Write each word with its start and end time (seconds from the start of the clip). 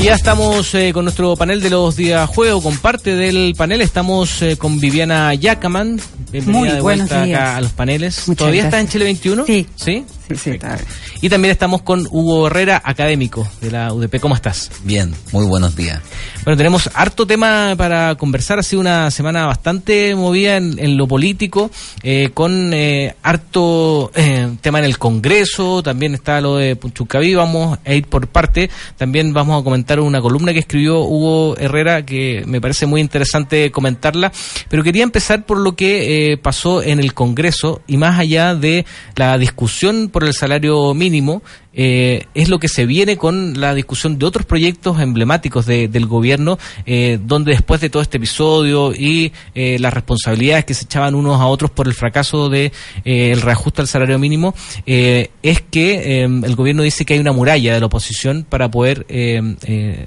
Y 0.00 0.04
ya 0.04 0.14
estamos 0.14 0.74
eh, 0.74 0.92
con 0.94 1.04
nuestro 1.04 1.36
panel 1.36 1.60
de 1.60 1.68
los 1.68 1.94
días 1.94 2.26
juego, 2.30 2.62
con 2.62 2.78
parte 2.78 3.16
del 3.16 3.54
panel 3.54 3.82
estamos 3.82 4.40
eh, 4.40 4.56
con 4.56 4.80
Viviana 4.80 5.34
Yacaman. 5.34 6.00
Bienvenida 6.32 6.58
Muy 6.58 6.68
de 6.70 6.80
vuelta 6.80 7.22
acá 7.22 7.56
a 7.56 7.60
los 7.60 7.72
paneles. 7.72 8.26
Muchas 8.26 8.38
¿Todavía 8.38 8.64
está 8.64 8.80
en. 8.80 8.88
Chile 8.88 9.04
21? 9.04 9.44
Sí. 9.44 9.66
¿Sí? 9.76 10.06
Sí, 10.30 10.36
sí, 10.36 10.50
Perfecto. 10.50 10.66
está 10.66 10.76
bien. 10.84 10.98
Y 11.22 11.28
también 11.28 11.52
estamos 11.52 11.82
con 11.82 12.06
Hugo 12.08 12.46
Herrera, 12.46 12.80
académico 12.84 13.48
de 13.60 13.70
la 13.72 13.92
UDP. 13.92 14.20
¿Cómo 14.20 14.36
estás? 14.36 14.70
Bien, 14.84 15.12
muy 15.32 15.44
buenos 15.44 15.74
días. 15.74 16.00
Bueno, 16.44 16.56
tenemos 16.56 16.88
harto 16.94 17.26
tema 17.26 17.74
para 17.76 18.14
conversar. 18.14 18.58
Ha 18.60 18.62
sido 18.62 18.80
una 18.80 19.10
semana 19.10 19.46
bastante 19.46 20.14
movida 20.14 20.56
en, 20.56 20.78
en 20.78 20.96
lo 20.96 21.08
político, 21.08 21.70
eh, 22.02 22.30
con 22.32 22.72
eh, 22.72 23.16
harto 23.22 24.12
eh, 24.14 24.50
tema 24.60 24.78
en 24.78 24.84
el 24.84 24.98
Congreso. 24.98 25.82
También 25.82 26.14
está 26.14 26.40
lo 26.40 26.56
de 26.56 26.76
Punchucaví. 26.76 27.34
Vamos 27.34 27.78
a 27.84 27.92
ir 27.92 28.06
por 28.06 28.28
parte. 28.28 28.70
También 28.96 29.32
vamos 29.32 29.60
a 29.60 29.64
comentar 29.64 29.98
una 29.98 30.20
columna 30.20 30.52
que 30.52 30.60
escribió 30.60 31.00
Hugo 31.00 31.56
Herrera 31.58 32.06
que 32.06 32.44
me 32.46 32.60
parece 32.60 32.86
muy 32.86 33.00
interesante 33.00 33.70
comentarla. 33.72 34.30
Pero 34.68 34.84
quería 34.84 35.02
empezar 35.02 35.44
por 35.44 35.58
lo 35.58 35.74
que 35.74 36.32
eh, 36.32 36.36
pasó 36.36 36.82
en 36.82 37.00
el 37.00 37.14
Congreso 37.14 37.82
y 37.86 37.96
más 37.96 38.18
allá 38.18 38.54
de 38.54 38.86
la 39.16 39.36
discusión 39.38 40.08
por 40.08 40.19
el 40.28 40.34
salario 40.34 40.94
mínimo. 40.94 41.42
Eh, 41.72 42.26
es 42.34 42.48
lo 42.48 42.58
que 42.58 42.66
se 42.68 42.84
viene 42.84 43.16
con 43.16 43.60
la 43.60 43.74
discusión 43.74 44.18
de 44.18 44.26
otros 44.26 44.44
proyectos 44.44 45.00
emblemáticos 45.00 45.66
de- 45.66 45.86
del 45.86 46.06
gobierno, 46.06 46.58
eh, 46.84 47.18
donde 47.24 47.52
después 47.52 47.80
de 47.80 47.90
todo 47.90 48.02
este 48.02 48.16
episodio 48.16 48.92
y 48.92 49.32
eh, 49.54 49.78
las 49.78 49.94
responsabilidades 49.94 50.64
que 50.64 50.74
se 50.74 50.84
echaban 50.86 51.14
unos 51.14 51.40
a 51.40 51.46
otros 51.46 51.70
por 51.70 51.86
el 51.86 51.94
fracaso 51.94 52.48
de 52.48 52.72
eh, 53.04 53.30
el 53.32 53.40
reajuste 53.40 53.82
al 53.82 53.88
salario 53.88 54.18
mínimo, 54.18 54.54
es 54.86 55.60
que 55.70 56.24
el 56.24 56.56
gobierno 56.56 56.82
dice 56.82 57.04
que 57.04 57.14
hay 57.14 57.20
una 57.20 57.32
muralla 57.32 57.74
de 57.74 57.80
la 57.80 57.86
oposición 57.86 58.44
para 58.48 58.70
poder 58.70 59.06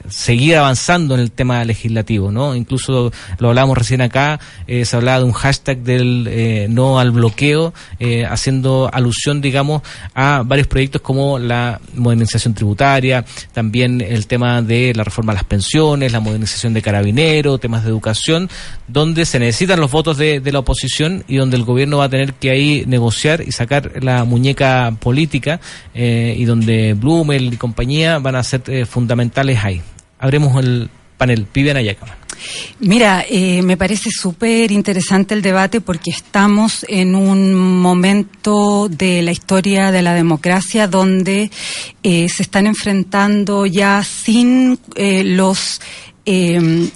seguir 0.09 0.57
avanzando 0.57 1.15
en 1.15 1.21
el 1.21 1.31
tema 1.31 1.63
legislativo, 1.63 2.31
¿no? 2.31 2.55
Incluso 2.55 3.11
lo 3.39 3.49
hablábamos 3.49 3.77
recién 3.77 4.01
acá, 4.01 4.39
se 4.67 4.95
hablaba 4.95 5.19
de 5.19 5.25
un 5.25 5.31
hashtag 5.31 5.79
del 5.79 6.67
no 6.73 6.99
al 6.99 7.11
bloqueo, 7.11 7.73
haciendo 8.29 8.89
alusión, 8.91 9.41
digamos, 9.41 9.81
a 10.13 10.43
varios 10.45 10.67
proyectos 10.67 11.01
como 11.01 11.39
la 11.39 11.62
modernización 11.93 12.53
tributaria, 12.53 13.25
también 13.51 14.01
el 14.01 14.27
tema 14.27 14.61
de 14.61 14.93
la 14.95 15.03
reforma 15.03 15.33
a 15.33 15.35
las 15.35 15.43
pensiones, 15.43 16.11
la 16.11 16.19
modernización 16.19 16.73
de 16.73 16.81
carabineros, 16.81 17.59
temas 17.59 17.83
de 17.83 17.89
educación, 17.89 18.49
donde 18.87 19.25
se 19.25 19.39
necesitan 19.39 19.79
los 19.79 19.91
votos 19.91 20.17
de, 20.17 20.41
la 20.53 20.59
oposición 20.59 21.23
y 21.27 21.37
donde 21.37 21.57
el 21.57 21.63
gobierno 21.63 21.97
va 21.97 22.05
a 22.05 22.09
tener 22.09 22.33
que 22.33 22.51
ahí 22.51 22.83
negociar 22.85 23.41
y 23.41 23.51
sacar 23.51 24.03
la 24.03 24.23
muñeca 24.23 24.95
política 24.99 25.59
eh, 25.93 26.35
y 26.37 26.45
donde 26.45 26.93
Blumel 26.93 27.53
y 27.53 27.57
compañía 27.57 28.19
van 28.19 28.35
a 28.35 28.43
ser 28.43 28.61
eh, 28.67 28.85
fundamentales 28.85 29.63
ahí. 29.63 29.81
Abremos 30.19 30.63
el 30.63 30.89
panel. 31.17 31.47
Viviana 31.53 31.81
Yacaman. 31.81 32.22
Mira, 32.79 33.25
eh, 33.29 33.61
me 33.61 33.77
parece 33.77 34.09
súper 34.11 34.71
interesante 34.71 35.33
el 35.33 35.41
debate 35.41 35.81
porque 35.81 36.11
estamos 36.11 36.85
en 36.89 37.15
un 37.15 37.53
momento 37.53 38.89
de 38.89 39.21
la 39.21 39.31
historia 39.31 39.91
de 39.91 40.01
la 40.01 40.13
democracia 40.13 40.87
donde 40.87 41.49
eh, 42.03 42.29
se 42.29 42.43
están 42.43 42.67
enfrentando 42.67 43.65
ya 43.65 44.03
sin 44.03 44.79
eh, 44.95 45.23
los 45.23 45.81
eh, 46.25 46.89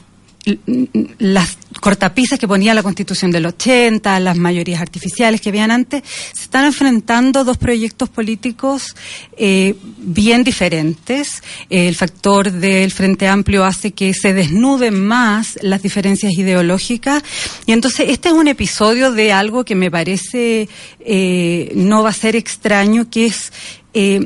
las 1.17 1.57
cortapisas 1.87 2.37
que 2.37 2.49
ponía 2.49 2.73
la 2.73 2.83
Constitución 2.83 3.31
del 3.31 3.45
80, 3.45 4.19
las 4.19 4.35
mayorías 4.35 4.81
artificiales 4.81 5.39
que 5.39 5.47
habían 5.47 5.71
antes, 5.71 6.03
se 6.33 6.43
están 6.43 6.65
enfrentando 6.65 7.45
dos 7.45 7.57
proyectos 7.57 8.09
políticos 8.09 8.93
eh, 9.37 9.73
bien 9.97 10.43
diferentes. 10.43 11.41
El 11.69 11.95
factor 11.95 12.51
del 12.51 12.91
Frente 12.91 13.29
Amplio 13.29 13.63
hace 13.63 13.93
que 13.93 14.13
se 14.13 14.33
desnuden 14.33 15.01
más 15.01 15.57
las 15.61 15.81
diferencias 15.81 16.33
ideológicas 16.33 17.23
y 17.65 17.71
entonces 17.71 18.07
este 18.09 18.27
es 18.27 18.35
un 18.35 18.49
episodio 18.49 19.13
de 19.13 19.31
algo 19.31 19.63
que 19.63 19.75
me 19.75 19.89
parece 19.89 20.67
eh, 20.99 21.71
no 21.73 22.03
va 22.03 22.09
a 22.09 22.13
ser 22.13 22.35
extraño, 22.35 23.09
que 23.09 23.27
es 23.27 23.53
eh, 23.93 24.25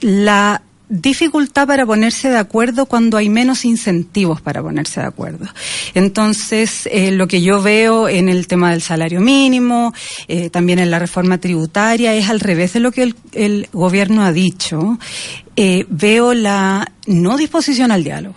la 0.00 0.60
dificultad 0.92 1.66
para 1.66 1.86
ponerse 1.86 2.28
de 2.28 2.36
acuerdo 2.36 2.84
cuando 2.84 3.16
hay 3.16 3.30
menos 3.30 3.64
incentivos 3.64 4.42
para 4.42 4.62
ponerse 4.62 5.00
de 5.00 5.06
acuerdo. 5.06 5.46
Entonces, 5.94 6.86
eh, 6.92 7.12
lo 7.12 7.26
que 7.26 7.40
yo 7.40 7.62
veo 7.62 8.08
en 8.08 8.28
el 8.28 8.46
tema 8.46 8.72
del 8.72 8.82
salario 8.82 9.20
mínimo, 9.20 9.94
eh, 10.28 10.50
también 10.50 10.78
en 10.78 10.90
la 10.90 10.98
reforma 10.98 11.38
tributaria, 11.38 12.14
es 12.14 12.28
al 12.28 12.40
revés 12.40 12.74
de 12.74 12.80
lo 12.80 12.92
que 12.92 13.14
el, 13.32 13.68
gobierno 13.72 14.22
ha 14.22 14.32
dicho. 14.32 14.98
Eh, 15.56 15.86
veo 15.88 16.34
la 16.34 16.92
no 17.06 17.38
disposición 17.38 17.90
al 17.90 18.04
diálogo. 18.04 18.34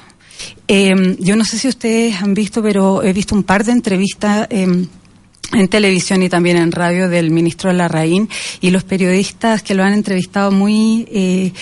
Eh, 0.67 1.17
yo 1.19 1.35
no 1.35 1.43
sé 1.43 1.57
si 1.57 1.67
ustedes 1.67 2.21
han 2.21 2.33
visto, 2.33 2.63
pero 2.63 3.03
he 3.03 3.11
visto 3.11 3.35
un 3.35 3.43
par 3.43 3.65
de 3.65 3.73
entrevistas. 3.73 4.47
eh, 4.49 4.87
en 5.53 5.67
televisión 5.67 6.23
y 6.23 6.29
también 6.29 6.57
en 6.57 6.71
radio 6.71 7.09
del 7.09 7.31
ministro 7.31 7.71
Larraín 7.71 8.29
y 8.61 8.71
los 8.71 8.83
periodistas 8.83 9.63
que 9.63 9.75
lo 9.75 9.83
han 9.83 9.93
entrevistado 9.93 10.51
muy 10.51 11.07
eh, 11.11 11.53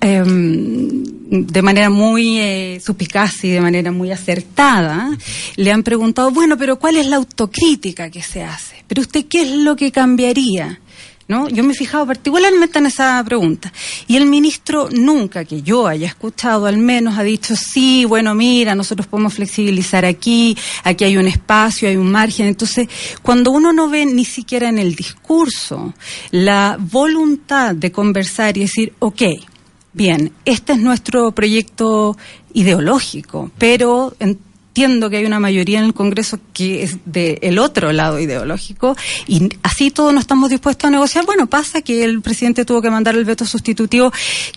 em, 0.00 1.02
de 1.30 1.62
manera 1.62 1.90
muy 1.90 2.38
eh, 2.38 2.80
suspicaz 2.84 3.44
y 3.44 3.50
de 3.50 3.60
manera 3.60 3.92
muy 3.92 4.10
acertada, 4.10 5.16
le 5.56 5.70
han 5.70 5.84
preguntado, 5.84 6.32
bueno, 6.32 6.58
pero 6.58 6.78
¿cuál 6.78 6.96
es 6.96 7.06
la 7.06 7.16
autocrítica 7.16 8.10
que 8.10 8.22
se 8.22 8.42
hace? 8.42 8.84
Pero 8.88 9.02
usted, 9.02 9.26
¿qué 9.26 9.42
es 9.42 9.50
lo 9.52 9.76
que 9.76 9.92
cambiaría? 9.92 10.80
¿No? 11.28 11.48
Yo 11.48 11.62
me 11.62 11.72
he 11.72 11.76
fijado 11.76 12.04
particularmente 12.08 12.80
en 12.80 12.86
esa 12.86 13.22
pregunta. 13.24 13.72
Y 14.08 14.16
el 14.16 14.26
ministro 14.26 14.88
nunca 14.90 15.44
que 15.44 15.62
yo 15.62 15.86
haya 15.86 16.08
escuchado 16.08 16.66
al 16.66 16.78
menos 16.78 17.16
ha 17.16 17.22
dicho, 17.22 17.54
sí, 17.54 18.04
bueno, 18.04 18.34
mira, 18.34 18.74
nosotros 18.74 19.06
podemos 19.06 19.34
flexibilizar 19.34 20.04
aquí, 20.04 20.56
aquí 20.82 21.04
hay 21.04 21.16
un 21.16 21.28
espacio, 21.28 21.88
hay 21.88 21.94
un 21.94 22.10
margen. 22.10 22.46
Entonces, 22.46 22.88
cuando 23.22 23.52
uno 23.52 23.72
no 23.72 23.88
ve 23.88 24.06
ni 24.06 24.24
siquiera 24.24 24.68
en 24.68 24.80
el 24.80 24.96
discurso 24.96 25.94
la 26.32 26.76
voluntad 26.80 27.76
de 27.76 27.92
conversar 27.92 28.56
y 28.56 28.62
decir, 28.62 28.94
ok, 28.98 29.22
bien, 29.92 30.32
este 30.44 30.72
es 30.72 30.78
nuestro 30.78 31.32
proyecto 31.32 32.16
ideológico, 32.52 33.50
pero 33.58 34.14
entiendo 34.18 35.10
que 35.10 35.18
hay 35.18 35.24
una 35.24 35.40
mayoría 35.40 35.80
en 35.80 35.86
el 35.86 35.94
Congreso 35.94 36.38
que 36.52 36.82
es 36.82 36.98
del 37.04 37.58
otro 37.58 37.92
lado 37.92 38.20
ideológico 38.20 38.96
y 39.26 39.48
así 39.62 39.90
todos 39.90 40.14
no 40.14 40.20
estamos 40.20 40.48
dispuestos 40.48 40.88
a 40.88 40.90
negociar. 40.90 41.26
Bueno, 41.26 41.48
pasa 41.48 41.82
que 41.82 42.04
el 42.04 42.22
presidente 42.22 42.64
tuvo 42.64 42.80
que 42.80 42.90
mandar 42.90 43.16
el 43.16 43.24
veto 43.24 43.44
sustitutivo 43.44 44.12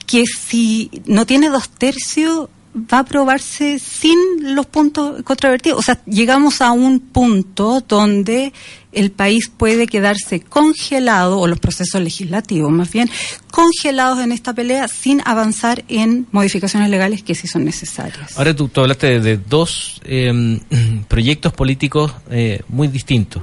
que 0.05 0.25
si 0.25 0.89
no 1.05 1.25
tiene 1.25 1.49
dos 1.49 1.69
tercios 1.69 2.49
va 2.75 2.97
a 2.97 3.01
aprobarse 3.01 3.79
sin 3.79 4.17
los 4.55 4.65
puntos 4.65 5.21
controvertidos. 5.23 5.79
O 5.79 5.81
sea, 5.81 5.99
llegamos 6.05 6.61
a 6.61 6.71
un 6.71 6.99
punto 6.99 7.81
donde 7.87 8.51
el 8.91 9.11
país 9.11 9.51
puede 9.55 9.87
quedarse 9.87 10.41
congelado, 10.41 11.39
o 11.39 11.47
los 11.47 11.59
procesos 11.59 12.01
legislativos 12.01 12.71
más 12.71 12.91
bien, 12.91 13.09
congelados 13.51 14.19
en 14.19 14.31
esta 14.31 14.53
pelea 14.53 14.87
sin 14.87 15.21
avanzar 15.25 15.83
en 15.87 16.27
modificaciones 16.31 16.89
legales 16.89 17.23
que 17.23 17.35
sí 17.35 17.47
son 17.47 17.65
necesarias. 17.65 18.37
Ahora 18.37 18.55
tú, 18.55 18.67
tú 18.67 18.81
hablaste 18.81 19.07
de, 19.07 19.19
de 19.19 19.37
dos 19.37 20.01
eh, 20.03 20.59
proyectos 21.07 21.53
políticos 21.53 22.13
eh, 22.29 22.61
muy 22.67 22.87
distintos. 22.87 23.41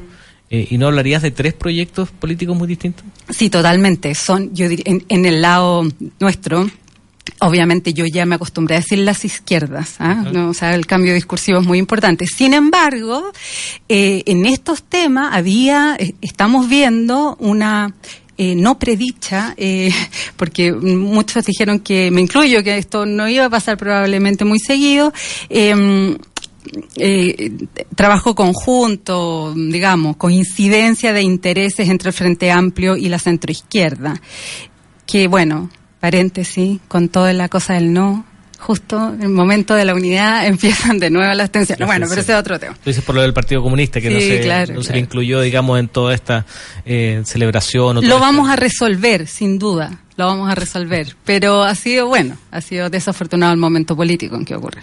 Eh, 0.53 0.67
¿Y 0.71 0.79
no 0.79 0.89
hablarías 0.89 1.23
de 1.23 1.31
tres 1.31 1.55
proyectos 1.55 2.11
políticos 2.11 2.57
muy 2.57 2.67
distintos? 2.67 3.05
Sí, 3.29 3.51
totalmente. 3.51 4.17
Son, 4.17 4.53
yo 4.53 4.69
diría, 4.69 4.85
en, 4.89 5.05
en 5.09 5.25
el 5.25 5.43
lado 5.43 5.87
nuestro, 6.19 6.69
Obviamente 7.41 7.95
yo 7.95 8.05
ya 8.07 8.27
me 8.27 8.35
acostumbré 8.35 8.77
a 8.77 8.81
decir 8.81 8.99
las 8.99 9.25
izquierdas, 9.25 9.97
¿ah? 9.99 10.25
no, 10.33 10.51
o 10.51 10.55
sea, 10.55 10.75
el 10.75 10.87
cambio 10.87 11.15
discursivo 11.15 11.61
es 11.61 11.67
muy 11.67 11.79
importante. 11.79 12.27
Sin 12.27 12.55
embargo, 12.55 13.33
eh, 13.89 14.23
en 14.27 14.47
estos 14.47 14.83
temas 14.83 15.35
había, 15.35 15.97
eh, 15.99 16.15
estamos 16.21 16.69
viendo 16.69 17.37
una 17.41 17.95
eh, 18.43 18.55
no 18.55 18.79
predicha, 18.79 19.53
eh, 19.59 19.93
porque 20.37 20.73
muchos 20.73 21.45
dijeron 21.45 21.81
que, 21.81 22.11
me 22.11 22.23
incluyo, 22.23 22.65
que 22.65 22.79
esto 22.79 23.05
no 23.05 23.29
iba 23.29 23.45
a 23.45 23.51
pasar 23.51 23.77
probablemente 23.77 24.47
muy 24.47 24.59
seguido. 24.59 25.13
Eh, 26.97 27.53
trabajo 27.95 28.35
conjunto, 28.35 29.53
digamos, 29.55 30.17
coincidencia 30.17 31.13
de 31.13 31.21
intereses 31.21 31.91
entre 31.91 32.09
el 32.09 32.15
Frente 32.15 32.51
Amplio 32.51 32.97
y 32.97 33.11
la 33.11 33.19
centroizquierda. 33.19 34.19
Que 35.05 35.29
bueno, 35.29 35.69
paréntesis, 36.01 36.81
con 36.89 37.09
toda 37.09 37.33
la 37.33 37.49
cosa 37.49 37.75
del 37.75 37.93
no, 37.93 38.25
justo 38.59 39.13
en 39.15 39.23
el 39.23 39.29
momento 39.29 39.75
de 39.75 39.85
la 39.85 39.95
unidad 39.95 40.47
empiezan 40.49 40.99
de 40.99 41.11
nuevo 41.11 41.33
las 41.35 41.51
tensiones. 41.51 41.87
Bueno, 41.87 42.07
pero 42.09 42.21
ese 42.21 42.33
es 42.33 42.39
otro 42.39 42.59
tema. 42.59 42.75
Tú 42.75 42.91
dices 42.91 43.05
por 43.05 43.15
lo 43.15 43.23
del 43.23 43.33
Partido 43.33 43.63
Comunista, 43.63 44.01
que 44.01 44.09
Sí, 44.09 44.15
no, 44.15 44.21
se, 44.21 44.41
claro, 44.41 44.75
no 44.75 44.81
se 44.83 44.87
claro. 44.89 44.95
le 44.97 45.01
incluyó, 45.01 45.41
digamos, 45.41 45.79
en 45.79 45.89
toda 45.89 46.15
esta 46.15 46.47
eh, 46.85 47.23
celebración. 47.25 47.99
O 47.99 48.03
Lo 48.03 48.19
vamos 48.19 48.45
esta- 48.47 48.53
a 48.55 48.57
resolver, 48.57 49.27
sin 49.27 49.59
duda, 49.59 50.01
lo 50.17 50.27
vamos 50.27 50.51
a 50.51 50.55
resolver. 50.55 51.15
Pero 51.25 51.63
ha 51.63 51.75
sido, 51.75 52.07
bueno, 52.07 52.37
ha 52.51 52.61
sido 52.61 52.91
desafortunado 52.91 53.53
el 53.53 53.59
momento 53.59 53.95
político 53.97 54.37
en 54.37 54.45
que 54.45 54.55
ocurre. 54.57 54.83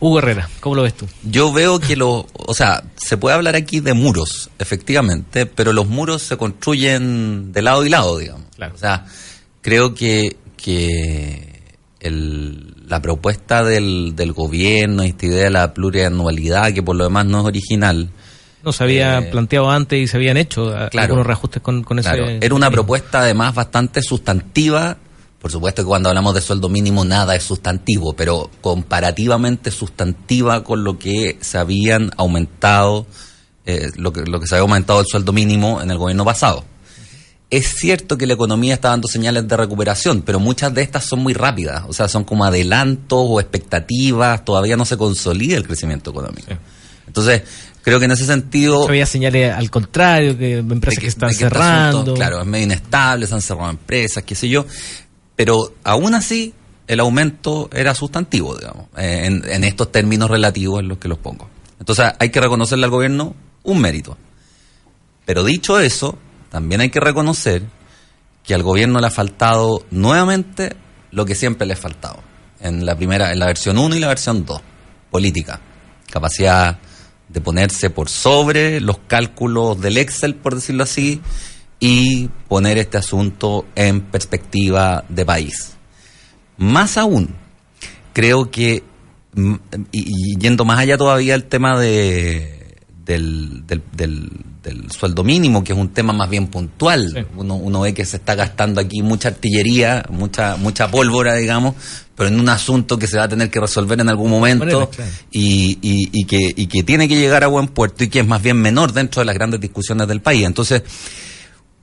Hugo 0.00 0.18
Herrera, 0.18 0.48
¿cómo 0.60 0.74
lo 0.74 0.82
ves 0.82 0.94
tú? 0.94 1.06
Yo 1.22 1.52
veo 1.52 1.78
que 1.78 1.96
lo, 1.96 2.26
o 2.34 2.52
sea, 2.52 2.82
se 2.96 3.16
puede 3.16 3.36
hablar 3.36 3.54
aquí 3.54 3.80
de 3.80 3.94
muros, 3.94 4.50
efectivamente, 4.58 5.46
pero 5.46 5.72
los 5.72 5.86
muros 5.86 6.20
se 6.22 6.36
construyen 6.36 7.52
de 7.52 7.62
lado 7.62 7.86
y 7.86 7.88
lado, 7.88 8.18
digamos. 8.18 8.42
Claro. 8.56 8.74
O 8.74 8.78
sea, 8.78 9.06
creo 9.64 9.94
que, 9.94 10.36
que 10.58 11.72
el, 12.00 12.74
la 12.86 13.00
propuesta 13.00 13.64
del, 13.64 14.14
del 14.14 14.32
gobierno, 14.34 15.02
esta 15.02 15.24
idea 15.24 15.44
de 15.44 15.50
la 15.50 15.72
plurianualidad, 15.72 16.74
que 16.74 16.82
por 16.82 16.96
lo 16.96 17.04
demás 17.04 17.24
no 17.24 17.40
es 17.40 17.46
original, 17.46 18.10
no 18.62 18.72
se 18.72 18.84
había 18.84 19.18
Eh, 19.18 19.22
planteado 19.30 19.70
antes 19.70 19.98
y 19.98 20.06
se 20.06 20.18
habían 20.18 20.36
hecho 20.36 20.66
claro. 20.90 20.90
algunos 20.92 21.26
reajustes 21.26 21.62
con, 21.62 21.82
con 21.82 21.98
ese. 21.98 22.10
Claro, 22.10 22.28
era 22.28 22.54
una 22.54 22.70
propuesta 22.70 23.20
además 23.20 23.54
bastante 23.54 24.02
sustantiva. 24.02 24.98
Por 25.40 25.50
supuesto 25.50 25.82
que 25.82 25.86
cuando 25.86 26.08
hablamos 26.08 26.34
de 26.34 26.40
sueldo 26.40 26.68
mínimo 26.68 27.04
nada 27.04 27.34
es 27.34 27.42
sustantivo, 27.42 28.14
pero 28.14 28.50
comparativamente 28.62 29.70
sustantiva 29.70 30.62
con 30.62 30.84
lo 30.84 30.98
que 30.98 31.36
se 31.40 31.58
habían 31.58 32.10
aumentado, 32.16 33.06
eh, 33.66 33.90
lo, 33.96 34.12
que, 34.12 34.22
lo 34.22 34.40
que 34.40 34.46
se 34.46 34.54
había 34.54 34.62
aumentado 34.62 35.00
el 35.00 35.06
sueldo 35.06 35.32
mínimo 35.32 35.82
en 35.82 35.90
el 35.90 35.98
gobierno 35.98 36.24
pasado. 36.24 36.64
Es 37.50 37.74
cierto 37.76 38.18
que 38.18 38.26
la 38.26 38.34
economía 38.34 38.74
está 38.74 38.88
dando 38.88 39.06
señales 39.06 39.46
de 39.46 39.56
recuperación, 39.56 40.22
pero 40.22 40.40
muchas 40.40 40.74
de 40.74 40.82
estas 40.82 41.04
son 41.04 41.20
muy 41.20 41.34
rápidas, 41.34 41.84
o 41.86 41.92
sea, 41.92 42.08
son 42.08 42.24
como 42.24 42.44
adelantos 42.44 43.18
o 43.20 43.40
expectativas, 43.40 44.44
todavía 44.44 44.76
no 44.76 44.84
se 44.84 44.96
consolida 44.96 45.56
el 45.56 45.66
crecimiento 45.66 46.10
económico. 46.10 46.48
Sí. 46.48 46.56
Entonces, 47.06 47.42
creo 47.82 47.98
que 47.98 48.06
en 48.06 48.12
ese 48.12 48.26
sentido... 48.26 48.88
Había 48.88 49.06
señales 49.06 49.52
al 49.52 49.70
contrario, 49.70 50.36
que 50.36 50.58
empresas 50.58 50.98
que, 50.98 51.06
están 51.06 51.32
cerrando. 51.32 52.00
asunto, 52.00 52.14
claro, 52.14 52.40
es 52.40 52.46
medio 52.46 52.64
inestable, 52.64 53.26
se 53.26 53.34
han 53.34 53.42
cerrado 53.42 53.70
empresas, 53.70 54.24
qué 54.24 54.34
sé 54.34 54.48
yo. 54.48 54.66
Pero 55.36 55.74
aún 55.84 56.14
así, 56.14 56.54
el 56.86 57.00
aumento 57.00 57.68
era 57.72 57.94
sustantivo, 57.94 58.56
digamos, 58.56 58.86
eh, 58.96 59.26
en, 59.26 59.44
en 59.48 59.64
estos 59.64 59.92
términos 59.92 60.30
relativos 60.30 60.80
en 60.80 60.88
los 60.88 60.98
que 60.98 61.08
los 61.08 61.18
pongo. 61.18 61.48
Entonces 61.78 62.06
hay 62.18 62.30
que 62.30 62.40
reconocerle 62.40 62.84
al 62.84 62.90
gobierno 62.90 63.36
un 63.62 63.80
mérito. 63.80 64.16
Pero 65.26 65.44
dicho 65.44 65.78
eso, 65.78 66.18
también 66.54 66.82
hay 66.82 66.88
que 66.88 67.00
reconocer 67.00 67.64
que 68.44 68.54
al 68.54 68.62
gobierno 68.62 69.00
le 69.00 69.08
ha 69.08 69.10
faltado 69.10 69.84
nuevamente 69.90 70.76
lo 71.10 71.24
que 71.24 71.34
siempre 71.34 71.66
le 71.66 71.72
ha 71.72 71.76
faltado. 71.76 72.20
En 72.60 72.86
la 72.86 72.94
primera, 72.94 73.32
en 73.32 73.40
la 73.40 73.46
versión 73.46 73.76
1 73.76 73.96
y 73.96 73.98
la 73.98 74.06
versión 74.06 74.46
2, 74.46 74.60
política. 75.10 75.60
Capacidad 76.08 76.78
de 77.28 77.40
ponerse 77.40 77.90
por 77.90 78.08
sobre 78.08 78.80
los 78.80 78.98
cálculos 79.08 79.80
del 79.80 79.96
Excel, 79.96 80.36
por 80.36 80.54
decirlo 80.54 80.84
así, 80.84 81.20
y 81.80 82.28
poner 82.46 82.78
este 82.78 82.98
asunto 82.98 83.66
en 83.74 84.02
perspectiva 84.02 85.04
de 85.08 85.26
país. 85.26 85.72
Más 86.56 86.96
aún, 86.98 87.34
creo 88.12 88.52
que, 88.52 88.84
mm, 89.34 89.54
y, 89.90 90.34
y 90.34 90.38
yendo 90.38 90.64
más 90.64 90.78
allá 90.78 90.96
todavía 90.96 91.34
el 91.34 91.46
tema 91.46 91.80
de, 91.80 92.63
del, 93.04 93.66
del, 93.66 93.82
del- 93.96 94.30
del 94.62 94.90
sueldo 94.90 95.22
mínimo, 95.24 95.62
que 95.62 95.74
es 95.74 95.78
un 95.78 95.88
tema 95.90 96.14
más 96.14 96.30
bien 96.30 96.46
puntual. 96.46 97.10
Sí. 97.14 97.20
Uno, 97.36 97.56
uno 97.56 97.80
ve 97.82 97.92
que 97.92 98.06
se 98.06 98.16
está 98.16 98.34
gastando 98.34 98.80
aquí 98.80 99.02
mucha 99.02 99.28
artillería, 99.28 100.06
mucha, 100.08 100.56
mucha 100.56 100.90
pólvora, 100.90 101.34
digamos, 101.34 101.74
pero 102.16 102.28
en 102.30 102.40
un 102.40 102.48
asunto 102.48 102.98
que 102.98 103.06
se 103.06 103.18
va 103.18 103.24
a 103.24 103.28
tener 103.28 103.50
que 103.50 103.60
resolver 103.60 104.00
en 104.00 104.08
algún 104.08 104.30
momento 104.30 104.64
manera, 104.64 104.86
claro. 104.86 105.10
y, 105.30 105.78
y, 105.82 106.08
y 106.18 106.24
que, 106.24 106.54
y 106.56 106.66
que 106.66 106.82
tiene 106.82 107.08
que 107.08 107.16
llegar 107.16 107.44
a 107.44 107.48
buen 107.48 107.66
puerto 107.68 108.04
y 108.04 108.08
que 108.08 108.20
es 108.20 108.26
más 108.26 108.40
bien 108.42 108.56
menor 108.56 108.92
dentro 108.94 109.20
de 109.20 109.26
las 109.26 109.34
grandes 109.34 109.60
discusiones 109.60 110.08
del 110.08 110.22
país. 110.22 110.44
Entonces, 110.46 110.82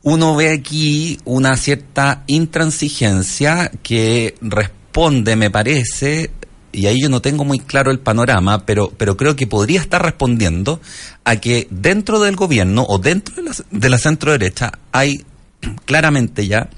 uno 0.02 0.36
ve 0.36 0.50
aquí 0.52 1.20
una 1.26 1.56
cierta 1.58 2.24
intransigencia 2.26 3.70
que 3.84 4.34
responde, 4.42 5.36
me 5.36 5.52
parece, 5.52 6.32
y 6.72 6.86
ahí 6.88 7.02
yo 7.02 7.10
no 7.10 7.22
tengo 7.22 7.44
muy 7.44 7.60
claro 7.60 7.92
el 7.92 8.00
panorama, 8.00 8.66
pero, 8.66 8.92
pero 8.98 9.18
creo 9.18 9.36
que 9.36 9.48
podría 9.48 9.80
estar 9.80 10.02
respondiendo 10.04 10.82
a 11.24 11.36
que 11.38 11.68
dentro 11.70 12.20
del 12.20 12.36
gobierno 12.36 12.86
o 12.88 12.98
dentro 12.98 13.36
de 13.36 13.44
la, 13.44 13.52
de 13.70 13.90
la 13.90 13.98
centro 13.98 14.32
derecha 14.32 14.72
hay 14.92 15.26
claramente 15.86 16.48
ya 16.48 16.70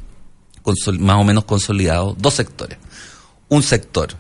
más 1.00 1.18
o 1.18 1.24
menos 1.24 1.46
consolidados 1.46 2.16
dos 2.18 2.34
sectores. 2.34 2.78
Un 3.50 3.64
sector 3.64 4.16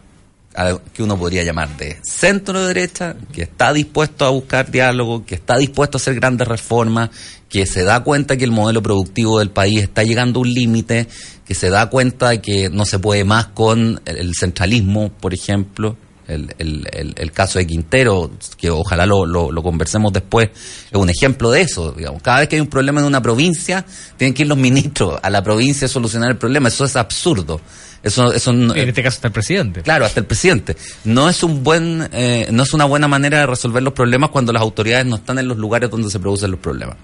a- 0.55 0.77
que 0.93 1.03
uno 1.03 1.17
podría 1.17 1.43
llamar 1.43 1.75
de 1.77 1.97
centro 2.03 2.65
derecha, 2.65 3.15
que 3.31 3.43
está 3.43 3.73
dispuesto 3.73 4.25
a 4.25 4.29
buscar 4.29 4.69
diálogo, 4.71 5.25
que 5.25 5.35
está 5.35 5.57
dispuesto 5.57 5.97
a 5.97 5.99
hacer 5.99 6.15
grandes 6.15 6.47
reformas, 6.47 7.09
que 7.49 7.65
se 7.65 7.83
da 7.83 8.03
cuenta 8.03 8.35
que 8.37 8.43
el 8.45 8.51
modelo 8.51 8.81
productivo 8.81 9.39
del 9.39 9.51
país 9.51 9.81
está 9.83 10.03
llegando 10.03 10.39
a 10.39 10.41
un 10.43 10.53
límite, 10.53 11.07
que 11.45 11.53
se 11.55 11.69
da 11.69 11.89
cuenta 11.89 12.41
que 12.41 12.69
no 12.69 12.85
se 12.85 12.99
puede 12.99 13.23
más 13.23 13.47
con 13.47 14.01
el, 14.05 14.17
el 14.17 14.33
centralismo, 14.35 15.09
por 15.19 15.33
ejemplo. 15.33 15.97
El, 16.25 16.55
el- 16.57 16.87
el- 16.93 17.13
el 17.17 17.31
caso 17.33 17.59
de 17.59 17.67
Quintero, 17.67 18.31
que 18.55 18.69
ojalá 18.71 19.05
lo, 19.05 19.25
lo- 19.25 19.51
lo 19.51 19.61
conversemos 19.61 20.13
después, 20.13 20.49
es 20.89 20.93
un 20.97 21.09
ejemplo 21.09 21.51
de 21.51 21.61
eso. 21.61 21.91
Digamos. 21.91 22.21
Cada 22.21 22.39
vez 22.39 22.47
que 22.47 22.55
hay 22.55 22.61
un 22.61 22.67
problema 22.69 23.01
en 23.01 23.07
una 23.07 23.21
provincia, 23.21 23.85
tienen 24.15 24.33
que 24.33 24.43
ir 24.43 24.47
los 24.47 24.57
ministros 24.57 25.19
a 25.21 25.29
la 25.29 25.43
provincia 25.43 25.85
a 25.85 25.89
solucionar 25.89 26.31
el 26.31 26.37
problema. 26.37 26.69
Eso 26.69 26.85
es 26.85 26.95
absurdo. 26.95 27.59
Eso, 28.03 28.33
eso 28.33 28.51
no- 28.51 28.75
En 28.75 28.89
este 28.89 29.01
caso 29.01 29.15
está 29.15 29.27
el 29.29 29.33
presidente. 29.33 29.81
Claro, 29.81 30.05
hasta 30.05 30.19
el 30.19 30.25
presidente. 30.25 30.75
No 31.05 31.29
es 31.29 31.41
un 31.41 31.63
buen, 31.63 32.09
eh, 32.11 32.47
no 32.51 32.63
es 32.63 32.73
una 32.73 32.83
buena 32.85 33.07
manera 33.07 33.39
de 33.39 33.45
resolver 33.47 33.81
los 33.81 33.93
problemas 33.93 34.29
cuando 34.29 34.51
las 34.51 34.61
autoridades 34.61 35.05
no 35.05 35.15
están 35.15 35.39
en 35.39 35.47
los 35.47 35.57
lugares 35.57 35.89
donde 35.89 36.09
se 36.09 36.19
producen 36.19 36.51
los 36.51 36.59
problemas. 36.59 36.97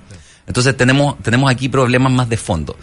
Entonces 0.46 0.76
tenemos, 0.76 1.18
tenemos 1.24 1.50
aquí 1.50 1.70
problemas 1.70 2.12
más 2.12 2.28
de 2.28 2.36
fondo. 2.38 2.76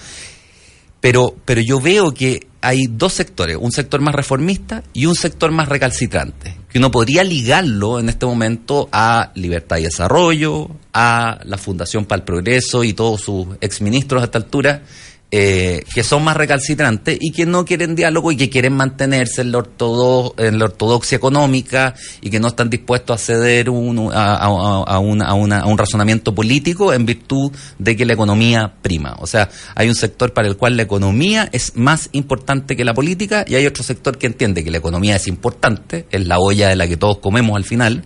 Pero, 1.01 1.37
pero 1.45 1.61
yo 1.61 1.79
veo 1.81 2.13
que 2.13 2.47
hay 2.63 2.87
dos 2.91 3.13
sectores, 3.13 3.59
un 3.61 3.71
sector 3.71 4.01
más 4.01 4.15
reformista 4.15 4.83
y 4.93 5.07
un 5.07 5.15
sector 5.15 5.53
más 5.53 5.69
recalcitrante, 5.69 6.57
que 6.69 6.79
uno 6.79 6.91
podría 6.91 7.23
ligarlo 7.23 8.01
en 8.01 8.09
este 8.09 8.27
momento 8.27 8.89
a 8.91 9.31
Libertad 9.35 9.77
y 9.77 9.83
Desarrollo, 9.83 10.71
a 10.93 11.39
la 11.45 11.59
Fundación 11.59 12.07
para 12.07 12.21
el 12.21 12.25
Progreso 12.25 12.83
y 12.83 12.93
todos 12.93 13.21
sus 13.21 13.47
exministros 13.61 14.23
a 14.23 14.25
esta 14.25 14.39
altura, 14.39 14.83
eh, 15.33 15.83
que 15.93 16.05
son 16.05 16.23
más 16.23 16.37
recalcitrantes 16.37 17.19
y 17.21 17.33
que 17.33 17.47
no 17.47 17.65
quieren 17.65 17.97
diálogo 17.97 18.31
y 18.31 18.37
que 18.37 18.49
quieren 18.49 18.75
mantenerse 18.75 19.43
en 19.43 19.51
la, 19.51 19.59
ortodoxia 19.59 21.17
económica 21.17 21.95
y 22.21 22.31
que 22.31 22.39
no 22.39 22.47
están 22.49 22.71
dispuestos 22.71 23.15
a 23.17 23.19
ceder 23.19 23.69
un- 23.69 24.13
a, 24.15 24.35
a- 24.37 24.85
a 24.85 24.99
una- 25.01 25.27
a 25.27 25.35
un 25.67 25.79
razonamiento 25.79 26.33
político 26.33 26.93
en 26.93 27.07
virtud 27.07 27.51
de 27.79 27.97
que 27.97 28.07
la 28.07 28.13
economía 28.13 28.75
prima. 28.83 29.17
O 29.19 29.27
sea, 29.27 29.49
hay 29.75 29.89
un 29.89 29.97
sector 29.97 30.33
para 30.33 30.47
el 30.47 30.57
cual 30.57 30.77
la 30.77 30.85
economía 30.85 31.49
es 31.53 31.75
más 31.77 32.09
importante 32.13 32.77
que 32.77 32.85
la 32.85 32.95
política 32.95 33.45
y 33.49 33.57
hay 33.57 33.67
otro 33.67 33.83
sector 33.83 34.19
que 34.19 34.27
entiende 34.29 34.63
que 34.63 34.71
la 34.71 34.79
economía 34.79 35.17
es 35.17 35.27
importante, 35.27 36.07
es 36.13 36.25
la 36.25 36.39
olla 36.39 36.69
de 36.69 36.77
la 36.77 36.87
que 36.87 36.97
todos 36.97 37.19
comemos 37.19 37.57
al 37.57 37.65
final, 37.65 38.05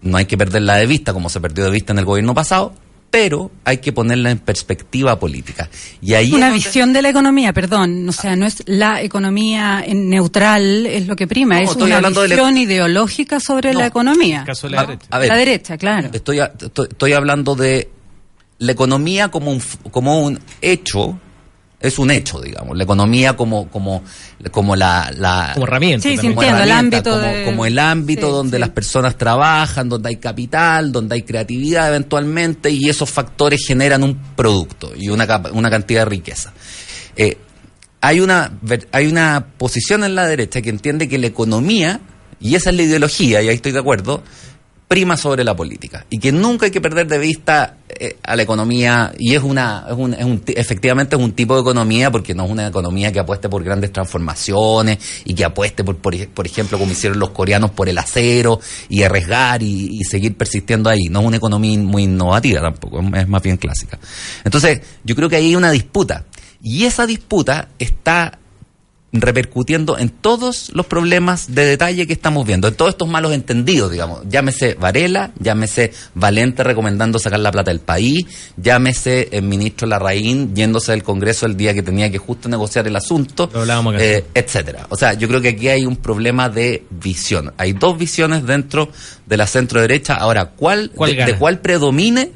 no 0.00 0.16
hay 0.16 0.26
que 0.26 0.38
perderla 0.38 0.76
de 0.76 0.86
vista 0.86 1.12
como 1.12 1.28
se 1.28 1.40
perdió 1.40 1.64
de 1.64 1.70
vista 1.70 1.92
en 1.92 1.98
el 1.98 2.04
gobierno 2.04 2.34
pasado, 2.34 2.72
pero 3.10 3.50
hay 3.64 3.78
que 3.78 3.92
ponerla 3.92 4.30
en 4.30 4.38
perspectiva 4.38 5.18
política. 5.18 5.68
Y 6.00 6.14
ahí 6.14 6.32
Una 6.32 6.48
es 6.48 6.54
visión 6.54 6.92
de 6.92 7.02
la 7.02 7.08
economía, 7.08 7.52
perdón, 7.52 8.08
o 8.08 8.12
sea, 8.12 8.36
no 8.36 8.46
es 8.46 8.62
la 8.66 9.02
economía 9.02 9.82
en 9.84 10.08
neutral 10.08 10.86
es 10.86 11.06
lo 11.08 11.16
que 11.16 11.26
prima, 11.26 11.56
No, 11.56 11.62
es 11.62 11.70
estoy 11.70 11.86
una 11.86 11.96
hablando 11.96 12.22
de 12.22 12.28
la- 12.28 12.34
visión 12.36 12.56
ideológica 12.56 13.40
sobre 13.40 13.72
No, 13.72 13.80
la 13.80 13.86
economía. 13.86 14.34
En 14.36 14.40
el 14.42 14.46
caso 14.46 14.68
de 14.68 14.74
la 14.76 14.80
A- 14.82 14.86
derecha. 14.86 15.06
a 15.10 15.18
ver, 15.18 15.28
la 15.28 15.36
derecha, 15.36 15.76
claro. 15.76 16.10
Estoy, 16.12 16.38
a- 16.38 16.52
estoy, 16.60 16.86
estoy 16.88 17.12
hablando 17.12 17.56
de 17.56 17.90
la 18.58 18.72
economía 18.72 19.28
como 19.28 19.50
un, 19.50 19.60
como 19.90 20.22
un 20.22 20.38
hecho, 20.62 21.18
es 21.80 21.98
un 21.98 22.10
hecho, 22.10 22.40
digamos. 22.40 22.76
La 22.76 22.84
economía 22.84 23.34
como, 23.36 23.68
como, 23.70 24.02
como 24.50 24.76
la, 24.76 25.10
la 25.16 25.52
Como 25.54 25.66
herramienta. 25.66 26.06
Sí, 26.08 26.16
como 26.16 26.32
entiendo, 26.42 26.62
el 26.62 26.70
ámbito 26.72 27.10
como, 27.10 27.22
de- 27.22 27.44
como 27.46 27.66
el 27.66 27.78
ámbito 27.78 28.26
Sí, 28.26 28.32
donde 28.32 28.56
sí. 28.58 28.60
las 28.60 28.68
personas 28.70 29.16
trabajan, 29.16 29.88
donde 29.88 30.10
hay 30.10 30.16
capital, 30.16 30.92
donde 30.92 31.14
hay 31.14 31.22
creatividad 31.22 31.88
eventualmente 31.88 32.70
y 32.70 32.88
esos 32.88 33.08
factores 33.10 33.64
generan 33.66 34.02
un 34.02 34.14
producto 34.36 34.92
y 34.94 35.08
una, 35.08 35.26
capa- 35.26 35.50
una 35.52 35.70
cantidad 35.70 36.02
de 36.02 36.10
riqueza. 36.10 36.52
Eh, 37.16 37.38
hay 38.02 38.20
una 38.20 38.52
ver- 38.62 38.88
hay 38.92 39.06
una 39.06 39.46
posición 39.58 40.04
en 40.04 40.14
la 40.14 40.26
derecha 40.26 40.60
que 40.62 40.70
entiende 40.70 41.08
que 41.08 41.18
la 41.18 41.26
economía 41.28 42.00
y 42.40 42.54
esa 42.56 42.70
es 42.70 42.76
la 42.76 42.82
ideología 42.82 43.42
y 43.42 43.48
ahí 43.48 43.54
estoy 43.54 43.72
de 43.72 43.78
acuerdo 43.80 44.22
prima 44.90 45.16
sobre 45.16 45.44
la 45.44 45.54
política 45.54 46.04
y 46.10 46.18
que 46.18 46.32
nunca 46.32 46.66
hay 46.66 46.72
que 46.72 46.80
perder 46.80 47.06
de 47.06 47.18
vista 47.18 47.76
eh, 47.88 48.16
a 48.24 48.34
la 48.34 48.42
economía. 48.42 49.12
Y 49.16 49.36
es 49.36 49.42
una 49.44 49.86
es 49.88 49.94
un, 49.96 50.14
es 50.14 50.24
un 50.24 50.40
ti- 50.40 50.54
efectivamente 50.56 51.14
es 51.14 51.22
un 51.22 51.30
tipo 51.30 51.54
de 51.54 51.60
economía 51.60 52.10
porque 52.10 52.34
no 52.34 52.44
es 52.44 52.50
una 52.50 52.66
economía 52.66 53.12
que 53.12 53.20
apueste 53.20 53.48
por 53.48 53.62
grandes 53.62 53.92
transformaciones 53.92 54.98
y 55.24 55.34
que 55.34 55.44
apueste 55.44 55.84
por 55.84 55.98
por, 55.98 56.16
por 56.30 56.44
ejemplo 56.44 56.76
como 56.76 56.90
hicieron 56.90 57.20
los 57.20 57.30
coreanos 57.30 57.70
por 57.70 57.88
el 57.88 57.96
acero 57.98 58.58
y 58.88 59.04
arriesgar 59.04 59.62
y, 59.62 60.00
seguir 60.02 60.36
persistiendo 60.36 60.90
ahí. 60.90 61.04
No 61.08 61.20
es 61.20 61.26
una 61.26 61.36
economía 61.36 61.78
muy 61.78 62.02
innovativa 62.02 62.60
tampoco 62.60 63.00
es 63.14 63.28
más 63.28 63.42
bien 63.44 63.58
clásica. 63.58 63.96
Entonces 64.44 64.80
yo 65.04 65.14
creo 65.14 65.28
que 65.28 65.36
ahí 65.36 65.46
hay 65.50 65.56
una 65.56 65.70
disputa. 65.70 66.24
Y 66.64 66.84
esa 66.84 67.06
disputa 67.06 67.68
está 67.78 68.39
repercutiendo 69.12 69.98
en 69.98 70.08
todos 70.08 70.70
los 70.72 70.86
problemas 70.86 71.54
de 71.54 71.64
detalle 71.64 72.06
que 72.06 72.12
estamos 72.12 72.46
viendo, 72.46 72.68
en 72.68 72.74
todos 72.74 72.90
estos 72.90 73.08
malos 73.08 73.32
entendidos, 73.32 73.90
digamos. 73.90 74.20
Llámese 74.28 74.74
Varela, 74.74 75.32
llámese 75.38 75.92
Valente 76.14 76.62
recomendando 76.62 77.18
sacar 77.18 77.40
la 77.40 77.50
plata 77.50 77.70
del 77.70 77.80
país, 77.80 78.24
llámese 78.56 79.28
el 79.32 79.42
ministro 79.42 79.88
Larraín 79.88 80.54
yéndose 80.54 80.92
del 80.92 81.02
Congreso 81.02 81.46
el 81.46 81.56
día 81.56 81.74
que 81.74 81.82
tenía 81.82 82.10
que 82.10 82.18
justo 82.18 82.48
negociar 82.48 82.86
el 82.86 82.96
asunto, 82.96 83.50
eh, 83.98 84.24
etcétera. 84.34 84.86
O 84.90 84.96
sea, 84.96 85.14
yo 85.14 85.26
creo 85.26 85.40
que 85.40 85.48
aquí 85.48 85.68
hay 85.68 85.86
un 85.86 85.96
problema 85.96 86.48
de 86.48 86.84
visión. 86.90 87.52
Hay 87.56 87.72
dos 87.72 87.98
visiones 87.98 88.46
dentro 88.46 88.90
de 89.26 89.36
la 89.36 89.46
centro 89.46 89.80
derecha. 89.80 90.14
Ahora, 90.14 90.50
¿cuál, 90.50 90.92
¿Cuál 90.94 91.10
de, 91.10 91.16
gana? 91.16 91.32
de 91.32 91.38
cuál 91.38 91.60
predomine? 91.60 92.32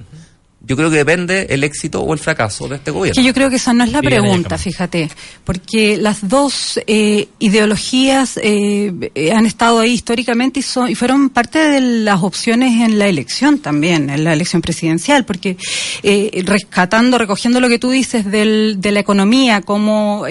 Yo 0.66 0.76
creo 0.76 0.90
que 0.90 0.97
depende 0.97 1.47
el 1.50 1.62
éxito 1.62 2.00
o 2.00 2.12
el 2.12 2.18
fracaso 2.18 2.68
de 2.68 2.76
este 2.76 2.90
gobierno. 2.90 3.21
Que 3.21 3.26
yo 3.26 3.35
creo 3.35 3.50
que 3.50 3.56
esa 3.56 3.73
no 3.75 3.85
es 3.85 3.92
la 3.92 4.00
pregunta, 4.00 4.56
fíjate, 4.56 5.11
porque 5.44 5.97
las 5.97 6.26
dos 6.28 6.80
eh, 6.87 7.28
ideologías 7.38 8.38
eh, 8.42 8.92
han 9.35 9.44
estado 9.47 9.80
ahí 9.80 9.92
históricamente 9.92 10.61
y, 10.61 10.62
son, 10.62 10.90
y 10.90 10.94
fueron 10.94 11.28
parte 11.30 11.59
de 11.59 11.80
las 11.80 12.23
opciones 12.23 12.80
en 12.80 12.99
la 12.99 13.06
elección 13.09 13.59
también, 13.59 14.09
en 14.09 14.25
la 14.25 14.33
elección 14.33 14.62
presidencial, 14.62 15.25
porque 15.25 15.56
eh, 16.02 16.42
rescatando, 16.47 17.18
recogiendo 17.18 17.61
lo 17.61 17.68
que 17.68 17.78
tú 17.78 17.90
dices 17.90 18.25
del, 18.25 18.76
de 18.78 18.92
la 18.92 19.00
economía 19.00 19.61
como 19.61 20.25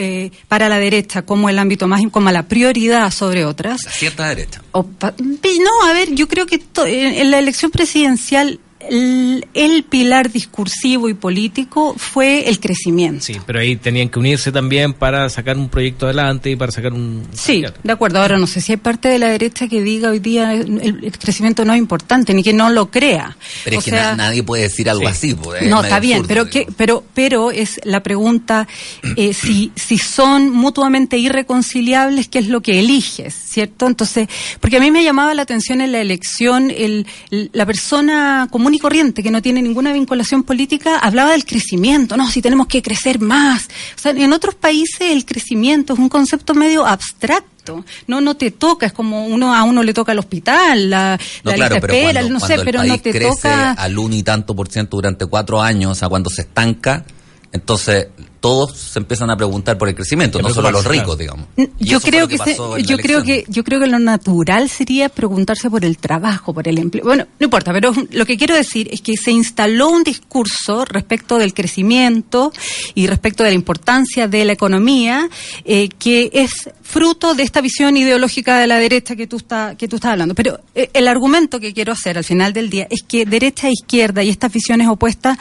para 0.47 0.69
la 0.69 0.79
derecha, 0.79 1.21
como 1.21 1.49
el 1.49 1.59
ámbito 1.59 1.87
más, 1.87 2.01
como 2.11 2.31
la 2.31 2.43
prioridad 2.43 3.11
sobre 3.11 3.45
otras. 3.45 3.83
La 3.83 3.91
cierta 3.91 4.29
derecha. 4.29 4.61
no, 4.73 5.85
a 5.85 5.93
ver, 5.93 6.13
yo 6.15 6.27
creo 6.27 6.45
que 6.47 6.61
en 6.85 7.31
la 7.31 7.39
elección 7.39 7.71
presidencial 7.71 8.59
el, 8.89 9.85
pilar 9.89 10.31
discursivo 10.31 11.09
y 11.09 11.13
político 11.13 11.95
fue 11.97 12.49
el 12.49 12.59
crecimiento. 12.59 13.23
Sí, 13.23 13.37
pero 13.45 13.59
ahí 13.59 13.75
tenían 13.75 14.09
que 14.09 14.19
unirse 14.19 14.51
también 14.51 14.93
para 14.93 15.29
sacar 15.29 15.57
un 15.57 15.69
proyecto 15.69 16.05
adelante 16.05 16.51
y 16.51 16.55
para 16.55 16.71
sacar 16.71 16.93
un... 16.93 17.25
Sí, 17.33 17.63
de 17.83 17.91
acuerdo. 17.91 18.19
Ahora 18.19 18.37
no 18.37 18.47
sé 18.47 18.61
si 18.61 18.73
hay 18.73 18.77
parte 18.77 19.09
de 19.09 19.19
la 19.19 19.29
derecha 19.29 19.67
que 19.67 19.81
diga 19.81 20.09
hoy 20.09 20.19
día 20.19 20.53
el, 20.53 21.11
crecimiento 21.19 21.65
no 21.65 21.73
es 21.73 21.79
importante, 21.79 22.33
ni 22.33 22.43
que 22.43 22.53
no 22.53 22.69
lo 22.69 22.89
crea. 22.89 23.37
Pero 23.63 23.79
es 23.79 23.85
que 23.85 23.91
nadie 23.91 24.43
puede 24.43 24.63
decir 24.63 24.89
algo 24.89 25.07
así. 25.07 25.33
Pues, 25.35 25.63
no, 25.63 25.83
está 25.83 25.99
bien, 25.99 26.25
pero, 26.27 26.49
que, 26.49 26.67
pero, 26.75 27.03
pero 27.13 27.51
es 27.51 27.79
la 27.83 28.03
pregunta 28.03 28.67
eh, 29.15 29.33
si, 29.33 29.71
si 29.75 29.97
son 29.97 30.49
mutuamente 30.49 31.17
irreconciliables, 31.17 32.27
¿qué 32.27 32.39
es 32.39 32.47
lo 32.47 32.61
que 32.61 32.79
eliges? 32.79 33.33
¿Cierto? 33.33 33.87
Entonces, 33.87 34.27
porque 34.59 34.77
a 34.77 34.79
mí 34.79 34.91
me 34.91 35.03
llamaba 35.03 35.33
la 35.33 35.43
atención 35.43 35.81
en 35.81 35.91
la 35.91 36.01
elección 36.01 36.71
el, 36.71 37.05
la 37.29 37.65
persona 37.65 38.47
común 38.51 38.72
y 38.73 38.79
corriente, 38.79 39.23
que 39.23 39.31
no 39.31 39.41
tiene 39.41 39.61
ninguna 39.61 39.93
vinculación 39.93 40.43
política, 40.43 40.97
hablaba 40.99 41.31
del 41.31 41.45
crecimiento, 41.45 42.17
no, 42.17 42.29
si 42.29 42.41
tenemos 42.41 42.67
que 42.67 42.81
crecer 42.81 43.19
más. 43.19 43.67
O 43.97 44.01
sea, 44.01 44.11
en 44.11 44.33
otros 44.33 44.55
países 44.55 45.01
el 45.01 45.25
crecimiento 45.25 45.93
es 45.93 45.99
un 45.99 46.09
concepto 46.09 46.53
medio 46.53 46.85
abstracto. 46.85 47.85
No, 48.07 48.19
no 48.19 48.35
te 48.35 48.51
toca, 48.51 48.85
es 48.85 48.91
como 48.91 49.25
uno 49.25 49.55
a 49.55 49.63
uno 49.63 49.83
le 49.83 49.93
toca 49.93 50.11
el 50.11 50.19
hospital, 50.19 50.89
la, 50.89 51.17
no, 51.45 51.51
espera, 51.51 52.21
no 52.23 52.39
sé, 52.41 52.57
pero 52.65 52.83
no 52.83 52.99
te 52.99 53.17
toca. 53.17 53.71
Al 53.71 53.97
uno 53.97 54.15
y 54.15 54.23
tanto 54.23 54.53
por 54.53 54.67
ciento 54.69 54.97
durante 54.97 55.25
cuatro 55.27 55.61
años, 55.61 55.93
o 55.93 55.95
sea, 55.95 56.09
cuando 56.09 56.29
se 56.29 56.41
estanca, 56.41 57.05
entonces 57.53 58.07
todos 58.39 58.75
se 58.75 58.99
empiezan 58.99 59.29
a 59.29 59.37
preguntar 59.37 59.77
por 59.77 59.87
el 59.87 59.95
crecimiento, 59.95 60.41
no 60.41 60.49
solo 60.49 60.67
a 60.67 60.71
los 60.71 60.83
ricos, 60.85 61.17
digamos. 61.17 61.45
Yo 61.79 62.01
creo 62.01 62.27
que, 62.27 62.37
yo 62.83 62.97
creo 62.97 63.23
que 63.23 63.45
yo 63.47 63.63
creo 63.63 63.79
que 63.79 63.87
lo 63.87 63.99
natural 63.99 64.67
sería 64.67 65.07
preguntarse 65.07 65.69
por 65.69 65.85
el 65.85 65.97
trabajo, 65.97 66.53
por 66.53 66.67
el 66.67 66.77
empleo. 66.77 67.05
Bueno, 67.05 67.25
no 67.39 67.43
importa, 67.45 67.71
pero 67.71 67.93
lo 68.11 68.25
que 68.25 68.35
quiero 68.35 68.53
decir 68.53 68.89
es 68.91 69.01
que 69.01 69.15
se 69.15 69.31
instaló 69.31 69.89
un 69.89 70.03
discurso 70.03 70.83
respecto 70.83 71.37
del 71.37 71.53
crecimiento 71.53 72.51
y 72.95 73.07
respecto 73.07 73.43
de 73.43 73.51
la 73.51 73.55
importancia 73.55 74.27
de 74.27 74.43
la 74.43 74.51
economía 74.51 75.29
eh, 75.63 75.87
que 75.97 76.29
es 76.33 76.69
fruto 76.81 77.35
de 77.35 77.43
esta 77.43 77.61
visión 77.61 77.95
ideológica 77.95 78.59
de 78.59 78.67
la 78.67 78.77
derecha 78.77 79.15
que 79.15 79.25
tú 79.25 79.37
está, 79.37 79.75
que 79.77 79.87
tú 79.87 79.95
estás 79.95 80.11
hablando. 80.11 80.35
Pero 80.35 80.59
eh, 80.75 80.89
el 80.93 81.07
argumento 81.07 81.59
que 81.59 81.73
quiero 81.73 81.93
hacer 81.93 82.17
al 82.17 82.25
final 82.25 82.51
del 82.51 82.69
día 82.69 82.87
es 82.89 83.03
que 83.03 83.25
derecha 83.25 83.69
e 83.69 83.71
izquierda 83.71 84.21
y 84.21 84.29
estas 84.29 84.51
visiones 84.51 84.87
opuestas 84.89 85.37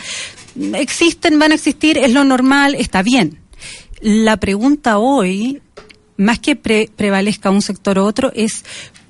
existen, 0.75 1.39
van 1.39 1.53
a 1.53 1.55
existir, 1.55 1.99
es 1.99 2.13
lo 2.13 2.25
normal, 2.25 2.75
está 2.75 3.03
bien. 3.03 3.39
La 4.01 4.37
pregunta 4.39 4.99
hoy, 4.99 5.63
más 6.17 6.39
que 6.39 6.57
prevalezca 6.57 7.51
un 7.51 7.63
sector 7.63 7.99
u 7.99 8.05
otro, 8.05 8.33
es 8.35 8.65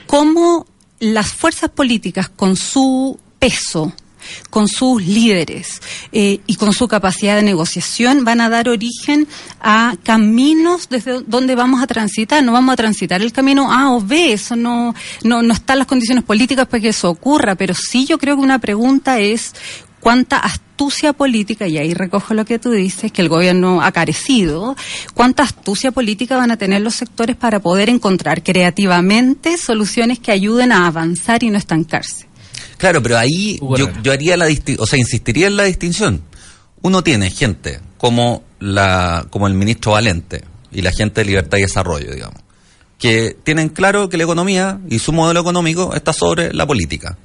cómo 0.07 0.67
las 1.01 1.33
fuerzas 1.33 1.71
políticas 1.71 2.29
con 2.29 2.57
su 2.57 3.19
peso, 3.39 3.93
con 4.51 4.69
sus 4.69 5.05
líderes 5.05 5.81
eh, 6.13 6.41
y 6.47 6.55
con 6.55 6.73
su 6.73 6.87
capacidad 6.87 7.35
de 7.35 7.43
negociación 7.43 8.25
van 8.25 8.41
a 8.41 8.49
dar 8.49 8.69
origen 8.69 9.27
a 9.61 9.97
caminos 10.05 10.89
desde 10.89 11.23
donde 11.23 11.55
vamos 11.55 11.83
a 11.83 11.87
transitar. 11.87 12.45
No 12.45 12.53
vamos 12.53 12.75
a 12.75 12.77
transitar 12.77 13.21
el 13.21 13.33
camino 13.33 13.73
A 13.73 13.93
o 13.93 14.01
B, 14.01 14.33
eso 14.33 14.55
no, 14.55 14.95
no, 15.25 15.43
no 15.43 15.55
están 15.55 15.79
las 15.79 15.89
condiciones 15.89 16.25
políticas 16.25 16.69
para 16.69 16.81
que 16.81 16.89
eso 16.91 17.11
ocurra, 17.11 17.55
pero 17.57 17.75
sí 17.75 18.07
yo 18.07 18.19
creo 18.19 18.37
que 18.37 18.43
una 18.43 18.61
pregunta 18.61 19.19
es 19.19 19.55
cuánta 20.03 20.37
astucia 20.37 21.13
política, 21.13 21.69
y 21.69 21.79
ahí 21.79 21.95
recojo 21.95 22.35
lo 22.35 22.45
que 22.45 22.59
tú 22.59 22.73
dices, 22.73 23.13
que 23.13 23.23
el 23.23 23.29
gobierno 23.29 23.83
ha 23.83 23.93
carecido, 23.93 24.77
cuánta 25.15 25.45
astucia 25.45 25.93
política 25.93 26.37
van 26.37 26.51
a 26.51 26.57
tener 26.57 26.83
los 26.83 26.97
sectores 26.97 27.37
para 27.37 27.61
poder 27.61 27.89
encontrar 27.89 28.43
creativamente 28.43 29.57
soluciones 29.57 30.19
que 30.19 30.33
ayuden 30.33 30.73
a 30.73 30.89
avanzar 30.89 31.45
y 31.45 31.51
no 31.51 31.57
estancarse. 31.57 32.27
Claro, 32.79 33.01
pero 33.01 33.17
ahí 33.17 33.61
yo, 33.77 33.91
yo, 34.03 34.13
haría 34.13 34.37
la 34.37 34.49
o 34.79 34.87
sea, 34.87 34.99
insistiría 34.99 35.47
en 35.47 35.57
la 35.57 35.63
distinción. 35.63 36.21
Uno 36.83 37.05
tiene 37.05 37.31
gente 37.31 37.79
como 37.97 38.43
la 38.59 39.25
como 39.31 39.47
el 39.47 39.55
ministro 39.55 39.93
Valente 39.93 40.43
y 40.73 40.83
la 40.83 40.91
gente 40.91 41.21
de 41.21 41.27
Libertad 41.27 41.59
y 41.59 41.63
Desarrollo, 41.63 42.13
digamos, 42.13 42.43
que 42.99 43.37
tienen 43.45 43.69
claro 43.69 44.09
que 44.09 44.17
la 44.17 44.25
economía 44.25 44.81
y 44.91 44.99
su 44.99 45.13
modelo 45.13 45.41
económico 45.41 45.95
está 45.95 46.13
sobre 46.13 46.53
la 46.53 46.67
política. 46.67 47.17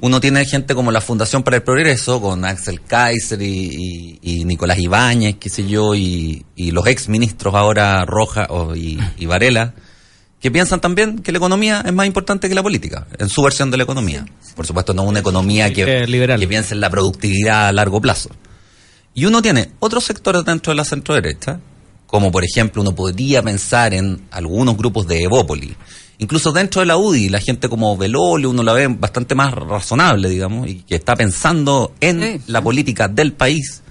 Uno 0.00 0.20
tiene 0.20 0.44
gente 0.44 0.74
como 0.74 0.90
la 0.90 1.00
Fundación 1.00 1.42
para 1.42 1.56
el 1.56 1.62
Progreso, 1.62 2.20
con 2.20 2.44
Axel 2.44 2.82
Kaiser 2.82 3.40
y, 3.40 4.44
Nicolás 4.44 4.78
Ibáñez, 4.78 5.36
qué 5.40 5.48
sé 5.48 5.66
yo, 5.66 5.94
y, 5.94 6.44
los 6.56 6.86
ex 6.86 7.08
ministros 7.08 7.54
ahora 7.54 8.04
Roja 8.04 8.46
y, 8.74 9.26
Varela, 9.26 9.74
que 10.38 10.50
piensan 10.50 10.80
también 10.80 11.20
que 11.20 11.32
la 11.32 11.38
economía 11.38 11.82
es 11.84 11.92
más 11.94 12.06
importante 12.06 12.48
que 12.48 12.54
la 12.54 12.62
política, 12.62 13.06
en 13.18 13.30
su 13.30 13.42
versión 13.42 13.70
de 13.70 13.78
la 13.78 13.84
economía. 13.84 14.26
Por 14.54 14.66
supuesto, 14.66 14.92
no 14.92 15.02
una 15.02 15.20
economía 15.20 15.72
que, 15.72 15.84
que 15.84 16.46
piense 16.46 16.74
en 16.74 16.80
la 16.80 16.90
productividad 16.90 17.68
a 17.68 17.72
largo 17.72 18.00
plazo. 18.00 18.30
Y 19.14 19.24
uno 19.24 19.40
tiene 19.40 19.70
otros 19.78 20.04
sectores 20.04 20.44
dentro 20.44 20.72
de 20.72 20.76
la 20.76 20.84
centro 20.84 21.14
derecha, 21.14 21.58
como 22.06 22.30
por 22.30 22.44
ejemplo 22.44 22.82
uno 22.82 22.94
podría 22.94 23.42
pensar 23.42 23.94
en 23.94 24.26
algunos 24.30 24.76
grupos 24.76 25.06
de 25.06 25.22
Evópoli, 25.22 25.74
incluso 26.18 26.52
dentro 26.52 26.80
de 26.80 26.86
la 26.86 26.96
UDI, 26.96 27.28
la 27.28 27.40
gente 27.40 27.68
como 27.68 27.96
Velolio, 27.96 28.50
uno 28.50 28.62
la 28.62 28.72
ve 28.72 28.86
bastante 28.88 29.34
más 29.34 29.52
razonable, 29.52 30.28
digamos, 30.28 30.68
y 30.68 30.76
que 30.82 30.96
está 30.96 31.16
pensando 31.16 31.92
en 32.00 32.42
la 32.46 32.62
política 32.62 33.08
del 33.08 33.32
país, 33.32 33.82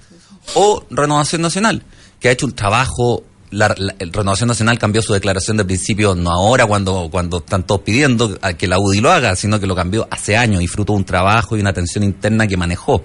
o 0.54 0.84
Renovación 0.90 1.42
Nacional, 1.42 1.82
que 2.20 2.28
ha 2.28 2.32
hecho 2.32 2.46
un 2.46 2.52
trabajo 2.52 3.24
la, 3.50 3.68
Renovación 3.68 4.48
Nacional 4.48 4.78
cambió 4.78 5.02
su 5.02 5.12
declaración 5.12 5.56
de 5.56 5.64
principio 5.64 6.14
no 6.14 6.30
ahora 6.30 6.66
cuando, 6.66 7.08
cuando 7.10 7.38
están 7.38 7.64
todos 7.64 7.82
pidiendo 7.82 8.36
a 8.42 8.54
que 8.54 8.66
la 8.66 8.78
UDI 8.78 9.00
lo 9.00 9.12
haga, 9.12 9.36
sino 9.36 9.60
que 9.60 9.66
lo 9.66 9.74
cambió 9.74 10.08
hace 10.10 10.36
años 10.36 10.62
y 10.62 10.66
fruto 10.66 10.92
de 10.92 10.98
un 10.98 11.04
trabajo 11.04 11.56
y 11.56 11.60
una 11.60 11.70
atención 11.70 12.04
interna 12.04 12.46
que 12.46 12.56
manejó. 12.56 13.02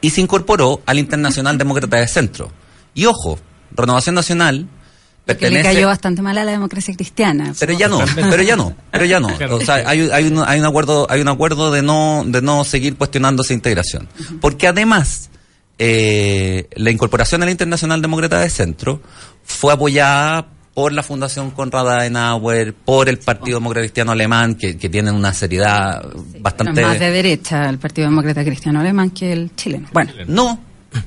Y 0.00 0.10
se 0.10 0.20
incorporó 0.20 0.82
al 0.86 0.98
Internacional 0.98 1.58
Demócrata 1.58 1.96
de 1.96 2.08
Centro. 2.08 2.50
Y 2.94 3.06
ojo, 3.06 3.38
Renovación 3.72 4.14
Nacional 4.14 4.68
que 5.36 5.50
le 5.50 5.62
cayó 5.62 5.86
bastante 5.86 6.22
mal 6.22 6.36
a 6.38 6.44
la 6.44 6.52
democracia 6.52 6.94
cristiana. 6.94 7.52
Pero 7.58 7.72
ya 7.72 7.88
no, 7.88 8.02
pero 8.14 8.42
ya 8.42 8.56
no, 8.56 8.74
pero 8.90 9.04
ya 9.04 9.20
no. 9.20 9.28
O 9.50 9.60
sea, 9.60 9.76
hay, 9.86 10.08
hay, 10.12 10.26
un, 10.26 10.42
hay 10.46 10.60
un 10.60 10.66
acuerdo, 10.66 11.06
hay 11.10 11.20
un 11.20 11.28
acuerdo 11.28 11.70
de 11.70 11.82
no, 11.82 12.22
de 12.26 12.40
no 12.42 12.64
seguir 12.64 12.96
cuestionando 12.96 13.42
esa 13.42 13.54
integración. 13.54 14.08
Porque 14.40 14.66
además, 14.66 15.30
eh, 15.78 16.68
la 16.74 16.90
incorporación 16.90 17.42
al 17.42 17.50
Internacional 17.50 18.00
Demócrata 18.00 18.40
de 18.40 18.50
Centro 18.50 19.02
fue 19.42 19.72
apoyada 19.72 20.46
por 20.74 20.92
la 20.92 21.02
Fundación 21.02 21.50
Conrad 21.50 21.90
Adenauer, 21.90 22.74
por 22.74 23.08
el 23.08 23.18
Partido 23.18 23.58
Demócrata 23.58 23.82
Cristiano 23.82 24.12
Alemán, 24.12 24.54
que, 24.54 24.78
que 24.78 24.88
tienen 24.88 25.14
una 25.14 25.34
seriedad 25.34 26.04
bastante... 26.38 26.82
más 26.82 26.98
de 26.98 27.10
derecha 27.10 27.68
el 27.68 27.78
Partido 27.78 28.08
Demócrata 28.08 28.44
Cristiano 28.44 28.80
Alemán 28.80 29.10
que 29.10 29.32
el 29.32 29.54
chileno. 29.56 29.88
Bueno. 29.92 30.12
No, 30.26 30.60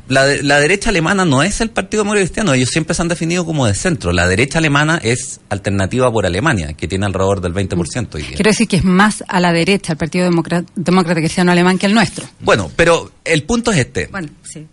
la, 0.07 0.25
la, 0.41 0.59
derecha 0.59 0.89
alemana 0.89 1.25
no 1.25 1.43
es 1.43 1.59
el 1.59 1.69
Partido 1.69 2.03
Demócrata 2.03 2.25
Cristiano, 2.25 2.53
ellos 2.53 2.69
siempre 2.69 2.93
se 2.93 3.01
han 3.01 3.07
definido 3.07 3.45
como 3.45 3.65
de 3.65 3.73
centro. 3.73 4.11
La 4.13 4.27
derecha 4.27 4.59
alemana 4.59 4.99
es 5.03 5.41
alternativa 5.49 6.11
por 6.11 6.25
Alemania, 6.25 6.73
que 6.73 6.87
tiene 6.87 7.05
alrededor 7.05 7.41
del 7.41 7.53
20%. 7.53 8.09
Quiero 8.09 8.49
decir 8.49 8.67
que 8.67 8.77
es 8.77 8.83
más 8.83 9.23
a 9.27 9.39
la 9.39 9.51
derecha 9.51 9.93
el 9.93 9.97
Partido 9.97 10.25
Demócrata, 10.25 11.15
Cristiano 11.15 11.51
Alemán 11.51 11.77
que 11.77 11.87
el 11.87 11.93
nuestro. 11.93 12.25
Bueno, 12.39 12.71
pero 12.75 13.11
el 13.25 13.43
punto 13.43 13.71
es 13.71 13.79
este. 13.79 14.07
Bueno, 14.07 14.29
sí, 14.43 14.67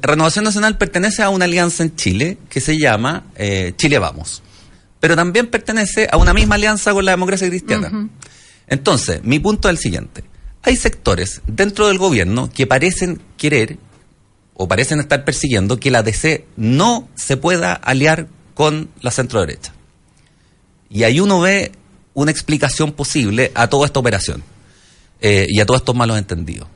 Renovación 0.00 0.44
Nacional 0.44 0.78
pertenece 0.78 1.22
a 1.22 1.28
una 1.28 1.44
alianza 1.44 1.82
en 1.82 1.94
Chile 1.96 2.38
que 2.48 2.60
se 2.60 2.78
llama 2.78 3.24
eh, 3.36 3.72
Chile 3.76 3.98
Vamos, 3.98 4.42
pero 5.00 5.14
también 5.14 5.48
pertenece 5.48 6.08
a 6.10 6.16
una 6.16 6.32
misma 6.32 6.54
alianza 6.54 6.92
con 6.92 7.04
la 7.04 7.10
democracia 7.10 7.48
cristiana. 7.48 8.08
Entonces, 8.66 9.22
mi 9.24 9.38
punto 9.38 9.68
es 9.68 9.72
el 9.72 9.78
siguiente. 9.78 10.24
Hay 10.62 10.76
sectores 10.76 11.40
dentro 11.46 11.88
del 11.88 11.98
gobierno 11.98 12.50
que 12.50 12.66
parecen 12.66 13.20
querer 13.36 13.78
o 14.58 14.66
parecen 14.66 14.98
estar 14.98 15.24
persiguiendo 15.24 15.78
que 15.78 15.90
la 15.90 16.02
DC 16.02 16.44
no 16.56 17.08
se 17.14 17.36
pueda 17.36 17.72
aliar 17.72 18.26
con 18.54 18.90
la 19.00 19.12
centro 19.12 19.40
derecha. 19.40 19.72
Y 20.90 21.04
ahí 21.04 21.20
uno 21.20 21.40
ve 21.40 21.70
una 22.12 22.32
explicación 22.32 22.90
posible 22.90 23.52
a 23.54 23.68
toda 23.68 23.86
esta 23.86 24.00
operación 24.00 24.42
eh, 25.20 25.46
y 25.48 25.60
a 25.60 25.66
todos 25.66 25.80
estos 25.80 25.94
malos 25.94 26.18
entendidos. 26.18 26.66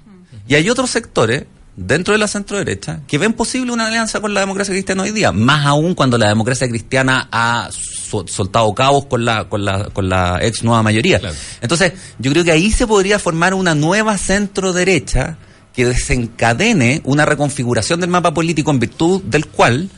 Y 0.46 0.54
hay 0.54 0.70
otros 0.70 0.90
sectores 0.90 1.44
dentro 1.74 2.12
de 2.12 2.18
la 2.18 2.28
centro 2.28 2.56
derecha 2.56 3.00
que 3.08 3.18
ven 3.18 3.32
posible 3.32 3.72
una 3.72 3.88
alianza 3.88 4.20
con 4.20 4.32
la 4.32 4.40
democracia 4.40 4.72
cristiana 4.72 5.02
hoy 5.02 5.10
día, 5.10 5.32
más 5.32 5.66
aún 5.66 5.96
cuando 5.96 6.16
la 6.18 6.28
democracia 6.28 6.68
cristiana 6.68 7.28
ha 7.32 7.68
soltado 7.72 8.72
cabos 8.74 9.06
con 9.06 9.24
la, 9.24 9.48
con 9.48 9.64
la, 9.64 9.86
con 9.86 10.08
la 10.08 10.38
ex 10.40 10.62
nueva 10.62 10.84
mayoría. 10.84 11.20
Entonces, 11.60 11.94
yo 12.20 12.30
creo 12.30 12.44
que 12.44 12.52
ahí 12.52 12.70
se 12.70 12.86
podría 12.86 13.18
formar 13.18 13.54
una 13.54 13.74
nueva 13.74 14.16
centro 14.18 14.72
derecha 14.72 15.36
que 15.74 15.86
desencadene 15.86 17.00
una 17.04 17.24
reconfiguración 17.24 18.00
del 18.00 18.10
mapa 18.10 18.34
político 18.34 18.70
en 18.70 18.78
virtud 18.78 19.22
del 19.22 19.46
cual 19.46 19.90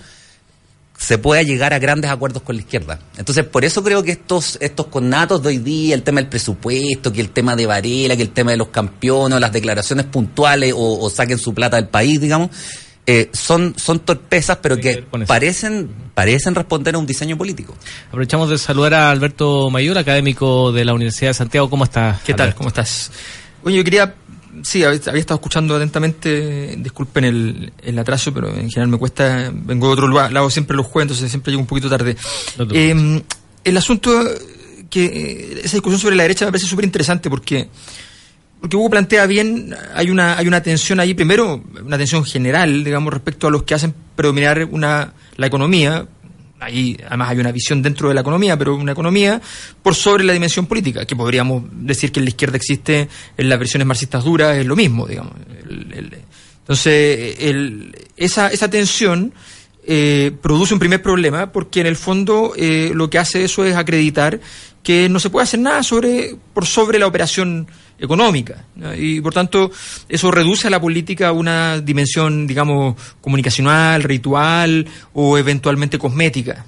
se 0.97 1.19
pueda 1.19 1.43
llegar 1.43 1.75
a 1.75 1.79
grandes 1.79 2.11
acuerdos 2.11 2.43
con 2.43 2.57
la 2.57 2.63
izquierda. 2.63 2.99
Entonces, 3.19 3.45
por 3.45 3.65
eso 3.65 3.83
creo 3.83 4.03
que 4.03 4.13
estos, 4.13 4.57
estos 4.61 4.87
connatos 4.87 5.43
de 5.43 5.49
hoy 5.49 5.59
día, 5.59 5.95
el 5.95 6.03
tema 6.03 6.21
del 6.21 6.31
presupuesto, 6.31 7.13
que 7.13 7.21
el 7.21 7.31
tema 7.31 7.57
de 7.57 7.67
Varela, 7.67 8.17
que 8.17 8.23
el 8.23 8.31
tema 8.31 8.53
de 8.53 8.57
los 8.57 8.69
campeones, 8.69 9.41
las 9.41 9.53
declaraciones 9.53 10.07
puntuales 10.07 10.73
o, 10.77 11.11
saquen 11.11 11.39
su 11.39 11.53
plata 11.53 11.77
del 11.77 11.89
país, 11.89 12.21
digamos, 12.21 12.51
eh, 13.07 13.29
son, 13.35 13.75
son 13.77 13.99
torpezas, 14.01 14.59
pero 14.63 14.79
que 14.79 15.05
parecen, 15.27 15.91
parecen 16.15 16.55
responder 16.55 16.95
a 16.95 16.99
un 16.99 17.07
diseño 17.07 17.37
político. 17.37 17.77
Aprovechamos 18.09 18.49
de 18.49 18.57
saludar 18.57 18.95
a 18.95 19.11
Alberto 19.11 19.69
Mayor, 19.71 19.99
académico 19.99 20.73
de 20.73 20.85
la 20.85 20.95
Universidad 20.95 21.31
de 21.31 21.35
Santiago. 21.35 21.69
¿Cómo 21.69 21.85
estás? 21.85 22.23
¿Qué 22.23 22.33
tal? 22.33 22.55
¿Cómo 22.55 22.69
estás? 22.69 23.11
Oye, 23.65 23.79
yo 23.79 23.85
quería 23.85 24.15
sí, 24.63 24.85
había 24.85 24.99
estado 24.99 25.37
escuchando 25.37 25.77
atentamente, 25.77 26.75
disculpen 26.79 27.25
el, 27.25 27.73
el, 27.83 27.99
atraso, 27.99 28.33
pero 28.33 28.49
en 28.49 28.71
general 28.71 28.89
me 28.89 28.99
cuesta, 28.99 29.51
vengo 29.53 29.89
de 29.89 29.93
otro 29.93 30.07
lugar, 30.07 30.33
lado 30.33 30.51
siempre 30.51 30.77
los 30.77 30.87
juegos, 30.87 31.03
entonces 31.03 31.31
siempre 31.31 31.51
llego 31.53 31.63
un 31.63 31.67
poquito 31.67 31.89
tarde. 31.89 32.17
Em, 32.73 33.23
el 33.65 33.77
asunto 33.77 34.11
que 34.91 35.61
esa 35.65 35.77
discusión 35.77 36.01
sobre 36.01 36.17
la 36.17 36.23
derecha 36.23 36.45
me 36.45 36.53
parece 36.53 36.69
súper 36.69 36.85
interesante 36.85 37.29
porque 37.29 37.69
porque 38.65 38.79
Hugo 38.79 38.89
plantea 38.89 39.27
bien, 39.27 39.77
hay 39.95 40.09
una, 40.09 40.39
hay 40.39 40.49
una 40.49 40.63
tensión 40.63 40.99
ahí, 40.99 41.13
primero, 41.13 41.63
una 41.85 41.99
tensión 41.99 42.25
general, 42.25 42.83
digamos, 42.83 43.13
respecto 43.13 43.47
a 43.47 43.51
los 43.51 43.65
que 43.65 43.75
hacen 43.75 43.95
predominar 44.17 44.67
una, 44.71 45.13
la 45.37 45.47
economía, 45.47 46.07
ahí 46.65 46.97
además 47.07 47.31
hay 47.31 47.39
una 47.39 47.53
visión 47.53 47.83
dentro 47.83 48.09
de 48.09 48.15
la 48.15 48.21
economía, 48.21 48.59
pero 48.59 48.75
una 48.75 48.93
economía 48.93 49.41
por 49.83 49.95
sobre 49.95 50.25
la 50.25 50.33
dimensión 50.33 50.67
política, 50.67 51.07
que 51.07 51.17
podríamos 51.17 51.65
decir 51.73 52.13
que 52.13 52.21
en 52.21 52.25
la 52.25 52.31
izquierda 52.31 52.57
existe 52.57 53.09
en 53.37 53.49
las 53.49 53.59
versiones 53.59 53.87
marxistas 53.87 54.25
duras, 54.25 54.57
es 54.57 54.67
lo 54.67 54.77
mismo, 54.77 55.07
digamos. 55.07 55.33
entonces, 56.61 57.37
esa, 58.17 58.49
esa 58.49 58.71
tensión 58.71 59.33
eh, 59.87 60.33
produce 60.41 60.73
un 60.73 60.81
primer 60.81 61.03
problema, 61.03 61.53
porque 61.53 61.81
en 61.81 61.87
el 61.87 61.97
fondo 61.97 62.55
eh, 62.57 62.93
lo 62.95 63.11
que 63.11 63.19
hace 63.19 63.45
eso 63.45 63.65
es 63.65 63.77
acreditar 63.77 64.41
que 64.83 65.09
no 65.09 65.21
se 65.21 65.31
puede 65.31 65.45
hacer 65.45 65.61
nada 65.61 65.83
sobre, 65.83 66.37
por 66.55 66.67
sobre 66.67 66.99
la 66.99 67.07
operación 67.07 67.67
económica. 67.99 68.65
Y 68.97 69.21
por 69.21 69.33
tanto, 69.33 69.71
eso 70.09 70.31
reduce 70.31 70.67
a 70.67 70.71
la 70.71 70.81
política 70.81 71.29
a 71.29 71.33
una 71.33 71.81
dimensión, 71.81 72.47
digamos, 72.47 72.97
comunicacional, 73.21 74.03
ritual 74.03 74.87
o 75.13 75.39
eventualmente 75.39 75.99
cosmética, 75.99 76.65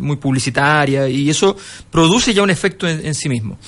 muy 0.00 0.16
publicitaria, 0.16 1.08
y 1.08 1.30
eso 1.30 1.56
produce 1.90 2.32
ya 2.34 2.42
un 2.42 2.50
efecto 2.50 2.88
en, 2.88 3.14
sí 3.14 3.28
mismo. 3.28 3.58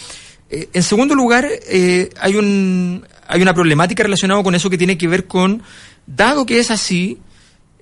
Eh, 0.49 0.69
en 0.73 0.83
segundo 0.83 1.14
lugar, 1.14 1.47
eh, 1.69 2.11
hay, 2.21 2.37
un, 2.37 3.05
hay 3.29 3.43
una 3.43 3.55
problemática 3.55 4.02
relacionada 4.02 4.43
con 4.43 4.55
eso 4.55 4.71
que 4.71 4.79
tiene 4.79 4.99
que 4.99 5.09
ver 5.09 5.26
con, 5.26 5.62
dado 6.07 6.47
que 6.47 6.59
es 6.59 6.71
así, 6.71 7.19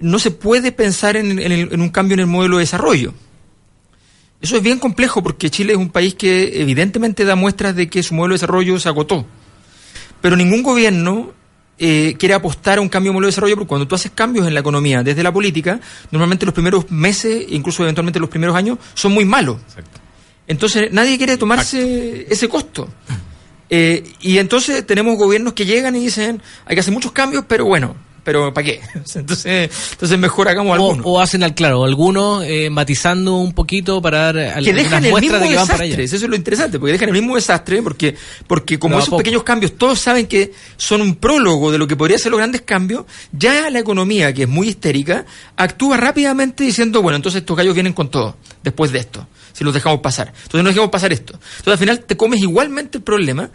no 0.00 0.18
se 0.18 0.30
puede 0.30 0.72
pensar 0.72 1.16
en, 1.16 1.38
en 1.40 1.80
un 1.80 1.88
cambio 1.88 2.14
en 2.14 2.20
el 2.20 2.26
modelo 2.26 2.56
de 2.56 2.62
desarrollo. 2.62 3.14
Eso 4.40 4.56
es 4.56 4.62
bien 4.62 4.78
complejo 4.78 5.22
porque 5.22 5.50
Chile 5.50 5.72
es 5.72 5.78
un 5.78 5.90
país 5.90 6.14
que 6.14 6.60
evidentemente 6.60 7.24
da 7.24 7.34
muestras 7.34 7.74
de 7.74 7.88
que 7.88 8.02
su 8.02 8.14
modelo 8.14 8.34
de 8.34 8.36
desarrollo 8.36 8.78
se 8.78 8.88
agotó. 8.88 9.26
Pero 10.20 10.36
ningún 10.36 10.62
gobierno 10.62 11.32
eh, 11.76 12.14
quiere 12.18 12.34
apostar 12.34 12.78
a 12.78 12.80
un 12.80 12.88
cambio 12.88 13.10
de 13.10 13.14
modelo 13.14 13.26
de 13.26 13.32
desarrollo 13.32 13.56
porque 13.56 13.68
cuando 13.68 13.88
tú 13.88 13.94
haces 13.94 14.12
cambios 14.12 14.46
en 14.46 14.54
la 14.54 14.60
economía 14.60 15.02
desde 15.02 15.22
la 15.22 15.32
política, 15.32 15.80
normalmente 16.10 16.46
los 16.46 16.54
primeros 16.54 16.90
meses, 16.90 17.46
incluso 17.48 17.82
eventualmente 17.82 18.20
los 18.20 18.28
primeros 18.28 18.54
años, 18.54 18.78
son 18.94 19.12
muy 19.12 19.24
malos. 19.24 19.58
Entonces 20.46 20.92
nadie 20.92 21.18
quiere 21.18 21.36
tomarse 21.36 22.26
ese 22.30 22.48
costo. 22.48 22.88
Eh, 23.70 24.02
y 24.20 24.38
entonces 24.38 24.86
tenemos 24.86 25.18
gobiernos 25.18 25.52
que 25.52 25.66
llegan 25.66 25.94
y 25.96 26.00
dicen, 26.00 26.40
hay 26.64 26.74
que 26.74 26.80
hacer 26.80 26.94
muchos 26.94 27.12
cambios, 27.12 27.44
pero 27.46 27.66
bueno, 27.66 27.96
pero 28.28 28.52
¿para 28.52 28.62
qué? 28.62 28.82
Entonces, 29.14 29.70
entonces 29.92 30.18
mejor 30.18 30.50
hagamos 30.50 30.74
algunos. 30.74 31.06
O, 31.08 31.18
hacen 31.18 31.42
al 31.42 31.54
claro, 31.54 31.84
algunos 31.84 32.44
eh, 32.44 32.68
matizando 32.68 33.36
un 33.36 33.54
poquito 33.54 34.02
para 34.02 34.30
dar 34.30 34.62
que 34.62 34.74
dejan 34.74 35.02
el 35.02 35.14
mismo 35.14 35.38
de 35.38 35.48
que 35.48 35.56
van 35.56 35.66
para 35.66 35.84
allá. 35.84 35.96
Eso 36.02 36.16
es 36.16 36.22
lo 36.22 36.36
interesante, 36.36 36.78
porque 36.78 36.92
dejan 36.92 37.08
el 37.08 37.14
mismo 37.14 37.36
desastre, 37.36 37.80
porque, 37.80 38.14
porque 38.46 38.78
como 38.78 38.98
esos 38.98 39.16
pequeños 39.16 39.44
cambios 39.44 39.78
todos 39.78 39.98
saben 39.98 40.26
que 40.26 40.52
son 40.76 41.00
un 41.00 41.14
prólogo 41.14 41.72
de 41.72 41.78
lo 41.78 41.86
que 41.86 41.96
podría 41.96 42.18
ser 42.18 42.30
los 42.30 42.36
grandes 42.36 42.60
cambios, 42.60 43.06
ya 43.32 43.70
la 43.70 43.78
economía, 43.78 44.34
que 44.34 44.42
es 44.42 44.48
muy 44.48 44.68
histérica, 44.68 45.24
actúa 45.56 45.96
rápidamente 45.96 46.64
diciendo, 46.64 47.00
bueno, 47.00 47.16
entonces 47.16 47.40
estos 47.40 47.56
gallos 47.56 47.72
vienen 47.72 47.94
con 47.94 48.10
todo, 48.10 48.36
después 48.62 48.92
de 48.92 48.98
esto, 48.98 49.26
si 49.54 49.64
los 49.64 49.72
dejamos 49.72 50.00
pasar. 50.00 50.34
Entonces 50.34 50.62
no 50.64 50.68
dejamos 50.68 50.90
pasar 50.90 51.14
esto. 51.14 51.32
Entonces 51.32 51.72
al 51.72 51.78
final 51.78 52.00
te 52.00 52.14
comes 52.18 52.42
igualmente 52.42 52.98
el 52.98 53.04
problema, 53.04 53.48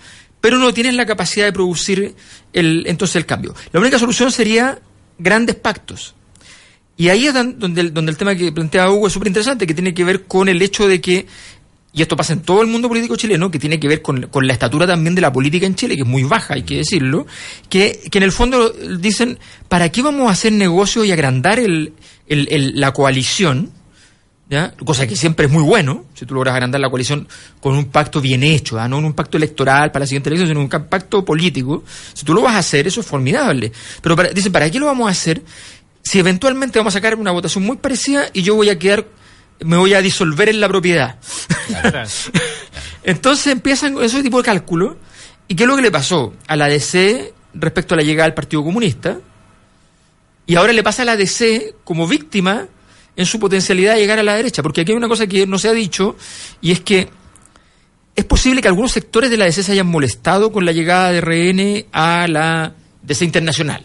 pero 0.44 0.60
no 0.60 0.74
tienes 0.74 0.96
la 0.96 1.06
capacidad 1.06 1.46
de 1.46 1.54
producir 1.54 2.16
el, 2.52 2.84
entonces 2.86 3.16
el 3.16 3.26
cambio. 3.26 3.56
La 3.72 3.80
única 3.80 3.98
solución 3.98 4.30
sería 4.30 4.78
grandes 5.18 5.56
pactos. 5.56 6.16
Y 6.98 7.08
ahí 7.08 7.28
es 7.28 7.34
donde 7.34 7.80
el, 7.80 8.18
tema 8.18 8.36
que 8.36 8.52
plantea 8.52 8.92
Hugo 8.92 9.08
es 9.08 9.14
súper 9.14 9.30
interesante, 9.30 9.66
que 9.66 9.74
tiene 9.74 9.94
que 9.94 10.04
ver 10.04 10.26
con 10.26 10.50
el 10.50 10.62
hecho 10.62 10.86
de 10.86 11.00
que, 11.00 11.28
y 11.94 12.02
esto 12.02 12.18
pasa 12.18 12.34
en 12.34 12.42
todo 12.42 12.62
el 12.62 12.68
mundo 12.68 12.90
político 12.90 13.16
chileno, 13.16 13.50
que 13.50 13.58
tiene 13.58 13.80
que 13.80 13.88
ver 13.88 14.02
con, 14.02 14.30
la 14.42 14.52
estatura 14.52 14.86
también 14.86 15.16
de 15.16 15.22
la 15.22 15.32
política 15.32 15.66
en 15.66 15.76
Chile, 15.76 15.96
que 15.96 16.02
es 16.02 16.08
muy 16.10 16.24
baja, 16.24 16.56
hay 16.56 16.64
que 16.64 16.76
decirlo, 16.76 17.26
que, 17.70 18.02
que 18.12 18.18
en 18.18 18.26
el 18.26 18.34
fondo 18.34 18.70
dicen, 19.00 19.40
¿para 19.70 19.94
qué 19.94 20.02
vamos 20.02 20.28
a 20.28 20.32
hacer 20.32 20.52
negocio 20.52 21.06
y 21.06 21.14
agrandar 21.14 21.58
el, 21.58 21.94
el, 22.28 22.78
la 22.82 22.92
coalición? 22.92 23.72
Cosa 24.86 25.08
que 25.08 25.16
siempre 25.16 25.48
es 25.48 25.52
muy 25.52 25.64
bueno, 25.64 26.06
si 26.14 26.26
tú 26.26 26.36
logras 26.36 26.54
agrandar 26.54 26.80
la 26.82 26.90
coalición 26.90 27.28
con 27.60 27.76
un 27.76 27.86
pacto 27.86 28.22
bien 28.22 28.44
hecho, 28.44 28.86
no 28.88 28.98
un 28.98 29.14
pacto 29.14 29.38
electoral 29.38 29.92
para 29.92 30.04
la 30.04 30.08
siguiente 30.08 30.30
elección, 30.30 30.50
sino 30.50 30.62
un 30.62 30.70
pacto 30.70 31.24
político, 31.24 31.84
si 32.14 32.26
tú 32.26 32.34
lo 32.34 32.42
vas 32.42 32.56
a 32.56 32.60
hacer, 32.60 32.88
eso 32.88 33.02
es 33.02 33.06
formidable. 33.06 33.72
Pero 34.02 34.16
dicen, 34.34 34.52
¿para 34.52 34.70
qué 34.70 34.80
lo 34.80 34.88
vamos 34.88 35.08
a 35.08 35.12
hacer 35.12 35.42
si 36.04 36.20
eventualmente 36.20 36.80
vamos 36.80 36.94
a 36.94 36.98
sacar 36.98 37.16
una 37.16 37.32
votación 37.32 37.64
muy 37.64 37.78
parecida 37.78 38.26
y 38.34 38.42
yo 38.42 38.56
voy 38.56 38.70
a 38.70 38.78
quedar, 38.78 39.08
me 39.62 39.78
voy 39.78 39.94
a 39.94 40.02
disolver 40.02 40.50
en 40.50 40.60
la 40.60 40.68
propiedad? 40.68 41.18
Entonces 43.04 43.48
empiezan 43.48 44.02
ese 44.02 44.24
tipo 44.24 44.38
de 44.38 44.44
cálculo. 44.44 44.98
¿Y 45.48 45.56
qué 45.56 45.64
es 45.64 45.70
lo 45.70 45.76
que 45.76 45.82
le 45.82 45.92
pasó 45.92 46.34
a 46.48 46.56
la 46.56 46.68
DC 46.68 47.34
respecto 47.54 47.94
a 47.94 47.98
la 47.98 48.04
llegada 48.04 48.28
del 48.28 48.34
Partido 48.34 48.64
Comunista? 48.64 49.20
Y 50.46 50.56
ahora 50.56 50.74
le 50.74 50.84
pasa 50.84 51.04
a 51.04 51.06
la 51.06 51.16
DC 51.16 51.76
como 51.84 52.08
víctima 52.08 52.68
en 53.16 53.26
su 53.26 53.40
potencialidad 53.40 53.96
de 53.96 54.02
llegar 54.02 54.20
a 54.20 54.24
la 54.24 54.36
derecha. 54.36 54.64
Porque 54.64 54.82
aquí 54.82 54.92
hay 54.92 54.98
una 54.98 55.08
cosa 55.08 55.28
que 55.28 55.46
no 55.46 55.58
se 55.58 55.70
ha 55.70 55.74
dicho 55.74 56.16
y 56.62 56.72
es 56.72 56.80
que 56.80 57.10
es 58.16 58.26
posible 58.26 58.62
que 58.62 58.68
algunos 58.68 58.92
sectores 58.92 59.30
de 59.30 59.38
la 59.38 59.46
DC 59.46 59.64
se 59.64 59.72
hayan 59.72 59.88
molestado 59.88 60.52
con 60.52 60.66
la 60.66 60.72
llegada 60.72 61.12
de 61.12 61.22
RN 61.22 61.86
a 61.92 62.28
la 62.28 62.74
DC 63.02 63.26
internacional. 63.26 63.84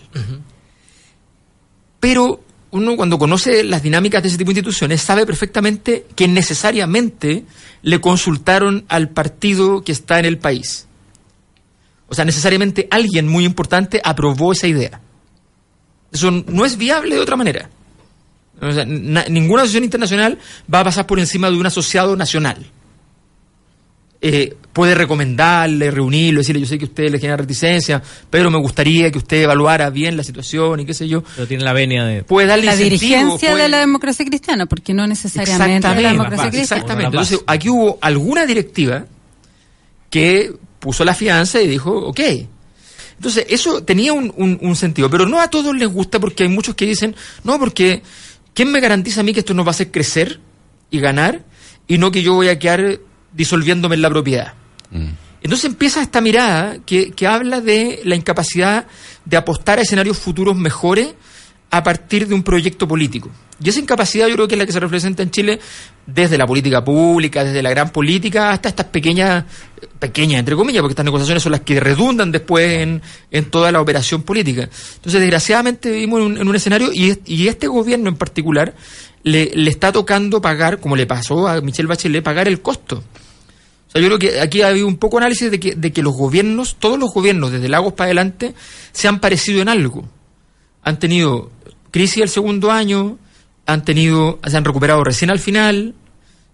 Pero 2.01 2.45
uno 2.71 2.97
cuando 2.97 3.19
conoce 3.19 3.65
las 3.65 3.83
dinámicas 3.83 4.23
de 4.23 4.29
ese 4.29 4.37
tipo 4.37 4.51
de 4.51 4.59
instituciones 4.59 5.01
sabe 5.01 5.25
perfectamente 5.25 6.07
que 6.15 6.29
necesariamente 6.29 7.45
le 7.83 8.01
consultaron 8.01 8.85
al 8.89 9.09
partido 9.09 9.83
que 9.83 9.93
está 9.93 10.19
en 10.19 10.27
el 10.27 10.39
país. 10.39 10.87
O 12.09 12.15
sea, 12.15 12.25
necesariamente 12.25 12.87
alguien 12.91 13.29
muy 13.29 13.45
importante 13.45 14.01
aprobó 14.05 14.53
esa 14.53 14.67
idea. 14.67 15.01
Eso 16.13 16.31
no 16.31 16.65
es 16.65 16.77
viable 16.77 17.15
de 17.15 17.21
otra 17.21 17.37
manera 17.37 17.71
ninguna 18.61 19.63
asociación 19.63 19.85
internacional 19.85 20.39
va 20.73 20.81
a 20.81 20.85
pasar 20.85 21.07
por 21.07 21.19
encima 21.19 21.51
de 21.51 21.57
un 21.57 21.67
asociado 21.67 22.17
nacional. 22.17 22.67
Eh, 24.21 24.57
puede 24.73 24.97
recomendarle, 24.97 25.93
reunirlo, 25.93 26.41
decirle, 26.41 26.61
yo 26.61 26.67
sé 26.67 26.77
que 26.77 26.87
a 26.87 26.89
usted 26.89 27.09
le 27.09 27.21
genera 27.21 27.37
reticencia, 27.37 28.03
pero 28.29 28.51
me 28.51 28.59
gustaría 28.59 29.13
que 29.13 29.19
usted 29.19 29.43
evaluara 29.43 29.91
bien 29.91 30.17
la 30.17 30.25
situación 30.25 30.81
y 30.81 30.87
qué 30.87 30.93
sé 30.93 31.07
yo. 31.07 31.23
Pero 31.37 31.47
tiene 31.47 31.63
la 31.63 31.73
venia 31.73 32.05
de... 32.05 32.25
Puede 32.25 32.49
darle 32.49 32.67
La 32.67 32.75
dirigencia 32.75 33.55
de 33.55 33.69
la 33.69 33.79
democracia 33.79 34.25
cristiana, 34.25 34.67
porque 34.67 34.93
no 34.93 35.07
necesariamente 35.07 35.89
la 36.03 36.11
democracia 36.11 36.51
cristiana. 36.51 36.63
Exactamente. 36.63 37.07
Entonces, 37.07 37.41
aquí 37.47 37.69
hubo 37.69 37.99
alguna 38.01 38.45
directiva 38.45 39.07
que 40.11 40.53
puso 40.81 41.05
la 41.05 41.15
fianza 41.15 41.61
y 41.61 41.69
dijo, 41.69 41.93
ok. 41.93 42.21
Entonces, 43.17 43.47
eso 43.49 43.85
tenía 43.85 44.13
un, 44.13 44.33
un 44.37 44.77
sentido, 44.77 45.09
pero 45.11 45.27
no 45.27 45.41
a 45.41 45.49
todos 45.49 45.77
les 45.77 45.89
gusta 45.89 46.19
porque 46.19 46.45
hay 46.45 46.49
muchos 46.49 46.75
que 46.75 46.87
dicen, 46.87 47.15
no, 47.45 47.59
porque 47.59 48.03
¿quién 48.59 48.73
me 48.73 48.81
garantiza 48.81 49.21
a 49.21 49.23
mí 49.23 49.33
que 49.33 49.39
esto 49.39 49.55
nos 49.55 49.65
va 49.65 49.71
a 49.71 49.71
hacer 49.71 49.93
crecer 49.93 50.41
y 50.91 50.99
ganar 50.99 51.45
y 51.87 51.97
no 51.97 52.11
que 52.11 52.25
yo 52.25 52.35
voy 52.35 52.49
a 52.49 52.59
quedar 52.59 52.99
disolviéndome 53.33 53.95
en 53.95 54.03
la 54.03 54.11
propiedad? 54.11 54.55
Mm. 54.91 55.11
Entonces 55.43 55.67
empieza 55.67 56.03
esta 56.03 56.21
mirada 56.21 56.79
que, 56.85 57.13
que 57.13 57.29
habla 57.29 57.61
de 57.61 58.01
la 58.03 58.17
incapacidad 58.17 58.89
de 59.25 59.37
apostar 59.37 59.79
a 59.79 59.83
escenarios 59.83 60.19
futuros 60.19 60.57
mejores 60.57 61.15
a 61.71 61.83
partir 61.83 62.27
de 62.27 62.35
un 62.35 62.43
proyecto 62.43 62.89
político. 62.89 63.31
Y 63.63 63.69
esa 63.69 63.81
incapacidad 63.81 64.29
yo 64.29 64.35
creo 64.35 64.49
que 64.49 64.55
es 64.55 64.59
la 64.59 64.67
que 64.67 64.73
se 64.73 64.81
representa 64.81 65.23
en 65.23 65.31
Chile 65.31 65.59
desde 66.07 66.39
la 66.39 66.47
política 66.47 66.85
pública, 66.85 67.45
desde 67.45 67.61
la 67.61 67.71
gran 67.71 67.91
política, 67.91 68.51
hasta 68.51 68.69
estas 68.69 68.87
pequeñas, 68.87 69.45
pequeñas 69.99 70.39
entre 70.39 70.55
comillas, 70.55 70.81
porque 70.81 70.93
estas 70.93 71.05
negociaciones 71.05 71.43
son 71.43 71.53
las 71.53 71.63
que 71.63 71.81
redundan 71.81 72.31
después 72.31 72.81
en, 72.81 73.03
en 73.31 73.45
toda 73.51 73.73
la 73.73 73.81
operación 73.81 74.23
política. 74.23 74.69
Entonces, 74.97 75.21
desgraciadamente 75.21 75.91
vivimos 75.91 76.21
en 76.21 76.49
un, 76.49 76.57
escenario 76.57 76.93
y, 76.93 77.19
y, 77.27 77.49
este 77.49 77.67
gobierno 77.67 78.09
en 78.09 78.17
particular 78.17 78.75
le, 79.25 79.51
le 79.53 79.71
está 79.71 79.93
tocando 79.93 80.41
pagar, 80.41 80.79
como 80.79 80.97
le 80.97 81.07
pasó 81.07 81.49
a 81.49 81.61
Michelle 81.61 81.89
Bachelet, 81.89 82.23
pagar 82.23 82.49
el 82.49 82.63
costo. 82.63 83.03
O 83.89 83.91
sea, 83.91 84.01
yo 84.01 84.07
creo 84.07 84.19
que 84.19 84.41
aquí 84.41 84.63
ha 84.63 84.69
habido 84.69 84.87
un 84.87 84.99
poco 84.99 85.19
análisis 85.19 85.51
de 85.51 85.59
que, 85.59 85.75
de 85.75 85.93
que 85.93 86.03
los 86.03 86.15
gobiernos, 86.15 86.77
todos 86.79 86.99
los 86.99 87.13
gobiernos, 87.13 87.51
desde 87.51 87.69
Lagos 87.69 87.95
para 87.95 88.07
adelante, 88.07 88.55
se 88.93 89.09
han 89.09 89.19
parecido 89.19 89.63
en 89.63 89.69
algo. 89.69 90.07
Han 90.83 90.99
tenido 90.99 91.51
crisis 91.99 92.23
el 92.23 92.29
segundo 92.29 92.71
año, 92.71 93.19
han 93.67 93.85
tenido, 93.85 94.39
se 94.47 94.57
han 94.57 94.65
recuperado 94.65 95.03
recién 95.03 95.31
al 95.31 95.41
final, 95.41 95.97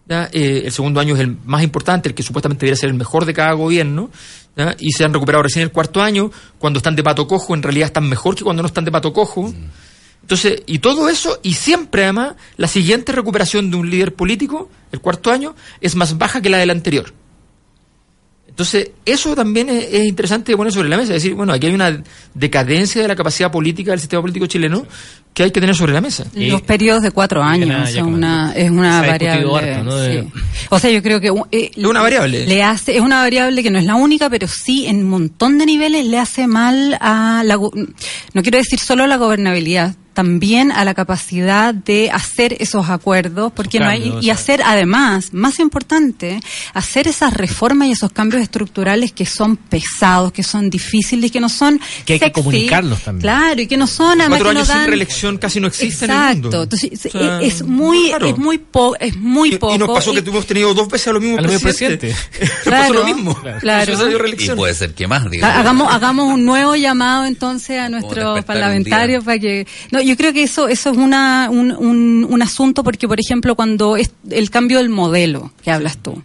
eh, 0.09 0.63
el 0.65 0.73
segundo 0.73 1.01
año 1.01 1.15
es 1.17 1.21
el 1.21 1.37
más 1.45 1.63
importante, 1.63 2.09
el 2.09 2.15
que 2.15 2.23
supuestamente 2.23 2.65
debería 2.65 2.81
ser 2.81 2.89
el 2.89 2.95
mejor 2.95 3.27
de 3.27 3.35
cada 3.35 3.53
gobierno, 3.53 4.11
y 4.79 4.93
se 4.93 5.05
han 5.05 5.13
recuperado 5.13 5.43
recién 5.43 5.63
el 5.63 5.71
cuarto 5.71 6.01
año, 6.01 6.31
cuando 6.59 6.79
están 6.79 6.97
de 6.97 7.03
pato 7.03 7.27
cojo, 7.27 7.55
en 7.55 7.63
realidad 7.63 7.89
están 7.89 8.09
mejor 8.09 8.35
que 8.35 8.43
cuando 8.43 8.63
no 8.63 8.69
están 8.69 8.87
de 8.87 8.91
pato 8.91 9.13
cojo. 9.13 9.53
Entonces, 10.23 10.63
y 10.65 10.79
todo 10.79 11.11
eso, 11.11 11.39
y 11.43 11.53
siempre 11.53 12.05
además, 12.05 12.37
la 12.57 12.67
siguiente 12.67 13.13
recuperación 13.13 13.71
de 13.71 13.77
un 13.77 13.91
líder 13.91 14.15
político, 14.15 14.71
el 14.93 15.01
cuarto 15.01 15.31
año, 15.31 15.55
es 15.83 15.95
más 15.95 16.17
baja 16.17 16.41
que 16.41 16.49
la 16.49 16.57
del 16.57 16.71
anterior. 16.71 17.13
Entonces, 18.55 18.93
eso 19.05 19.35
también 19.35 19.69
es, 19.69 20.05
interesante 20.05 20.57
poner 20.57 20.73
sobre 20.73 20.89
la 20.89 20.97
mesa. 20.97 21.13
Es 21.13 21.23
decir, 21.25 21.35
bueno, 21.35 21.53
aquí 21.53 21.67
hay 21.67 21.75
una 21.75 22.01
decadencia 22.35 23.03
de 23.03 23.09
la 23.09 23.17
capacidad 23.17 23.51
política 23.51 23.91
del 23.91 23.99
sistema 23.99 24.23
político 24.23 24.47
chileno 24.47 24.87
que 25.35 25.43
hay 25.43 25.51
que 25.51 25.61
tener 25.61 25.75
sobre 25.75 25.93
la 25.93 26.01
mesa. 26.01 26.25
Los 26.37 26.63
periodos 26.63 27.03
de 27.03 27.11
cuatro 27.11 27.43
años 27.43 27.91
son 27.91 28.15
una, 28.15 28.53
es 28.55 28.71
una 28.71 29.01
variable. 29.01 30.29
O 30.71 30.79
sea, 30.79 30.89
yo 30.89 31.03
creo 31.03 31.21
que 31.21 31.33
eh, 31.51 31.73
es 31.75 31.85
una 31.85 32.01
variable. 32.01 32.47
Le 32.47 32.63
hace, 32.63 32.95
es 32.95 33.01
una 33.01 33.23
variable 33.23 33.61
que 33.65 33.73
no 33.73 33.81
es 33.81 33.87
la 33.87 33.97
única, 33.97 34.31
pero 34.31 34.47
sí 34.47 34.87
en 34.87 34.99
un 34.99 35.11
montón 35.11 35.59
de 35.59 35.67
niveles 35.67 36.07
le 36.07 36.21
hace 36.21 36.47
mal 36.47 36.97
a 37.01 37.43
la. 37.45 37.57
No 37.57 38.43
quiero 38.43 38.59
decir 38.59 38.79
solo 38.79 39.09
la 39.09 39.17
gobernabilidad, 39.17 39.97
también 40.15 40.71
a 40.71 40.85
la 40.85 40.95
capacidad 40.95 41.75
de 41.75 42.11
hacer 42.11 42.57
esos 42.61 42.89
acuerdos, 42.89 43.53
porque 43.53 43.81
no 43.81 43.89
hay, 43.89 44.15
y 44.21 44.31
hacer 44.31 44.63
además, 44.65 45.33
más 45.33 45.59
importante, 45.59 46.41
hacer 46.73 47.09
esas 47.09 47.35
reformas 47.35 47.89
y 47.89 47.93
esos 47.93 48.13
cambios 48.13 48.41
estructurales 48.41 49.13
que 49.13 49.27
son 49.27 49.57
pesados, 49.57 50.33
que 50.33 50.45
son 50.45 50.71
difíciles, 50.71 51.31
que 51.33 51.41
no 51.41 51.49
son 51.49 51.81
que 52.07 52.15
hay 52.15 52.21
que 52.21 52.33
comunicarlos 52.33 53.03
también. 53.03 53.23
Claro, 53.23 53.61
y 53.61 53.67
que 53.67 53.77
no 53.77 53.87
son 53.87 54.21
además 54.21 54.39
Cuatro 54.39 54.51
años 54.51 54.69
sin 54.69 54.87
reelección 54.87 55.39
casi 55.39 55.61
no 55.61 55.67
existe 55.67 56.05
Exacto. 56.05 56.15
en 56.15 56.37
el 56.37 56.43
mundo. 56.43 56.63
Entonces, 56.63 57.15
es 57.43 57.63
muy 57.63 58.13
es 58.13 58.39
muy 58.39 58.59
po 58.59 58.97
es 58.99 59.17
muy 59.17 59.57
poco. 59.59 59.75
Y 59.75 59.79
nos 59.79 59.91
pasó 59.91 60.15
que 60.15 60.23
tuvimos 60.23 60.47
tenido 60.47 60.73
dos 60.75 60.89
veces 60.89 61.09
a 61.09 61.13
lo 61.13 61.21
mismo, 61.21 61.43
presidente. 61.61 62.15
Claro, 62.63 62.95
lo 62.95 63.05
mismo. 63.05 63.39
Claro. 63.61 63.93
Y 63.93 64.51
puede 64.51 64.75
ser 64.75 64.95
que 64.95 65.07
más, 65.07 65.29
digamos. 65.31 65.57
Hagamos 65.57 65.93
hagamos 65.93 66.33
un 66.33 66.45
nuevo 66.45 66.77
llamado 66.77 67.27
entonces 67.27 67.79
a 67.79 67.89
nuestros 67.89 68.45
parlamentarios 68.45 69.25
para 69.25 69.39
que 69.39 69.67
no 69.91 70.04
yo 70.05 70.17
creo 70.17 70.33
que 70.33 70.43
eso, 70.43 70.69
eso 70.69 70.91
es 70.91 70.97
una, 70.97 71.49
un, 71.51 71.73
un, 71.73 72.43
asunto 72.43 72.83
porque, 72.85 73.09
por 73.09 73.19
ejemplo, 73.21 73.55
cuando 73.55 73.97
es 73.97 74.11
el 74.31 74.51
cambio 74.51 74.79
del 74.79 74.89
modelo 74.89 75.53
que 75.63 75.71
hablas 75.71 75.99
tú, 75.99 76.23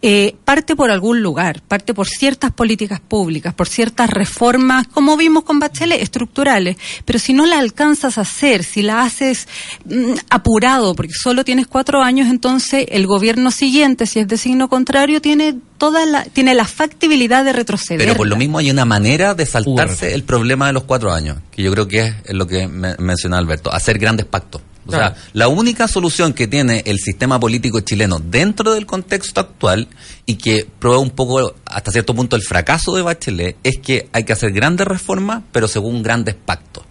eh, 0.00 0.34
parte 0.44 0.74
por 0.76 0.90
algún 0.90 1.22
lugar, 1.22 1.62
parte 1.62 1.94
por 1.94 2.08
ciertas 2.08 2.52
políticas 2.52 3.00
públicas, 3.00 3.54
por 3.54 3.68
ciertas 3.68 4.10
reformas, 4.10 4.88
como 4.88 5.16
vimos 5.16 5.44
con 5.44 5.58
Bachelet, 5.58 6.02
estructurales, 6.02 6.76
pero 7.04 7.18
si 7.18 7.32
no 7.32 7.46
la 7.46 7.58
alcanzas 7.58 8.18
a 8.18 8.22
hacer, 8.22 8.64
si 8.64 8.82
la 8.82 9.02
haces 9.02 9.48
mm, 9.84 10.14
apurado, 10.30 10.94
porque 10.94 11.12
solo 11.14 11.44
tienes 11.44 11.66
cuatro 11.66 12.02
años, 12.02 12.28
entonces 12.28 12.86
el 12.88 13.06
gobierno 13.06 13.50
siguiente, 13.50 14.06
si 14.06 14.20
es 14.20 14.28
de 14.28 14.36
signo 14.36 14.68
contrario, 14.68 15.20
tiene 15.20 15.56
toda 15.82 16.06
la, 16.06 16.22
tiene 16.22 16.54
la 16.54 16.64
factibilidad 16.64 17.44
de 17.44 17.52
retroceder. 17.52 17.98
Pero 17.98 18.14
por 18.14 18.28
lo 18.28 18.36
mismo 18.36 18.58
hay 18.58 18.70
una 18.70 18.84
manera 18.84 19.34
de 19.34 19.44
saltarse 19.44 20.14
el 20.14 20.22
problema 20.22 20.68
de 20.68 20.72
los 20.72 20.84
cuatro 20.84 21.12
años, 21.12 21.38
que 21.50 21.60
yo 21.60 21.72
creo 21.72 21.88
que 21.88 22.14
es 22.24 22.34
lo 22.34 22.46
que 22.46 22.68
me, 22.68 22.94
menciona 22.98 23.36
Alberto, 23.36 23.72
hacer 23.72 23.98
grandes 23.98 24.26
pactos. 24.26 24.62
O 24.86 24.92
sea, 24.92 25.16
la 25.32 25.48
única 25.48 25.88
solución 25.88 26.34
que 26.34 26.46
tiene 26.46 26.84
el 26.86 27.00
sistema 27.00 27.40
político 27.40 27.80
chileno 27.80 28.20
dentro 28.20 28.74
del 28.74 28.86
contexto 28.86 29.40
actual 29.40 29.88
y 30.24 30.36
que 30.36 30.68
prueba 30.78 31.00
un 31.00 31.10
poco 31.10 31.56
hasta 31.66 31.90
cierto 31.90 32.14
punto 32.14 32.36
el 32.36 32.42
fracaso 32.42 32.94
de 32.94 33.02
Bachelet 33.02 33.56
es 33.64 33.78
que 33.78 34.08
hay 34.12 34.22
que 34.22 34.34
hacer 34.34 34.52
grandes 34.52 34.86
reformas, 34.86 35.42
pero 35.50 35.66
según 35.66 36.04
grandes 36.04 36.36
pactos. 36.36 36.84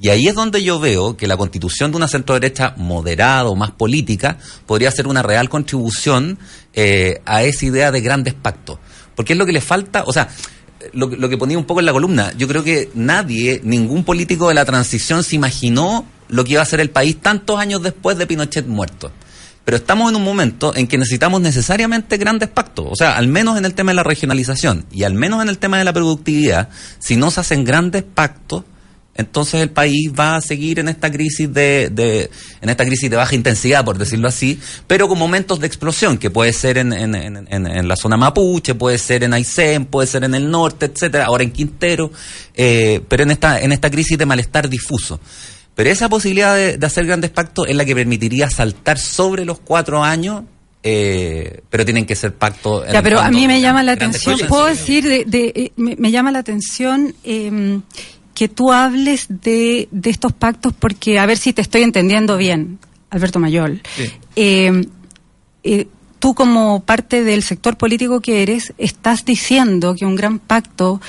Y 0.00 0.10
ahí 0.10 0.28
es 0.28 0.34
donde 0.34 0.62
yo 0.62 0.78
veo 0.78 1.16
que 1.16 1.26
la 1.26 1.36
constitución 1.36 1.90
de 1.90 1.96
una 1.96 2.08
centro 2.08 2.34
derecha 2.34 2.74
moderada 2.76 3.48
o 3.48 3.56
más 3.56 3.72
política 3.72 4.38
podría 4.66 4.90
ser 4.90 5.08
una 5.08 5.22
real 5.22 5.48
contribución 5.48 6.38
eh, 6.72 7.20
a 7.24 7.42
esa 7.42 7.66
idea 7.66 7.90
de 7.90 8.00
grandes 8.00 8.34
pactos. 8.34 8.78
Porque 9.16 9.32
es 9.32 9.38
lo 9.38 9.46
que 9.46 9.52
le 9.52 9.60
falta, 9.60 10.04
o 10.06 10.12
sea, 10.12 10.28
lo, 10.92 11.08
lo, 11.08 11.28
que 11.28 11.36
ponía 11.36 11.58
un 11.58 11.64
poco 11.64 11.80
en 11.80 11.86
la 11.86 11.92
columna, 11.92 12.32
yo 12.38 12.46
creo 12.46 12.62
que 12.62 12.90
nadie, 12.94 13.60
ningún 13.64 14.04
político 14.04 14.48
de 14.48 14.54
la 14.54 14.64
transición 14.64 15.24
se 15.24 15.34
imaginó 15.34 16.06
lo 16.28 16.44
que 16.44 16.52
iba 16.52 16.62
a 16.62 16.66
ser 16.66 16.80
el 16.80 16.90
país 16.90 17.20
tantos 17.20 17.58
años 17.58 17.82
después 17.82 18.16
de 18.18 18.26
Pinochet 18.26 18.66
muerto. 18.66 19.10
Pero 19.64 19.76
estamos 19.76 20.08
en 20.08 20.16
un 20.16 20.24
momento 20.24 20.74
en 20.74 20.86
que 20.86 20.96
necesitamos 20.96 21.40
necesariamente 21.40 22.16
grandes 22.16 22.48
pactos, 22.48 22.86
o 22.88 22.96
sea, 22.96 23.16
al 23.16 23.28
menos 23.28 23.58
en 23.58 23.64
el 23.64 23.74
tema 23.74 23.90
de 23.90 23.96
la 23.96 24.02
regionalización 24.02 24.86
y 24.90 25.02
al 25.02 25.14
menos 25.14 25.42
en 25.42 25.48
el 25.48 25.58
tema 25.58 25.76
de 25.76 25.84
la 25.84 25.92
productividad, 25.92 26.70
si 27.00 27.16
no 27.16 27.30
se 27.30 27.40
hacen 27.40 27.64
grandes 27.64 28.02
pactos, 28.02 28.64
entonces 29.18 29.60
el 29.60 29.70
país 29.70 30.12
va 30.18 30.36
a 30.36 30.40
seguir 30.40 30.78
en 30.78 30.88
esta 30.88 31.10
crisis 31.10 31.52
de, 31.52 31.90
de, 31.90 32.30
en 32.60 32.68
esta 32.70 32.84
crisis 32.84 33.10
de 33.10 33.16
baja 33.16 33.34
intensidad, 33.34 33.84
por 33.84 33.98
decirlo 33.98 34.28
así, 34.28 34.60
pero 34.86 35.08
con 35.08 35.18
momentos 35.18 35.58
de 35.58 35.66
explosión, 35.66 36.18
que 36.18 36.30
puede 36.30 36.52
ser 36.52 36.78
en, 36.78 36.92
en, 36.92 37.16
en, 37.16 37.48
en 37.50 37.88
la 37.88 37.96
zona 37.96 38.16
mapuche, 38.16 38.76
puede 38.76 38.96
ser 38.96 39.24
en 39.24 39.34
Aysén, 39.34 39.86
puede 39.86 40.06
ser 40.06 40.22
en 40.22 40.36
el 40.36 40.48
norte, 40.48 40.86
etcétera, 40.86 41.26
ahora 41.26 41.42
en 41.42 41.50
Quintero, 41.50 42.12
eh, 42.54 43.00
pero 43.08 43.24
en 43.24 43.32
esta, 43.32 43.60
en 43.60 43.72
esta 43.72 43.90
crisis 43.90 44.16
de 44.16 44.24
malestar 44.24 44.68
difuso. 44.68 45.18
Pero 45.74 45.90
esa 45.90 46.08
posibilidad 46.08 46.54
de, 46.54 46.86
hacer 46.86 47.04
grandes 47.04 47.30
pactos 47.30 47.66
es 47.68 47.74
la 47.74 47.84
que 47.84 47.96
permitiría 47.96 48.48
saltar 48.48 48.98
sobre 48.98 49.44
los 49.44 49.58
cuatro 49.58 50.04
años 50.04 50.44
eh, 50.80 51.62
pero 51.68 51.84
tienen 51.84 52.06
que 52.06 52.14
ser 52.14 52.34
pactos. 52.34 52.84
Ya, 52.92 53.02
pero 53.02 53.18
a 53.18 53.30
mí 53.30 53.48
me 53.48 53.60
llama 53.60 53.82
la 53.82 53.92
atención, 53.92 54.38
puedo 54.48 54.66
decir, 54.66 55.04
de, 55.04 55.24
de, 55.24 55.52
eh, 55.54 55.72
me, 55.74 55.96
me, 55.96 56.12
llama 56.12 56.30
la 56.30 56.38
atención 56.38 57.14
eh, 57.24 57.80
que 58.38 58.48
tú 58.48 58.72
hables 58.72 59.26
de, 59.28 59.88
de 59.90 60.10
estos 60.10 60.32
pactos 60.32 60.72
porque, 60.72 61.18
a 61.18 61.26
ver 61.26 61.38
si 61.38 61.52
te 61.52 61.60
estoy 61.60 61.82
entendiendo 61.82 62.36
bien, 62.36 62.78
Alberto 63.10 63.40
Mayol. 63.40 63.82
Eh, 64.36 64.86
eh, 65.64 65.88
tú 66.20 66.36
como 66.36 66.78
parte 66.84 67.24
del 67.24 67.42
sector 67.42 67.76
político 67.76 68.20
que 68.20 68.44
eres, 68.44 68.74
estás 68.78 69.24
diciendo 69.24 69.96
que 69.96 70.06
un 70.06 70.14
gran 70.14 70.38
pacto 70.38 71.00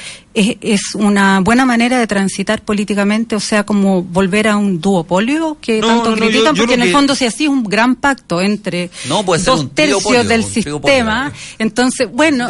es, 0.61 0.95
una 0.95 1.39
buena 1.41 1.65
manera 1.65 1.99
de 1.99 2.07
transitar 2.07 2.61
políticamente, 2.61 3.35
o 3.35 3.39
sea, 3.39 3.65
como 3.65 4.01
volver 4.03 4.47
a 4.47 4.57
un 4.57 4.79
duopolio 4.79 5.57
que 5.61 5.81
tanto 5.81 6.13
critican, 6.13 6.55
porque 6.55 6.73
en 6.75 6.81
el 6.81 6.91
fondo 6.91 7.15
si 7.15 7.25
así 7.25 7.45
es 7.45 7.49
un 7.49 7.63
gran 7.63 7.95
pacto 7.95 8.41
entre 8.41 8.89
dos 9.07 9.73
tercios 9.73 10.27
del 10.27 10.43
sistema, 10.43 11.31
entonces, 11.57 12.07
bueno, 12.11 12.47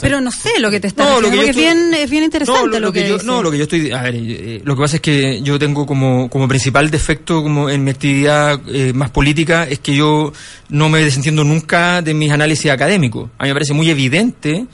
pero 0.00 0.20
no 0.20 0.30
sé 0.30 0.58
lo 0.60 0.70
que 0.70 0.80
te 0.80 0.88
está 0.88 1.04
diciendo, 1.04 1.36
porque 1.36 1.50
es, 1.50 1.56
bien, 1.56 1.94
es 1.94 2.10
bien 2.10 2.24
interesante 2.24 2.80
lo, 2.80 2.92
que, 2.92 3.08
yo, 3.08 3.18
No, 3.18 3.42
lo 3.42 3.50
que 3.50 3.58
yo 3.58 3.64
estoy, 3.64 3.90
a 3.92 4.02
ver, 4.02 4.14
eh, 4.16 4.60
lo 4.64 4.74
que 4.76 4.82
pasa 4.82 4.96
es 4.96 5.02
que 5.02 5.40
yo 5.42 5.58
tengo 5.58 5.86
como, 5.86 6.28
como 6.28 6.48
principal 6.48 6.90
defecto 6.90 7.42
como 7.42 7.70
en 7.70 7.84
mi 7.84 7.90
actividad 7.90 8.60
eh, 8.68 8.92
más 8.92 9.10
política 9.10 9.64
es 9.64 9.78
que 9.78 9.94
yo 9.94 10.32
no 10.68 10.88
me 10.88 11.04
desentiendo 11.04 11.44
nunca 11.44 12.02
de 12.02 12.14
mis 12.14 12.30
análisis 12.30 12.70
académicos. 12.70 13.30
A 13.38 13.44
mí 13.44 13.50
me 13.50 13.54
parece 13.54 13.74
muy 13.74 13.90
evidente 13.90 14.66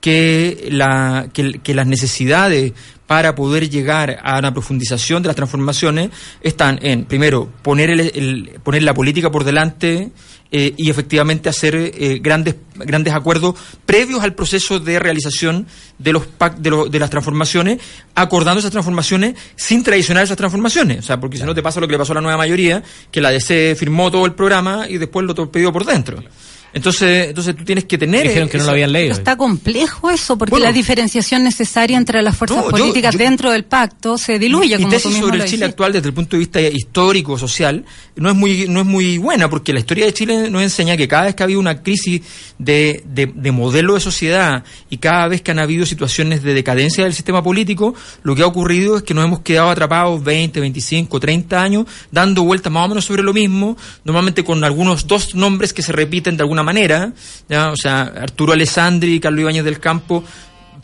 que, 0.00 0.68
la, 0.70 1.28
que, 1.32 1.74
las 1.74 1.86
necesidades 1.86 2.72
para 3.06 3.34
poder 3.34 3.68
llegar 3.70 4.18
a 4.22 4.38
una 4.38 4.52
profundización 4.52 5.22
de 5.22 5.28
las 5.28 5.36
transformaciones 5.36 6.10
están 6.42 6.78
en, 6.82 7.04
primero, 7.04 7.50
poner, 7.62 7.90
el, 7.90 8.60
poner 8.62 8.82
la 8.82 8.94
política 8.94 9.30
por 9.30 9.44
delante 9.44 10.10
eh, 10.50 10.74
y 10.76 10.88
efectivamente 10.90 11.48
hacer 11.48 11.74
eh, 11.74 12.20
grandes, 12.22 12.56
grandes 12.76 13.14
acuerdos 13.14 13.54
previos 13.86 14.22
al 14.22 14.34
proceso 14.34 14.78
de 14.78 14.98
realización 14.98 15.66
de, 15.98 16.12
los 16.12 16.28
de, 16.58 16.88
de 16.90 16.98
las 16.98 17.10
transformaciones, 17.10 17.80
acordando 18.14 18.60
esas 18.60 18.70
transformaciones 18.70 19.34
sin 19.56 19.82
traicionar 19.82 20.24
esas 20.24 20.36
transformaciones. 20.36 20.98
O 21.00 21.02
sea, 21.02 21.18
porque 21.18 21.38
si 21.38 21.44
no 21.44 21.54
te 21.54 21.62
pasa 21.62 21.80
lo 21.80 21.86
que 21.88 21.92
le 21.92 21.98
pasó 21.98 22.12
a 22.12 22.16
la 22.16 22.20
nueva 22.20 22.36
mayoría, 22.36 22.82
que 23.10 23.20
la 23.20 23.30
DC 23.30 23.74
firmó 23.74 24.10
todo 24.10 24.26
el 24.26 24.34
programa 24.34 24.86
y 24.88 24.98
después 24.98 25.26
lo 25.26 25.34
torpedió 25.34 25.72
por 25.72 25.84
dentro. 25.84 26.22
Entonces, 26.72 27.28
entonces 27.28 27.56
tú 27.56 27.64
tienes 27.64 27.84
que 27.84 27.96
tener. 27.96 28.28
Dijeron 28.28 28.48
que 28.48 28.58
no 28.58 28.64
lo 28.64 28.70
habían 28.70 28.92
leído. 28.92 29.12
está 29.12 29.36
complejo 29.36 30.10
eso, 30.10 30.36
porque 30.36 30.58
la 30.58 30.72
diferenciación 30.72 31.42
necesaria 31.42 31.96
entre 31.96 32.22
las 32.22 32.36
fuerzas 32.36 32.64
políticas 32.64 33.16
dentro 33.16 33.50
del 33.50 33.64
pacto 33.64 34.18
se 34.18 34.38
diluye. 34.38 34.78
Mi, 34.78 34.86
tesis 34.86 35.16
sobre 35.16 35.38
el 35.38 35.44
Chile 35.48 35.64
actual, 35.64 35.92
desde 35.92 36.08
el 36.08 36.14
punto 36.14 36.36
de 36.36 36.40
vista 36.40 36.60
histórico, 36.60 37.38
social, 37.38 37.84
no 38.16 38.30
es 38.30 38.36
muy 38.36 38.66
no 38.68 38.80
es 38.80 38.86
muy 38.86 39.18
buena, 39.18 39.48
porque 39.48 39.72
la 39.72 39.80
historia 39.80 40.04
de 40.06 40.12
Chile 40.12 40.50
nos 40.50 40.62
enseña 40.62 40.96
que 40.96 41.08
cada 41.08 41.24
vez 41.24 41.34
que 41.34 41.42
ha 41.42 41.44
habido 41.44 41.60
una 41.60 41.82
crisis 41.82 42.22
de, 42.58 43.02
de, 43.06 43.52
modelo 43.52 43.94
de 43.94 44.00
sociedad 44.00 44.62
y 44.90 44.98
cada 44.98 45.28
vez 45.28 45.42
que 45.42 45.50
han 45.50 45.58
habido 45.58 45.86
situaciones 45.86 46.42
de 46.42 46.54
decadencia 46.54 47.04
del 47.04 47.14
sistema 47.14 47.42
político, 47.42 47.94
lo 48.22 48.34
que 48.34 48.42
ha 48.42 48.46
ocurrido 48.46 48.98
es 48.98 49.02
que 49.02 49.14
nos 49.14 49.24
hemos 49.24 49.40
quedado 49.40 49.70
atrapados 49.70 50.22
20, 50.22 50.60
25, 50.60 51.18
30 51.18 51.62
años 51.62 51.86
dando 52.10 52.44
vueltas 52.44 52.72
más 52.72 52.84
o 52.84 52.88
menos 52.88 53.04
sobre 53.04 53.22
lo 53.22 53.32
mismo, 53.32 53.76
normalmente 54.04 54.44
con 54.44 54.62
algunos 54.64 55.06
dos 55.06 55.34
nombres 55.34 55.72
que 55.72 55.82
se 55.82 55.92
repiten 55.92 56.36
de 56.36 56.42
alguna 56.42 56.57
manera, 56.62 57.12
¿ya? 57.48 57.70
o 57.70 57.76
sea, 57.76 58.02
Arturo 58.02 58.52
Alessandri 58.52 59.14
y 59.14 59.20
Carlos 59.20 59.40
Ibáñez 59.40 59.64
del 59.64 59.80
Campo 59.80 60.24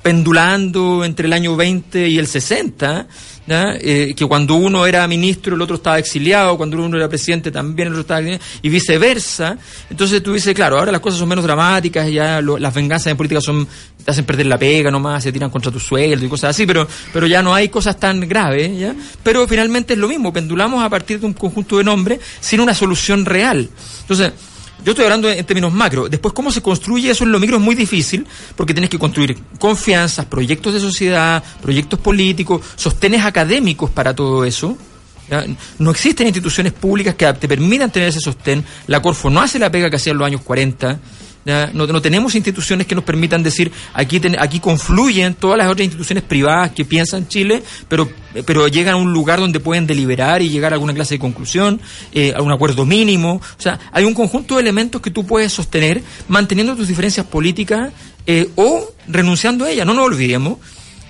pendulando 0.04 1.02
entre 1.02 1.26
el 1.26 1.32
año 1.32 1.56
20 1.56 2.10
y 2.10 2.18
el 2.18 2.26
60, 2.26 3.06
eh, 3.48 4.12
que 4.14 4.26
cuando 4.26 4.54
uno 4.54 4.84
era 4.84 5.08
ministro 5.08 5.56
el 5.56 5.62
otro 5.62 5.76
estaba 5.76 5.98
exiliado, 5.98 6.58
cuando 6.58 6.76
uno 6.76 6.98
era 6.98 7.08
presidente 7.08 7.50
también 7.50 7.88
el 7.88 7.94
otro 7.94 8.02
estaba 8.02 8.20
exiliado, 8.20 8.44
y 8.60 8.68
viceversa. 8.68 9.56
Entonces 9.88 10.22
tú 10.22 10.34
dices, 10.34 10.54
claro, 10.54 10.78
ahora 10.78 10.92
las 10.92 11.00
cosas 11.00 11.18
son 11.20 11.26
menos 11.30 11.42
dramáticas, 11.42 12.10
ya 12.12 12.42
las 12.42 12.74
venganzas 12.74 13.06
en 13.12 13.16
política 13.16 13.40
son, 13.40 13.66
te 14.04 14.10
hacen 14.10 14.26
perder 14.26 14.44
la 14.44 14.58
pega 14.58 14.90
nomás, 14.90 15.22
se 15.22 15.32
tiran 15.32 15.48
contra 15.48 15.72
tu 15.72 15.80
sueldo 15.80 16.26
y 16.26 16.28
cosas 16.28 16.50
así, 16.50 16.66
pero, 16.66 16.86
pero 17.10 17.26
ya 17.26 17.42
no 17.42 17.54
hay 17.54 17.70
cosas 17.70 17.98
tan 17.98 18.28
graves, 18.28 18.78
¿ya? 18.78 18.94
Pero 19.22 19.48
finalmente 19.48 19.94
es 19.94 19.98
lo 19.98 20.06
mismo, 20.06 20.34
pendulamos 20.34 20.84
a 20.84 20.90
partir 20.90 21.18
de 21.18 21.24
un 21.24 21.32
conjunto 21.32 21.78
de 21.78 21.84
nombres 21.84 22.20
sin 22.40 22.60
una 22.60 22.74
solución 22.74 23.24
real. 23.24 23.70
Entonces, 24.02 24.34
yo 24.84 24.92
estoy 24.92 25.04
hablando 25.04 25.30
en 25.30 25.44
términos 25.44 25.72
macro. 25.72 26.08
Después, 26.08 26.34
cómo 26.34 26.50
se 26.50 26.60
construye 26.60 27.10
eso 27.10 27.24
en 27.24 27.32
lo 27.32 27.40
micro 27.40 27.56
es 27.56 27.62
muy 27.62 27.74
difícil, 27.74 28.26
porque 28.54 28.74
tienes 28.74 28.90
que 28.90 28.98
construir 28.98 29.36
confianzas, 29.58 30.26
proyectos 30.26 30.74
de 30.74 30.80
sociedad, 30.80 31.42
proyectos 31.62 31.98
políticos, 31.98 32.60
sostenes 32.76 33.24
académicos 33.24 33.90
para 33.90 34.14
todo 34.14 34.44
eso. 34.44 34.76
No 35.78 35.90
existen 35.90 36.26
instituciones 36.26 36.72
públicas 36.72 37.14
que 37.14 37.32
te 37.32 37.48
permitan 37.48 37.90
tener 37.90 38.10
ese 38.10 38.20
sostén. 38.20 38.62
La 38.86 39.00
Corfo 39.00 39.30
no 39.30 39.40
hace 39.40 39.58
la 39.58 39.70
pega 39.70 39.88
que 39.88 39.96
hacía 39.96 40.12
en 40.12 40.18
los 40.18 40.26
años 40.26 40.42
40. 40.42 40.98
No, 41.44 42.00
tenemos 42.00 42.34
instituciones 42.34 42.86
que 42.86 42.94
nos 42.94 43.04
permitan 43.04 43.42
decir 43.42 43.70
aquí 43.92 44.20
aquí 44.38 44.60
confluyen 44.60 45.34
todas 45.34 45.58
las 45.58 45.68
otras 45.68 45.84
instituciones 45.84 46.24
privadas 46.24 46.70
que 46.72 46.86
piensan 46.86 47.28
Chile, 47.28 47.62
pero, 47.88 48.08
pero 48.46 48.66
llegan 48.66 48.94
a 48.94 48.96
un 48.96 49.12
lugar 49.12 49.40
donde 49.40 49.60
pueden 49.60 49.86
deliberar 49.86 50.40
y 50.40 50.48
llegar 50.48 50.72
a 50.72 50.76
alguna 50.76 50.94
clase 50.94 51.16
de 51.16 51.18
conclusión, 51.18 51.80
eh, 52.12 52.32
a 52.34 52.40
un 52.40 52.50
acuerdo 52.50 52.86
mínimo. 52.86 53.34
O 53.34 53.62
sea, 53.62 53.78
hay 53.92 54.04
un 54.04 54.14
conjunto 54.14 54.54
de 54.54 54.62
elementos 54.62 55.02
que 55.02 55.10
tú 55.10 55.26
puedes 55.26 55.52
sostener 55.52 56.02
manteniendo 56.28 56.74
tus 56.76 56.88
diferencias 56.88 57.26
políticas 57.26 57.92
eh, 58.26 58.48
o 58.56 58.88
renunciando 59.06 59.66
a 59.66 59.70
ellas. 59.70 59.86
No 59.86 59.92
nos 59.92 60.06
olvidemos 60.06 60.58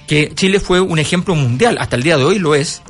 que 0.09 0.33
Chile 0.35 0.59
fue 0.59 0.81
un 0.81 0.99
ejemplo 0.99 1.35
mundial, 1.35 1.77
hasta 1.79 1.97
el 1.97 2.03
día 2.03 2.17
de 2.17 2.25
hoy 2.25 2.39
lo 2.39 2.55
es. 2.55 2.83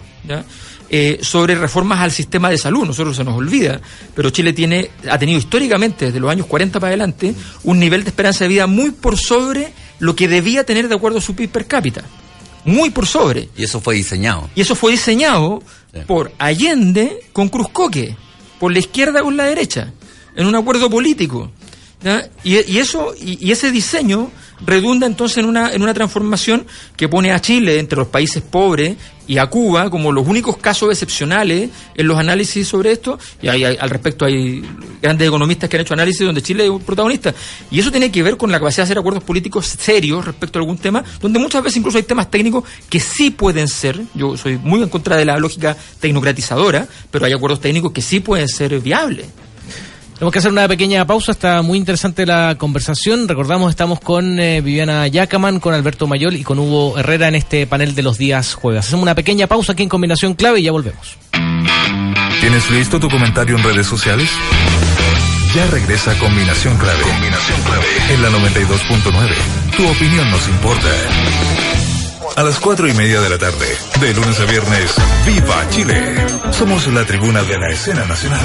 Eh, 0.97 1.19
sobre 1.23 1.57
reformas 1.57 1.99
al 1.99 2.13
sistema 2.13 2.49
de 2.49 2.57
salud. 2.57 2.85
Nosotros 2.85 3.17
se 3.17 3.25
nos 3.25 3.37
olvida, 3.37 3.81
pero 4.15 4.31
Chile 4.31 4.53
tiene, 4.53 4.93
ha 5.11 5.19
tenido 5.19 5.41
históricamente, 5.41 6.05
desde 6.05 6.21
los 6.21 6.31
años 6.31 6.47
40 6.47 6.79
para 6.79 6.91
adelante, 6.91 7.35
un 7.65 7.81
nivel 7.81 8.05
de 8.05 8.11
esperanza 8.11 8.45
de 8.45 8.49
vida 8.49 8.69
muy 8.69 8.93
por 8.93 9.19
sobre 9.19 9.73
lo 9.99 10.15
que 10.15 10.29
debía 10.29 10.63
tener 10.63 10.87
de 10.87 10.95
acuerdo 10.95 11.19
a 11.19 11.21
su 11.21 11.35
PIB 11.35 11.51
per 11.51 11.67
cápita. 11.67 12.05
Muy 12.65 12.91
por 12.91 13.09
sobre. 13.09 13.49
Y 13.57 13.65
eso 13.65 13.81
fue 13.81 13.97
diseñado. 13.97 14.49
Y 14.55 14.61
eso 14.61 14.77
fue 14.77 14.93
diseñado 14.93 15.65
por 16.07 16.31
Allende 16.39 17.25
con 17.33 17.49
Cruzcoque, 17.49 18.15
por 18.61 18.71
la 18.71 18.79
izquierda 18.79 19.21
con 19.21 19.37
la 19.37 19.47
derecha, 19.47 19.93
en 20.37 20.47
un 20.47 20.55
acuerdo 20.55 20.89
político. 20.89 21.51
Y, 22.45 22.79
eso, 22.79 23.17
y 23.21 23.51
ese 23.51 23.73
diseño 23.73 24.31
redunda 24.65 25.07
entonces 25.07 25.39
en 25.39 25.47
una, 25.47 25.73
en 25.73 25.83
una 25.83 25.95
transformación 25.95 26.67
que 26.97 27.09
pone 27.09 27.33
a 27.33 27.41
Chile 27.41 27.79
entre 27.79 27.99
los 27.99 28.09
países 28.09 28.43
pobres 28.43 28.97
y 29.27 29.39
a 29.39 29.47
Cuba 29.47 29.91
como 29.91 30.13
los 30.13 30.27
únicos 30.27 30.57
casos 30.59 30.91
excepcionales 30.91 31.71
en 31.95 32.07
los 32.07 32.19
análisis 32.19 32.69
sobre 32.69 32.93
esto, 32.93 33.19
y 33.41 33.49
hay, 33.49 33.65
al 33.65 33.91
respecto 33.91 34.25
hay 34.25 34.63
grandes 35.01 35.29
economistas 35.29 35.69
que 35.69 35.77
han 35.77 35.83
hecho 35.83 35.95
análisis 35.95 36.27
donde 36.27 36.43
Chile 36.43 36.65
es 36.65 36.71
un 36.71 36.83
protagonista, 36.83 37.35
y 37.71 37.79
eso 37.79 37.91
tiene 37.91 38.11
que 38.11 38.23
ver 38.23 38.37
con 38.37 38.53
la 38.53 38.59
capacidad 38.59 38.83
de 38.83 38.89
hacer 38.89 38.99
acuerdos 38.99 39.25
políticos 39.25 39.67
serios 39.67 40.25
respecto 40.25 40.59
a 40.59 40.63
algún 40.63 40.79
tema, 40.79 41.03
donde 41.21 41.39
muchas 41.39 41.63
veces 41.63 41.79
incluso 41.79 41.99
hay 41.99 42.05
temas 42.05 42.31
técnicos 42.31 42.65
que 42.89 43.01
sí 43.01 43.31
pueden 43.31 43.69
ser, 43.69 44.01
yo 44.15 44.37
soy 44.37 44.59
muy 44.59 44.83
en 44.83 44.89
contra 44.89 45.17
de 45.17 45.25
la 45.25 45.39
lógica 45.39 45.77
tecnocratizadora, 46.01 46.87
pero 47.11 47.25
hay 47.25 47.33
acuerdos 47.33 47.61
técnicos 47.61 47.93
que 47.93 48.03
sí 48.03 48.21
pueden 48.21 48.49
ser 48.49 48.79
viables. 48.81 49.27
Tenemos 50.15 50.33
que 50.33 50.39
hacer 50.39 50.53
una 50.53 50.69
pequeña 50.69 51.05
pausa, 51.07 51.33
está 51.33 51.61
muy 51.63 51.77
interesante 51.77 52.25
la 52.25 52.55
conversación. 52.57 53.27
Recordamos, 53.27 53.71
estamos 53.71 53.99
con 54.01 54.39
eh, 54.39 54.61
Viviana 54.61 55.09
Yacaman, 55.09 55.59
con 55.59 55.75
Alberto 55.75 56.07
Mayol 56.07 56.37
y 56.37 56.45
con 56.45 56.59
Hugo 56.61 56.97
Herrera 56.99 57.29
en 57.29 57.35
este 57.35 57.67
panel 57.67 57.97
de 57.97 58.03
los 58.03 58.17
días 58.17 58.55
jueves. 58.55 58.87
Hacemos 58.87 59.03
una 59.03 59.17
pequeña 59.17 59.49
pausa 59.49 59.73
aquí 59.73 59.83
en 59.83 59.89
Combinación 59.89 60.35
Clave 60.35 60.61
y 60.61 60.65
ya 60.65 60.73
volvemos. 60.73 61.19
¿Tienes 62.41 62.71
listo 62.71 63.01
tu 63.01 63.11
comentario 63.11 63.57
en 63.57 63.65
redes 63.65 63.87
sociales? 63.87 64.31
Ya 65.55 65.67
regresa 65.67 66.17
Combinación 66.19 66.77
Clave. 66.79 67.03
Combinación 67.03 67.61
Clave. 67.63 67.87
En 68.15 68.23
la 68.23 68.29
92.9. 68.31 69.77
Tu 69.77 69.89
opinión 69.89 70.31
nos 70.31 70.49
importa. 70.49 70.89
A 72.37 72.43
las 72.43 72.59
cuatro 72.59 72.89
y 72.89 72.93
media 72.95 73.21
de 73.21 73.31
la 73.31 73.39
tarde, 73.39 73.67
de 74.01 74.15
lunes 74.15 74.41
a 74.41 74.45
viernes, 74.45 74.95
¡Viva 75.25 75.69
Chile! 75.71 76.27
Somos 76.51 76.87
la 76.89 77.05
tribuna 77.05 77.43
de 77.45 77.59
la 77.59 77.69
escena 77.71 78.05
nacional. 78.05 78.41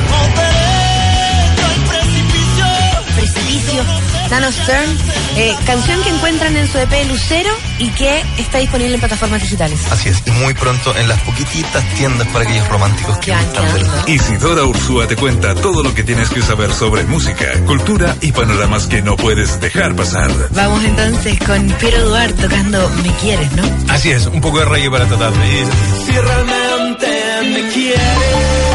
Nano 4.29 4.51
Stern, 4.51 4.97
eh, 5.37 5.55
canción 5.65 6.01
que 6.03 6.09
encuentran 6.09 6.55
en 6.55 6.67
su 6.71 6.77
EP 6.77 7.07
Lucero 7.07 7.49
y 7.79 7.89
que 7.89 8.23
está 8.37 8.59
disponible 8.59 8.93
en 8.93 8.99
plataformas 8.99 9.41
digitales. 9.41 9.79
Así 9.91 10.09
es, 10.09 10.21
y 10.25 10.31
muy 10.31 10.53
pronto 10.53 10.95
en 10.95 11.07
las 11.07 11.19
poquititas 11.21 11.83
tiendas 11.95 12.27
para 12.27 12.45
aquellos 12.45 12.67
románticos 12.67 13.17
que 13.17 13.33
gustan 13.35 13.73
del... 13.73 14.15
Isidora 14.15 14.63
Ursúa 14.65 15.07
te 15.07 15.15
cuenta 15.15 15.55
todo 15.55 15.81
lo 15.81 15.93
que 15.95 16.03
tienes 16.03 16.29
que 16.29 16.43
saber 16.43 16.71
sobre 16.71 17.03
música, 17.05 17.47
cultura 17.65 18.15
y 18.21 18.31
panoramas 18.31 18.85
que 18.85 19.01
no 19.01 19.15
puedes 19.15 19.59
dejar 19.59 19.95
pasar. 19.95 20.29
Vamos 20.51 20.83
entonces 20.83 21.39
con 21.39 21.67
Piero 21.79 22.07
Duarte 22.07 22.43
tocando 22.43 22.87
Me 23.03 23.11
Quieres, 23.15 23.51
¿no? 23.53 23.63
Así 23.89 24.11
es, 24.11 24.27
un 24.27 24.41
poco 24.41 24.59
de 24.59 24.65
reggae 24.65 24.91
para 24.91 25.07
tratar 25.07 25.33
de 25.33 25.59
ir. 25.59 25.67
Si 26.05 26.11
realmente 26.11 27.07
me 27.51 27.71
quieres. 27.71 28.68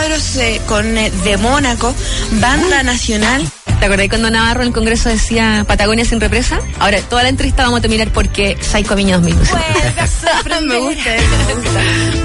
Cabros 0.00 0.36
eh, 0.36 0.62
con 0.66 0.96
eh, 0.96 1.10
De 1.24 1.36
Mónaco, 1.36 1.94
banda 2.40 2.82
nacional. 2.82 3.46
¿Te 3.78 3.84
acordás 3.84 4.08
cuando 4.08 4.30
Navarro 4.30 4.62
en 4.62 4.68
el 4.68 4.72
Congreso 4.72 5.10
decía 5.10 5.66
Patagonia 5.68 6.06
sin 6.06 6.22
represa? 6.22 6.58
Ahora, 6.78 7.02
toda 7.02 7.22
la 7.22 7.28
entrevista 7.28 7.64
vamos 7.64 7.80
a 7.80 7.82
terminar 7.82 8.10
porque 8.10 8.56
Psycho 8.58 8.96
Viña 8.96 9.18
2000. 9.18 9.36
me 10.62 10.78
gusta 10.78 11.10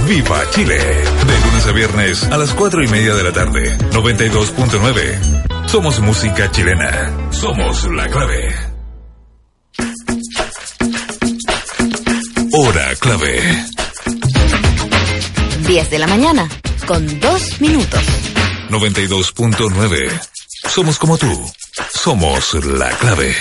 Viva 0.07 0.49
Chile. 0.51 0.77
De 0.77 1.39
lunes 1.47 1.67
a 1.67 1.71
viernes 1.73 2.23
a 2.23 2.37
las 2.37 2.53
cuatro 2.53 2.81
y 2.81 2.87
media 2.87 3.13
de 3.13 3.23
la 3.23 3.33
tarde. 3.33 3.77
92.9. 3.91 5.67
Somos 5.67 5.99
música 5.99 6.49
chilena. 6.51 7.11
Somos 7.31 7.83
la 7.91 8.07
clave. 8.07 8.55
Hora 12.53 12.95
clave. 13.01 13.65
10 15.67 15.89
de 15.89 15.99
la 15.99 16.07
mañana, 16.07 16.47
con 16.85 17.19
dos 17.19 17.59
minutos. 17.61 18.01
92.9. 18.69 20.21
Somos 20.67 20.99
como 20.99 21.17
tú. 21.17 21.51
Somos 21.93 22.53
la 22.65 22.89
clave. 22.97 23.35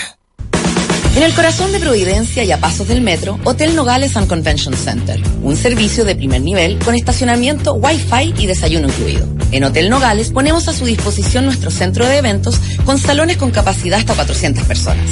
En 1.15 1.23
el 1.23 1.33
corazón 1.33 1.71
de 1.71 1.79
Providencia 1.79 2.43
y 2.43 2.51
a 2.51 2.59
pasos 2.59 2.87
del 2.87 3.01
metro, 3.01 3.39
Hotel 3.45 3.73
Nogales 3.75 4.17
and 4.17 4.27
Convention 4.27 4.75
Center. 4.75 5.21
Un 5.41 5.55
servicio 5.55 6.03
de 6.03 6.15
primer 6.15 6.41
nivel 6.41 6.77
con 6.79 6.93
estacionamiento, 6.93 7.73
wifi 7.73 8.33
y 8.37 8.47
desayuno 8.47 8.89
incluido. 8.89 9.27
En 9.51 9.63
Hotel 9.63 9.89
Nogales 9.89 10.31
ponemos 10.31 10.67
a 10.67 10.73
su 10.73 10.85
disposición 10.85 11.45
nuestro 11.45 11.71
centro 11.71 12.05
de 12.05 12.17
eventos 12.17 12.59
con 12.83 12.99
salones 12.99 13.37
con 13.37 13.51
capacidad 13.51 13.99
hasta 13.99 14.13
400 14.13 14.65
personas. 14.65 15.05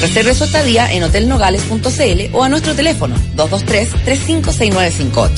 Reserve 0.00 0.34
su 0.34 0.44
estadía 0.44 0.90
en 0.92 1.02
hotelnogales.cl 1.02 2.34
o 2.34 2.44
a 2.44 2.48
nuestro 2.48 2.74
teléfono 2.74 3.14
223-356958. 3.36 5.30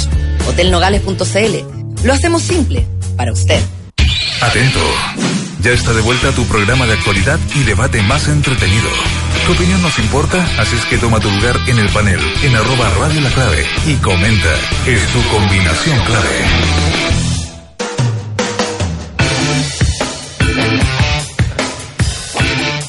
Hotelnogales.cl. 0.48 1.73
Lo 2.04 2.12
hacemos 2.12 2.42
simple 2.42 2.86
para 3.16 3.32
usted. 3.32 3.60
Atento. 4.42 4.80
Ya 5.60 5.70
está 5.72 5.94
de 5.94 6.02
vuelta 6.02 6.32
tu 6.32 6.44
programa 6.44 6.86
de 6.86 6.92
actualidad 6.92 7.38
y 7.54 7.62
debate 7.62 8.02
más 8.02 8.28
entretenido. 8.28 8.88
Tu 9.46 9.52
opinión 9.52 9.80
nos 9.80 9.98
importa, 9.98 10.46
así 10.58 10.76
es 10.76 10.84
que 10.84 10.98
toma 10.98 11.18
tu 11.18 11.30
lugar 11.30 11.56
en 11.66 11.78
el 11.78 11.88
panel, 11.88 12.20
en 12.42 12.54
arroba 12.54 12.90
radio 13.00 13.22
la 13.22 13.30
clave 13.30 13.64
y 13.86 13.94
comenta. 13.94 14.54
Es 14.86 15.06
tu 15.12 15.22
combinación 15.30 15.98
clave. 16.04 17.23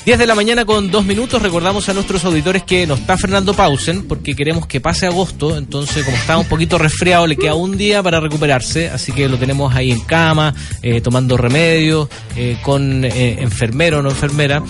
10 0.05 0.19
de 0.19 0.27
la 0.27 0.35
mañana 0.35 0.65
con 0.65 0.91
dos 0.91 1.03
minutos. 1.03 1.41
Recordamos 1.41 1.89
a 1.89 1.93
nuestros 1.95 2.23
auditores 2.25 2.61
que 2.61 2.85
nos 2.85 2.99
está 2.99 3.17
Fernando 3.17 3.55
Pausen 3.55 4.07
porque 4.07 4.35
queremos 4.35 4.67
que 4.67 4.79
pase 4.79 5.07
agosto. 5.07 5.57
Entonces, 5.57 6.05
como 6.05 6.15
está 6.15 6.37
un 6.37 6.45
poquito 6.45 6.77
resfriado, 6.77 7.25
le 7.25 7.35
queda 7.35 7.55
un 7.55 7.75
día 7.75 8.03
para 8.03 8.19
recuperarse. 8.19 8.87
Así 8.87 9.11
que 9.11 9.27
lo 9.27 9.39
tenemos 9.39 9.73
ahí 9.73 9.91
en 9.91 10.01
cama, 10.01 10.53
eh, 10.83 11.01
tomando 11.01 11.37
remedio, 11.37 12.07
eh, 12.35 12.55
con 12.61 13.03
eh, 13.03 13.41
enfermero 13.41 13.97
o 13.97 14.01
no 14.03 14.11
enfermera, 14.11 14.61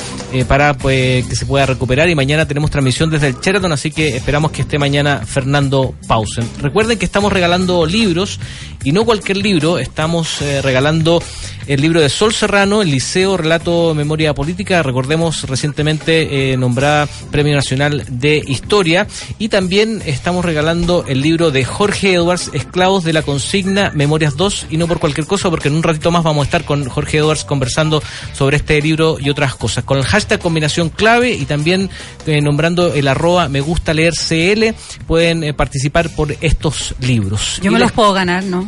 para 0.48 0.74
pues, 0.74 1.26
que 1.26 1.36
se 1.36 1.46
pueda 1.46 1.66
recuperar. 1.66 2.08
Y 2.08 2.16
mañana 2.16 2.48
tenemos 2.48 2.72
transmisión 2.72 3.10
desde 3.10 3.28
el 3.28 3.36
Sheraton, 3.42 3.74
así 3.74 3.92
que 3.92 4.16
esperamos 4.16 4.52
que 4.52 4.62
esté 4.62 4.80
mañana 4.80 5.22
Fernando 5.26 5.96
Pausen. 6.08 6.48
Recuerden 6.62 6.98
que 6.98 7.04
estamos 7.04 7.34
regalando 7.34 7.86
libros 7.86 8.40
y 8.86 8.94
no 8.94 9.04
cualquier 9.04 9.38
libro. 9.38 9.78
Estamos 9.78 10.42
eh, 10.42 10.62
regalando 10.62 11.22
el 11.68 11.82
libro 11.82 12.00
de 12.00 12.10
Sol 12.10 12.34
Serrano, 12.34 12.82
el 12.82 12.92
Liceo 12.92 13.38
Relato 13.38 13.94
Memoria 13.96 14.34
Política, 14.36 14.84
recordemos 14.84 15.50
recientemente 15.50 16.52
eh, 16.52 16.58
nombrada 16.58 17.08
Premio 17.32 17.56
Nacional 17.56 18.06
de 18.08 18.38
Historia, 18.38 19.08
y 19.40 19.50
también 19.50 20.02
estamos 20.06 20.46
regalando 20.46 21.06
el 21.08 21.22
libro 21.22 21.50
de 21.50 21.66
Jorge 21.66 22.14
Edwards, 22.14 22.52
Esclavos 22.54 23.04
de 23.04 23.14
la 23.14 23.24
Consigna, 23.24 23.92
Memorias 23.96 24.38
2, 24.38 24.68
y 24.70 24.78
no 24.78 24.88
por 24.88 25.00
cualquier 25.00 25.26
cosa, 25.26 25.50
porque 25.50 25.70
en 25.70 25.76
un 25.76 25.84
ratito 25.84 26.12
más 26.12 26.24
vamos 26.24 26.44
a 26.44 26.46
estar 26.46 26.66
con 26.66 26.88
Jorge 26.88 27.18
Edwards 27.18 27.46
conversando 27.46 28.02
sobre 28.34 28.58
este 28.58 28.80
libro 28.80 29.18
y 29.20 29.32
otras 29.32 29.56
cosas, 29.56 29.84
con 29.84 29.98
el 29.98 30.04
hashtag 30.04 30.40
combinación 30.40 30.90
clave 30.90 31.34
y 31.34 31.46
también 31.46 31.90
eh, 32.28 32.42
nombrando 32.42 32.94
el 32.94 33.08
arroba 33.08 33.50
me 33.50 33.62
gusta 33.62 33.94
leer 33.96 34.14
CL, 34.14 34.76
pueden 35.08 35.44
eh, 35.44 35.54
participar 35.54 36.10
por 36.10 36.36
estos 36.42 36.94
libros. 37.02 37.60
Yo 37.64 37.72
me 37.72 37.80
los 37.80 37.92
puedo 37.92 38.14
ganar, 38.14 38.44
¿no? 38.44 38.68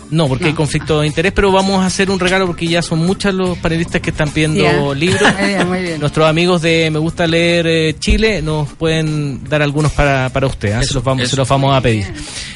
No, 0.11 0.27
porque 0.27 0.47
hay 0.47 0.53
conflicto 0.53 0.99
de 0.99 1.07
interés, 1.07 1.31
pero 1.31 1.51
vamos 1.53 1.81
a 1.81 1.85
hacer 1.85 2.11
un 2.11 2.19
regalo 2.19 2.45
porque 2.45 2.67
ya 2.67 2.81
son 2.81 2.99
muchos 2.99 3.33
los 3.33 3.57
panelistas 3.57 4.01
que 4.01 4.09
están 4.09 4.29
pidiendo 4.29 4.93
libros. 4.93 5.21
Nuestros 5.99 6.27
amigos 6.27 6.61
de 6.61 6.89
Me 6.91 6.99
Gusta 6.99 7.25
Leer 7.25 7.65
eh, 7.65 7.95
Chile 7.97 8.41
nos 8.41 8.69
pueden 8.73 9.43
dar 9.45 9.61
algunos 9.61 9.93
para, 9.93 10.29
para 10.29 10.47
usted. 10.47 10.81
¿eh? 10.81 10.85
se, 10.85 10.93
los 10.93 11.03
vamos, 11.03 11.29
se 11.29 11.37
los 11.37 11.47
vamos 11.47 11.73
a 11.73 11.79
pedir. 11.79 12.13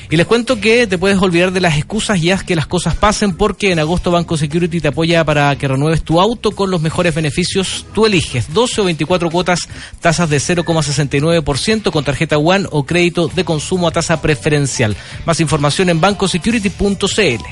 Y 0.09 0.17
les 0.17 0.27
cuento 0.27 0.59
que 0.59 0.85
te 0.85 0.97
puedes 0.97 1.17
olvidar 1.17 1.51
de 1.51 1.61
las 1.61 1.77
excusas 1.77 2.21
y 2.21 2.29
haz 2.29 2.43
que 2.43 2.55
las 2.55 2.67
cosas 2.67 2.95
pasen 2.95 3.33
porque 3.35 3.71
en 3.71 3.79
agosto 3.79 4.11
Banco 4.11 4.37
Security 4.37 4.79
te 4.79 4.89
apoya 4.89 5.23
para 5.23 5.55
que 5.55 5.67
renueves 5.67 6.03
tu 6.03 6.21
auto 6.21 6.51
con 6.51 6.69
los 6.69 6.81
mejores 6.81 7.15
beneficios. 7.15 7.85
Tú 7.93 8.05
eliges 8.05 8.53
12 8.53 8.81
o 8.81 8.83
24 8.83 9.31
cuotas, 9.31 9.61
tasas 10.01 10.29
de 10.29 10.37
0,69% 10.37 11.91
con 11.91 12.03
tarjeta 12.03 12.37
One 12.37 12.67
o 12.69 12.85
crédito 12.85 13.29
de 13.29 13.45
consumo 13.45 13.87
a 13.87 13.91
tasa 13.91 14.21
preferencial. 14.21 14.95
Más 15.25 15.39
información 15.39 15.89
en 15.89 15.99
bancosecurity.cl. 15.99 17.44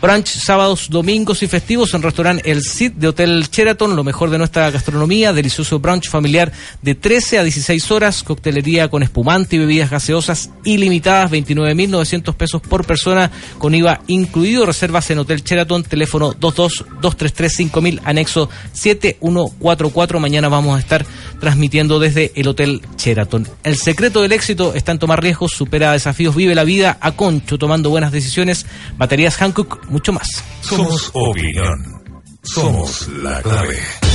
Brunch 0.00 0.28
sábados, 0.28 0.90
domingos 0.90 1.42
y 1.42 1.48
festivos 1.48 1.92
en 1.92 2.02
restaurante 2.02 2.48
El 2.48 2.62
Cid 2.62 2.92
de 2.92 3.08
Hotel 3.08 3.48
Sheraton, 3.50 3.96
lo 3.96 4.04
mejor 4.04 4.30
de 4.30 4.38
nuestra 4.38 4.70
gastronomía, 4.70 5.32
delicioso 5.32 5.80
brunch 5.80 6.08
familiar 6.08 6.52
de 6.82 6.94
13 6.94 7.40
a 7.40 7.42
16 7.42 7.90
horas, 7.90 8.22
coctelería 8.22 8.88
con 8.90 9.02
espumante 9.02 9.56
y 9.56 9.58
bebidas 9.58 9.90
gaseosas 9.90 10.50
ilimitadas, 10.62 11.32
29.900 11.32 12.32
pesos 12.34 12.62
por 12.62 12.86
persona 12.86 13.32
con 13.58 13.74
IVA 13.74 14.00
incluido. 14.06 14.66
Reservas 14.66 15.10
en 15.10 15.18
Hotel 15.18 15.42
Sheraton, 15.42 15.82
teléfono 15.82 16.32
22-233-5000, 16.34 18.00
anexo 18.04 18.48
7144. 18.72 20.20
Mañana 20.20 20.48
vamos 20.48 20.76
a 20.76 20.78
estar 20.78 21.04
transmitiendo 21.40 21.98
desde 21.98 22.30
el 22.36 22.46
Hotel 22.46 22.82
Sheraton. 22.96 23.48
El 23.64 23.76
secreto 23.76 24.22
del 24.22 24.30
éxito 24.30 24.74
está 24.74 24.92
en 24.92 25.00
tomar 25.00 25.20
riesgos, 25.20 25.52
supera 25.52 25.90
desafíos, 25.90 26.36
vive 26.36 26.54
la 26.54 26.62
vida 26.62 26.98
a 27.00 27.12
concho, 27.16 27.58
tomando 27.58 27.90
buenas 27.90 28.12
decisiones. 28.12 28.64
Baterías 28.96 29.36
Hankook 29.36 29.87
mucho 29.88 30.12
más. 30.12 30.26
Somos 30.60 31.10
opinión. 31.14 32.02
Somos 32.42 33.08
la 33.08 33.42
clave. 33.42 34.07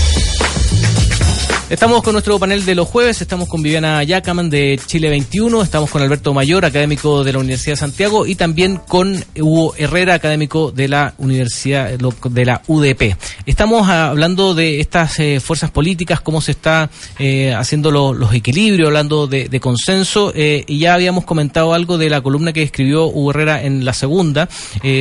Estamos 1.70 2.04
con 2.04 2.12
nuestro 2.12 2.38
panel 2.38 2.66
de 2.66 2.76
los 2.76 2.88
jueves, 2.90 3.22
estamos 3.22 3.48
con 3.48 3.64
Viviana 3.64 4.04
Yacaman 4.04 4.50
de 4.50 4.80
Chile 4.86 5.10
21, 5.10 5.64
estamos 5.64 5.90
con 5.90 6.02
Alberto 6.02 6.34
Mayor, 6.34 6.66
académico 6.66 7.24
de 7.24 7.32
la 7.32 7.40
Universidad 7.40 7.74
de 7.74 7.78
Santiago, 7.78 8.28
y 8.28 8.36
también 8.36 8.78
con 8.86 9.24
Hugo 9.40 9.74
Herrera, 9.78 10.14
académico 10.14 10.72
de 10.72 10.90
la 10.90 11.14
Universidad 11.18 11.90
de 11.98 12.46
la 12.46 12.62
UDP. 12.68 13.16
Estamos 13.46 13.88
hablando 13.88 14.54
de 14.54 14.82
estas 14.82 15.18
eh, 15.20 15.40
fuerzas 15.40 15.72
políticas, 15.72 16.20
cómo 16.20 16.42
se 16.42 16.52
está 16.52 16.90
eh, 17.18 17.54
haciendo 17.54 17.92
los 17.92 18.34
equilibrios, 18.34 18.88
hablando 18.88 19.28
de, 19.28 19.60
consenso, 19.62 20.34
eh, 20.36 20.66
y 20.68 20.80
ya 20.80 20.94
habíamos 20.94 21.24
comentado 21.24 21.74
algo 21.74 21.98
de 21.98 22.10
la 22.10 22.22
columna 22.22 22.52
que 22.52 22.62
escribió 22.62 23.08
Hugo 23.08 23.32
Herrera 23.32 23.64
en 23.64 23.86
la 23.86 23.94
segunda, 23.94 24.50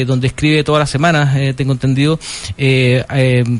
donde 0.06 0.28
escribe 0.28 0.62
todas 0.62 0.78
las 0.78 0.90
semanas, 0.90 1.36
tengo 1.56 1.72
entendido, 1.72 2.20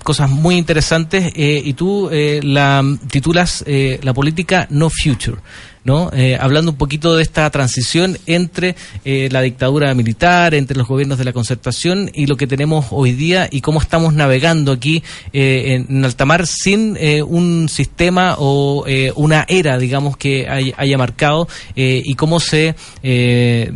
cosas 0.05 0.31
muy 0.31 0.57
interesantes, 0.57 1.33
y 1.35 1.73
tú 1.75 2.09
la 2.13 2.92
titulas 2.99 3.65
eh, 3.67 4.01
La 4.03 4.15
política 4.15 4.67
no 4.71 4.91
future. 4.91 5.39
¿no? 5.85 6.11
Eh, 6.13 6.39
hablando 6.41 6.71
un 6.71 6.77
poquito 6.77 7.17
de 7.17 7.25
esta 7.25 7.51
transición 7.51 8.17
entre 8.27 8.77
eh, 9.05 9.29
la 9.33 9.41
dictadura 9.41 9.93
militar, 9.95 10.55
entre 10.55 10.77
los 10.77 10.87
gobiernos 10.87 11.19
de 11.19 11.25
la 11.25 11.33
concertación 11.33 12.09
y 12.15 12.27
lo 12.27 12.37
que 12.37 12.47
tenemos 12.47 12.87
hoy 12.91 13.11
día 13.13 13.49
y 13.51 13.63
cómo 13.63 13.81
estamos 13.81 14.15
navegando 14.15 14.71
aquí 14.71 15.03
en, 15.33 16.05
altamar 16.05 16.47
sin 16.47 16.97
un 17.27 17.69
sistema 17.69 18.37
o 18.39 18.85
una 19.17 19.45
era, 19.49 19.77
digamos, 19.77 20.17
que 20.17 20.47
haya 20.49 20.99
marcado 20.99 21.49
y 21.75 22.15
cómo 22.15 22.39
se 22.39 22.77
ve 23.03 23.73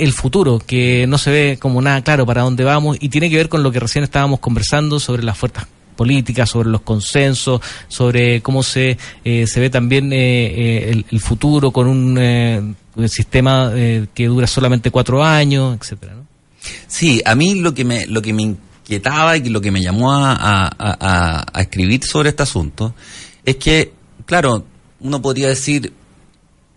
el 0.00 0.12
futuro, 0.12 0.58
que 0.58 1.06
no 1.06 1.18
se 1.18 1.30
ve 1.30 1.58
como 1.60 1.82
nada 1.82 2.02
claro 2.02 2.24
para 2.24 2.42
dónde 2.42 2.64
vamos 2.64 2.96
y 2.98 3.10
tiene 3.10 3.28
que 3.28 3.36
ver 3.36 3.50
con 3.50 3.62
lo 3.62 3.70
que 3.70 3.80
recién 3.80 4.04
estábamos 4.04 4.40
conversando 4.40 4.98
sobre 4.98 5.22
las 5.22 5.36
fuerzas 5.36 5.66
política, 5.96 6.46
sobre 6.46 6.70
los 6.70 6.82
consensos, 6.82 7.60
sobre 7.88 8.40
cómo 8.40 8.62
se, 8.62 8.98
eh, 9.24 9.46
se 9.46 9.60
ve 9.60 9.70
también 9.70 10.12
eh, 10.12 10.18
eh, 10.18 11.04
el, 11.10 11.20
futuro 11.20 11.70
con 11.70 11.86
un 11.88 12.76
sistema 13.08 13.72
que 14.14 14.26
dura 14.26 14.46
solamente 14.46 14.90
cuatro 14.90 15.22
años, 15.22 15.76
etcétera. 15.80 16.14
Sí, 16.86 17.22
a 17.24 17.34
mí 17.34 17.56
lo 17.56 17.74
que 17.74 17.84
me 17.84 18.06
lo 18.06 18.22
que 18.22 18.32
me 18.32 18.42
inquietaba 18.42 19.36
y 19.36 19.48
lo 19.48 19.60
que 19.60 19.70
me 19.70 19.80
llamó 19.80 20.12
a, 20.12 20.32
a, 20.32 21.44
a 21.52 21.60
escribir 21.60 22.04
sobre 22.04 22.30
este 22.30 22.42
asunto 22.42 22.94
es 23.44 23.56
que, 23.56 23.92
claro, 24.26 24.64
uno 25.00 25.20
podría 25.22 25.48
decir 25.48 25.92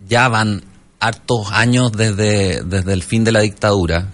ya 0.08 0.28
van 0.28 0.62
hartos 1.00 1.50
años 1.52 1.92
desde, 1.92 2.62
desde 2.62 2.92
el 2.92 3.02
fin 3.02 3.24
de 3.24 3.32
la 3.32 3.40
dictadura, 3.40 4.08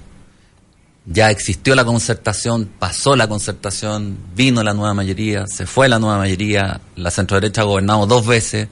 ya 1.05 1.31
existió 1.31 1.75
la 1.75 1.85
concertación, 1.85 2.71
pasó 2.79 3.17
la 3.17 3.29
concertación, 3.29 4.17
vino 4.37 4.63
la 4.63 4.73
nueva 4.73 4.95
mayoría, 4.95 5.47
se 5.47 5.67
fue 5.67 5.89
la 5.89 5.99
nueva 5.99 6.19
mayoría, 6.19 6.81
la 6.97 7.11
centro-derecha 7.11 7.63
ha 7.63 7.65
gobernado 7.65 8.07
dos 8.07 8.27
veces, 8.27 8.69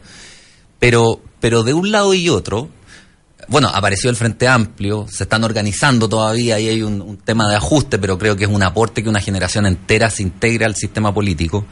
pero, 0.79 1.21
pero 1.41 1.65
de 1.65 1.75
un 1.75 1.91
lado 1.91 2.15
y 2.15 2.29
otro, 2.29 2.69
bueno, 3.49 3.69
apareció 3.69 4.11
el 4.11 4.17
Frente 4.17 4.47
Amplio, 4.47 5.07
se 5.11 5.25
están 5.25 5.43
organizando 5.43 6.09
todavía 6.09 6.61
y 6.61 6.69
hay 6.69 6.83
un, 6.83 7.17
tema 7.19 7.49
de 7.49 7.57
ajuste, 7.57 7.99
pero 7.99 8.17
creo 8.17 8.37
que 8.37 8.45
es 8.45 8.51
un 8.51 8.63
aporte 8.63 9.03
que 9.03 9.09
una 9.09 9.21
generación 9.21 9.67
entera 9.67 10.09
se 10.09 10.23
integre 10.23 10.65
al 10.65 10.77
sistema 10.77 11.13
político. 11.13 11.67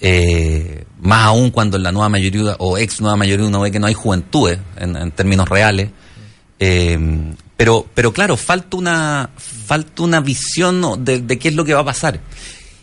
Eh, 0.00 0.84
más 1.00 1.26
aún 1.26 1.50
cuando 1.50 1.76
en 1.76 1.84
la 1.84 1.92
nueva 1.92 2.10
mayoría 2.10 2.56
o 2.58 2.76
ex 2.76 3.00
nueva 3.00 3.16
mayoría 3.16 3.46
uno 3.46 3.60
ve 3.60 3.70
que 3.70 3.78
no 3.78 3.86
hay 3.86 3.94
juventudes 3.94 4.58
en, 4.76 5.12
términos 5.12 5.48
reales. 5.48 5.90
Eh, 6.58 6.98
pero, 7.56 7.86
pero 7.94 8.12
claro, 8.12 8.36
falta 8.36 8.76
una, 8.76 9.30
falta 9.36 10.02
una 10.02 10.20
visión 10.20 11.04
de, 11.04 11.38
qué 11.38 11.48
es 11.48 11.54
lo 11.54 11.64
que 11.64 11.74
va 11.74 11.80
a 11.80 11.84
pasar. 11.84 12.20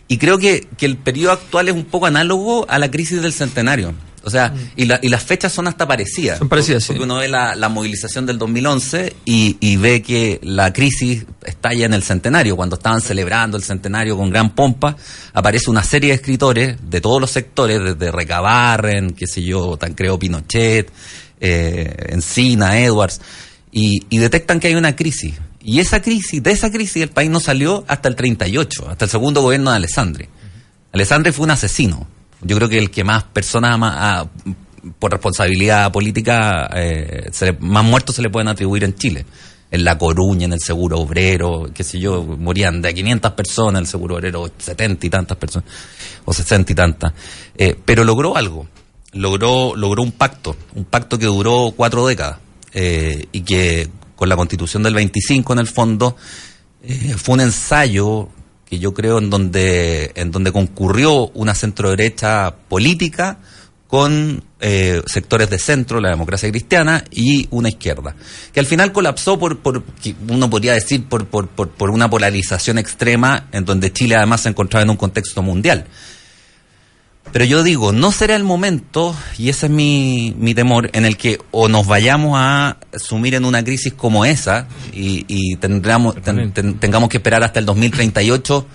Y 0.07 0.17
creo 0.17 0.37
que, 0.37 0.67
que, 0.77 0.85
el 0.85 0.97
periodo 0.97 1.33
actual 1.33 1.69
es 1.69 1.75
un 1.75 1.85
poco 1.85 2.07
análogo 2.07 2.65
a 2.69 2.77
la 2.79 2.91
crisis 2.91 3.21
del 3.21 3.33
centenario. 3.33 3.93
O 4.25 4.29
sea, 4.29 4.49
mm. 4.49 4.57
y, 4.77 5.05
y 5.05 5.09
las 5.09 5.23
fechas 5.23 5.51
son 5.51 5.67
hasta 5.67 5.87
parecidas. 5.87 6.39
Son 6.39 6.49
parecidas, 6.49 6.85
porque, 6.87 7.03
uno 7.03 7.17
ve 7.17 7.27
la, 7.27 7.55
la, 7.55 7.69
movilización 7.69 8.25
del 8.25 8.37
2011 8.37 9.15
y, 9.25 9.57
y 9.59 9.75
ve 9.77 10.01
que 10.01 10.39
la 10.43 10.71
crisis 10.71 11.25
estalla 11.43 11.85
en 11.85 11.93
el 11.93 12.03
centenario. 12.03 12.55
Cuando 12.55 12.77
estaban 12.77 13.01
celebrando 13.01 13.57
el 13.57 13.63
centenario 13.63 14.17
con 14.17 14.29
gran 14.29 14.55
pompa, 14.55 14.95
aparece 15.33 15.69
una 15.69 15.83
serie 15.83 16.09
de 16.09 16.15
escritores 16.15 16.77
de 16.89 17.01
todos 17.01 17.19
los 17.19 17.31
sectores, 17.31 17.81
desde 17.83 18.11
Recabarren, 18.11 19.11
qué 19.11 19.27
sé 19.27 19.43
yo, 19.43 19.77
Tancreo 19.77 20.17
Pinochet, 20.17 20.89
eh, 21.39 21.95
Encina, 22.09 22.79
Edwards, 22.79 23.19
y, 23.73 24.05
y 24.09 24.19
detectan 24.19 24.59
que 24.59 24.67
hay 24.67 24.75
una 24.75 24.95
crisis. 24.95 25.33
Y 25.59 25.79
esa 25.79 26.01
crisis, 26.01 26.43
de 26.43 26.51
esa 26.51 26.71
crisis 26.71 27.01
el 27.03 27.09
país 27.09 27.29
no 27.29 27.39
salió 27.39 27.83
hasta 27.87 28.07
el 28.07 28.15
38, 28.15 28.89
hasta 28.89 29.05
el 29.05 29.11
segundo 29.11 29.41
gobierno 29.41 29.71
de 29.71 29.77
Alessandri. 29.77 30.29
Alessandri 30.91 31.31
fue 31.31 31.45
un 31.45 31.51
asesino. 31.51 32.07
Yo 32.41 32.55
creo 32.57 32.69
que 32.69 32.77
el 32.77 32.91
que 32.91 33.03
más 33.03 33.23
personas 33.23 33.77
ah, 33.81 34.27
por 34.99 35.11
responsabilidad 35.11 35.91
política, 35.91 36.69
eh, 36.75 37.31
más 37.59 37.83
muertos 37.83 38.15
se 38.15 38.21
le 38.21 38.29
pueden 38.29 38.47
atribuir 38.47 38.83
en 38.83 38.95
Chile. 38.95 39.25
En 39.71 39.83
La 39.83 39.97
Coruña, 39.97 40.45
en 40.45 40.53
el 40.53 40.59
Seguro 40.59 40.99
Obrero, 40.99 41.71
qué 41.73 41.83
sé 41.83 41.97
yo, 41.97 42.21
morían 42.21 42.79
de 42.79 42.93
500 42.93 43.31
personas, 43.31 43.81
el 43.81 43.87
Seguro 43.87 44.15
Obrero 44.15 44.51
70 44.55 45.07
y 45.07 45.09
tantas 45.09 45.35
personas, 45.35 45.67
o 46.25 46.31
60 46.31 46.71
y 46.71 46.75
tantas. 46.75 47.13
Eh, 47.57 47.75
pero 47.83 48.03
logró 48.03 48.37
algo, 48.37 48.67
logró, 49.13 49.75
logró 49.75 50.03
un 50.03 50.11
pacto, 50.11 50.55
un 50.75 50.85
pacto 50.85 51.17
que 51.17 51.25
duró 51.25 51.73
cuatro 51.75 52.05
décadas 52.05 52.42
eh, 52.73 53.27
y 53.31 53.41
que 53.41 53.89
con 54.15 54.29
la 54.29 54.35
constitución 54.35 54.83
del 54.83 54.95
25 54.95 55.53
en 55.53 55.59
el 55.59 55.67
fondo 55.67 56.15
eh, 56.83 57.15
fue 57.17 57.35
un 57.35 57.41
ensayo 57.41 58.29
que 58.65 58.79
yo 58.79 58.93
creo 58.93 59.19
en 59.19 59.29
donde, 59.29 60.11
en 60.15 60.31
donde 60.31 60.51
concurrió 60.51 61.27
una 61.29 61.53
centro 61.55 61.89
derecha 61.91 62.55
política 62.67 63.39
con 63.87 64.43
eh, 64.59 65.03
sectores 65.05 65.51
de 65.51 65.59
centro, 65.59 65.99
la 65.99 66.09
democracia 66.09 66.49
cristiana, 66.49 67.03
y 67.11 67.47
una 67.51 67.69
izquierda, 67.69 68.15
que 68.51 68.59
al 68.59 68.65
final 68.65 68.91
colapsó 68.91 69.37
por, 69.37 69.59
por 69.59 69.83
uno 70.29 70.49
podría 70.49 70.73
decir, 70.73 71.05
por, 71.07 71.27
por, 71.27 71.47
por, 71.47 71.69
por 71.69 71.91
una 71.91 72.09
polarización 72.09 72.79
extrema, 72.79 73.49
en 73.51 73.65
donde 73.65 73.93
Chile 73.93 74.15
además 74.15 74.41
se 74.41 74.49
encontraba 74.49 74.81
en 74.81 74.89
un 74.89 74.97
contexto 74.97 75.43
mundial. 75.43 75.85
Pero 77.31 77.45
yo 77.45 77.63
digo, 77.63 77.91
no 77.91 78.11
será 78.11 78.35
el 78.35 78.43
momento, 78.43 79.15
y 79.39 79.49
ese 79.49 79.65
es 79.65 79.71
mi, 79.71 80.35
mi 80.37 80.53
temor, 80.53 80.89
en 80.93 81.05
el 81.05 81.17
que 81.17 81.39
o 81.51 81.67
nos 81.67 81.87
vayamos 81.87 82.33
a 82.35 82.77
sumir 82.97 83.33
en 83.33 83.45
una 83.45 83.63
crisis 83.63 83.93
como 83.93 84.23
esa 84.25 84.67
y, 84.91 85.25
y 85.27 85.55
tendremos, 85.55 86.21
ten- 86.21 86.51
ten- 86.51 86.75
tengamos 86.79 87.09
que 87.09 87.17
esperar 87.17 87.43
hasta 87.43 87.59
el 87.59 87.65
2038 87.65 88.67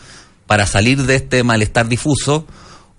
para 0.47 0.67
salir 0.67 1.03
de 1.05 1.17
este 1.17 1.45
malestar 1.45 1.89
difuso, 1.89 2.47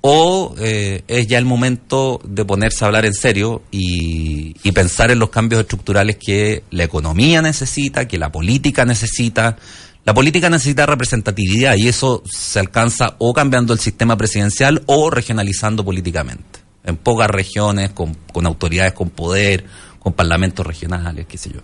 o 0.01 0.55
eh, 0.59 1.03
es 1.09 1.27
ya 1.27 1.37
el 1.37 1.43
momento 1.43 2.21
de 2.23 2.45
ponerse 2.45 2.85
a 2.85 2.87
hablar 2.87 3.05
en 3.05 3.13
serio 3.13 3.63
y, 3.69 4.55
y 4.63 4.71
pensar 4.71 5.11
en 5.11 5.19
los 5.19 5.29
cambios 5.29 5.59
estructurales 5.61 6.15
que 6.15 6.63
la 6.71 6.85
economía 6.85 7.41
necesita, 7.41 8.07
que 8.07 8.17
la 8.17 8.31
política 8.31 8.85
necesita. 8.85 9.57
La 10.05 10.13
política 10.13 10.49
necesita 10.49 10.85
representatividad 10.85 11.75
y 11.75 11.87
eso 11.87 12.23
se 12.25 12.59
alcanza 12.59 13.15
o 13.19 13.33
cambiando 13.33 13.73
el 13.73 13.79
sistema 13.79 14.17
presidencial 14.17 14.81
o 14.85 15.09
regionalizando 15.09 15.83
políticamente. 15.83 16.59
En 16.83 16.97
pocas 16.97 17.29
regiones, 17.29 17.91
con, 17.91 18.17
autoridades 18.45 18.93
con 18.93 19.09
poder, 19.09 19.65
con 19.99 20.13
parlamentos 20.13 20.65
regionales, 20.65 21.25
qué 21.27 21.37
sé 21.37 21.51
yo. 21.51 21.59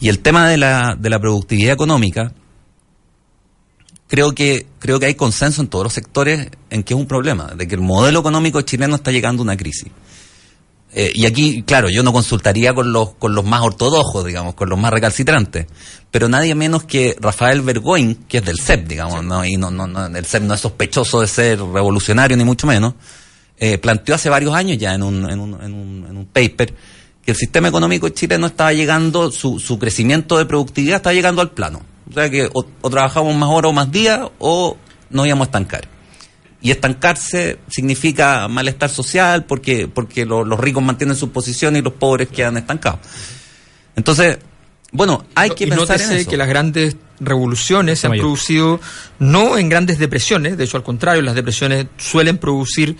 Y 0.00 0.08
el 0.08 0.20
tema 0.20 0.48
de 0.48 0.56
la, 0.56 0.96
de 0.98 1.10
la 1.10 1.18
productividad 1.18 1.74
económica, 1.74 2.32
creo 4.06 4.32
que 4.32 4.66
creo 4.78 5.00
que 5.00 5.06
hay 5.06 5.14
consenso 5.14 5.60
en 5.60 5.68
todos 5.68 5.84
los 5.84 5.92
sectores 5.92 6.48
en 6.70 6.84
que 6.84 6.94
es 6.94 7.00
un 7.00 7.06
problema, 7.06 7.54
de 7.56 7.66
que 7.66 7.74
el 7.74 7.80
modelo 7.80 8.20
económico 8.20 8.60
chileno 8.62 8.94
está 8.94 9.10
llegando 9.10 9.42
a 9.42 9.44
una 9.44 9.56
crisis. 9.56 9.90
Eh, 10.98 11.12
y 11.14 11.26
aquí, 11.26 11.62
claro, 11.62 11.90
yo 11.90 12.02
no 12.02 12.10
consultaría 12.10 12.72
con 12.72 12.90
los 12.90 13.16
con 13.16 13.34
los 13.34 13.44
más 13.44 13.60
ortodoxos, 13.60 14.24
digamos, 14.24 14.54
con 14.54 14.70
los 14.70 14.78
más 14.78 14.90
recalcitrantes, 14.90 15.66
pero 16.10 16.26
nadie 16.26 16.54
menos 16.54 16.84
que 16.84 17.14
Rafael 17.20 17.60
Bergoin, 17.60 18.14
que 18.26 18.38
es 18.38 18.44
del 18.46 18.58
CEP, 18.58 18.88
digamos, 18.88 19.22
¿no? 19.22 19.44
y 19.44 19.58
no, 19.58 19.70
no, 19.70 19.86
no, 19.86 20.06
el 20.06 20.24
CEP 20.24 20.44
no 20.44 20.54
es 20.54 20.60
sospechoso 20.60 21.20
de 21.20 21.26
ser 21.26 21.60
revolucionario 21.60 22.34
ni 22.38 22.44
mucho 22.44 22.66
menos, 22.66 22.94
eh, 23.58 23.76
planteó 23.76 24.14
hace 24.14 24.30
varios 24.30 24.54
años 24.54 24.78
ya 24.78 24.94
en 24.94 25.02
un, 25.02 25.30
en 25.30 25.38
un, 25.38 25.62
en 25.62 25.74
un, 25.74 26.06
en 26.08 26.16
un 26.16 26.24
paper 26.24 26.72
que 27.22 27.32
el 27.32 27.36
sistema 27.36 27.68
económico 27.68 28.08
chileno 28.08 28.46
estaba 28.46 28.72
llegando, 28.72 29.30
su, 29.30 29.58
su 29.58 29.78
crecimiento 29.78 30.38
de 30.38 30.46
productividad 30.46 30.96
estaba 30.96 31.12
llegando 31.12 31.42
al 31.42 31.50
plano. 31.50 31.82
O 32.08 32.14
sea 32.14 32.30
que 32.30 32.48
o, 32.54 32.64
o 32.80 32.88
trabajamos 32.88 33.36
más 33.36 33.50
horas 33.50 33.68
o 33.68 33.74
más 33.74 33.92
días 33.92 34.20
o 34.38 34.78
nos 35.10 35.26
íbamos 35.26 35.44
a 35.44 35.48
estancar. 35.48 35.95
Y 36.66 36.70
estancarse 36.72 37.58
significa 37.68 38.48
malestar 38.48 38.90
social 38.90 39.44
porque, 39.44 39.86
porque 39.86 40.26
lo- 40.26 40.44
los 40.44 40.58
ricos 40.58 40.82
mantienen 40.82 41.14
su 41.16 41.30
posición 41.30 41.76
y 41.76 41.80
los 41.82 41.92
pobres 41.92 42.28
quedan 42.28 42.56
estancados. 42.56 42.98
Entonces, 43.94 44.38
bueno, 44.92 45.24
hay 45.34 45.50
que 45.50 45.64
y 45.64 45.70
pensar 45.70 46.00
en 46.00 46.12
eso. 46.12 46.30
que 46.30 46.36
las 46.36 46.48
grandes 46.48 46.96
revoluciones 47.20 48.00
se 48.00 48.06
han 48.08 48.10
Mayor. 48.12 48.24
producido 48.24 48.80
no 49.18 49.58
en 49.58 49.68
grandes 49.68 49.98
depresiones, 49.98 50.56
de 50.56 50.64
hecho 50.64 50.76
al 50.76 50.82
contrario, 50.82 51.22
las 51.22 51.34
depresiones 51.34 51.86
suelen 51.98 52.38
producir, 52.38 52.96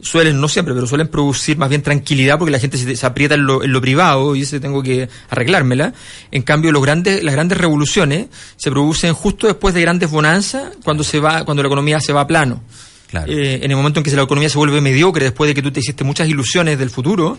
suelen, 0.00 0.40
no 0.40 0.48
siempre, 0.48 0.74
pero 0.74 0.86
suelen 0.86 1.08
producir 1.08 1.58
más 1.58 1.68
bien 1.68 1.82
tranquilidad 1.82 2.38
porque 2.38 2.52
la 2.52 2.58
gente 2.60 2.78
se, 2.78 2.94
se 2.96 3.06
aprieta 3.06 3.34
en 3.34 3.44
lo, 3.46 3.62
en 3.64 3.72
lo 3.72 3.80
privado 3.80 4.34
y 4.36 4.40
dice 4.40 4.60
tengo 4.60 4.82
que 4.82 5.08
arreglármela. 5.28 5.92
En 6.30 6.42
cambio, 6.42 6.70
los 6.72 6.82
grandes, 6.82 7.22
las 7.24 7.34
grandes 7.34 7.58
revoluciones 7.58 8.28
se 8.56 8.70
producen 8.70 9.12
justo 9.12 9.46
después 9.48 9.74
de 9.74 9.80
grandes 9.82 10.10
bonanzas 10.10 10.72
cuando 10.84 11.02
se 11.04 11.18
va, 11.20 11.44
cuando 11.44 11.62
la 11.62 11.68
economía 11.68 12.00
se 12.00 12.12
va 12.12 12.22
a 12.22 12.26
plano. 12.26 12.62
Claro. 13.08 13.32
Eh, 13.32 13.60
en 13.62 13.70
el 13.70 13.76
momento 13.76 14.00
en 14.00 14.04
que 14.04 14.10
la 14.10 14.22
economía 14.22 14.50
se 14.50 14.58
vuelve 14.58 14.80
mediocre, 14.82 15.24
después 15.24 15.48
de 15.48 15.54
que 15.54 15.62
tú 15.62 15.70
te 15.70 15.80
hiciste 15.80 16.04
muchas 16.04 16.28
ilusiones 16.28 16.78
del 16.78 16.90
futuro, 16.90 17.38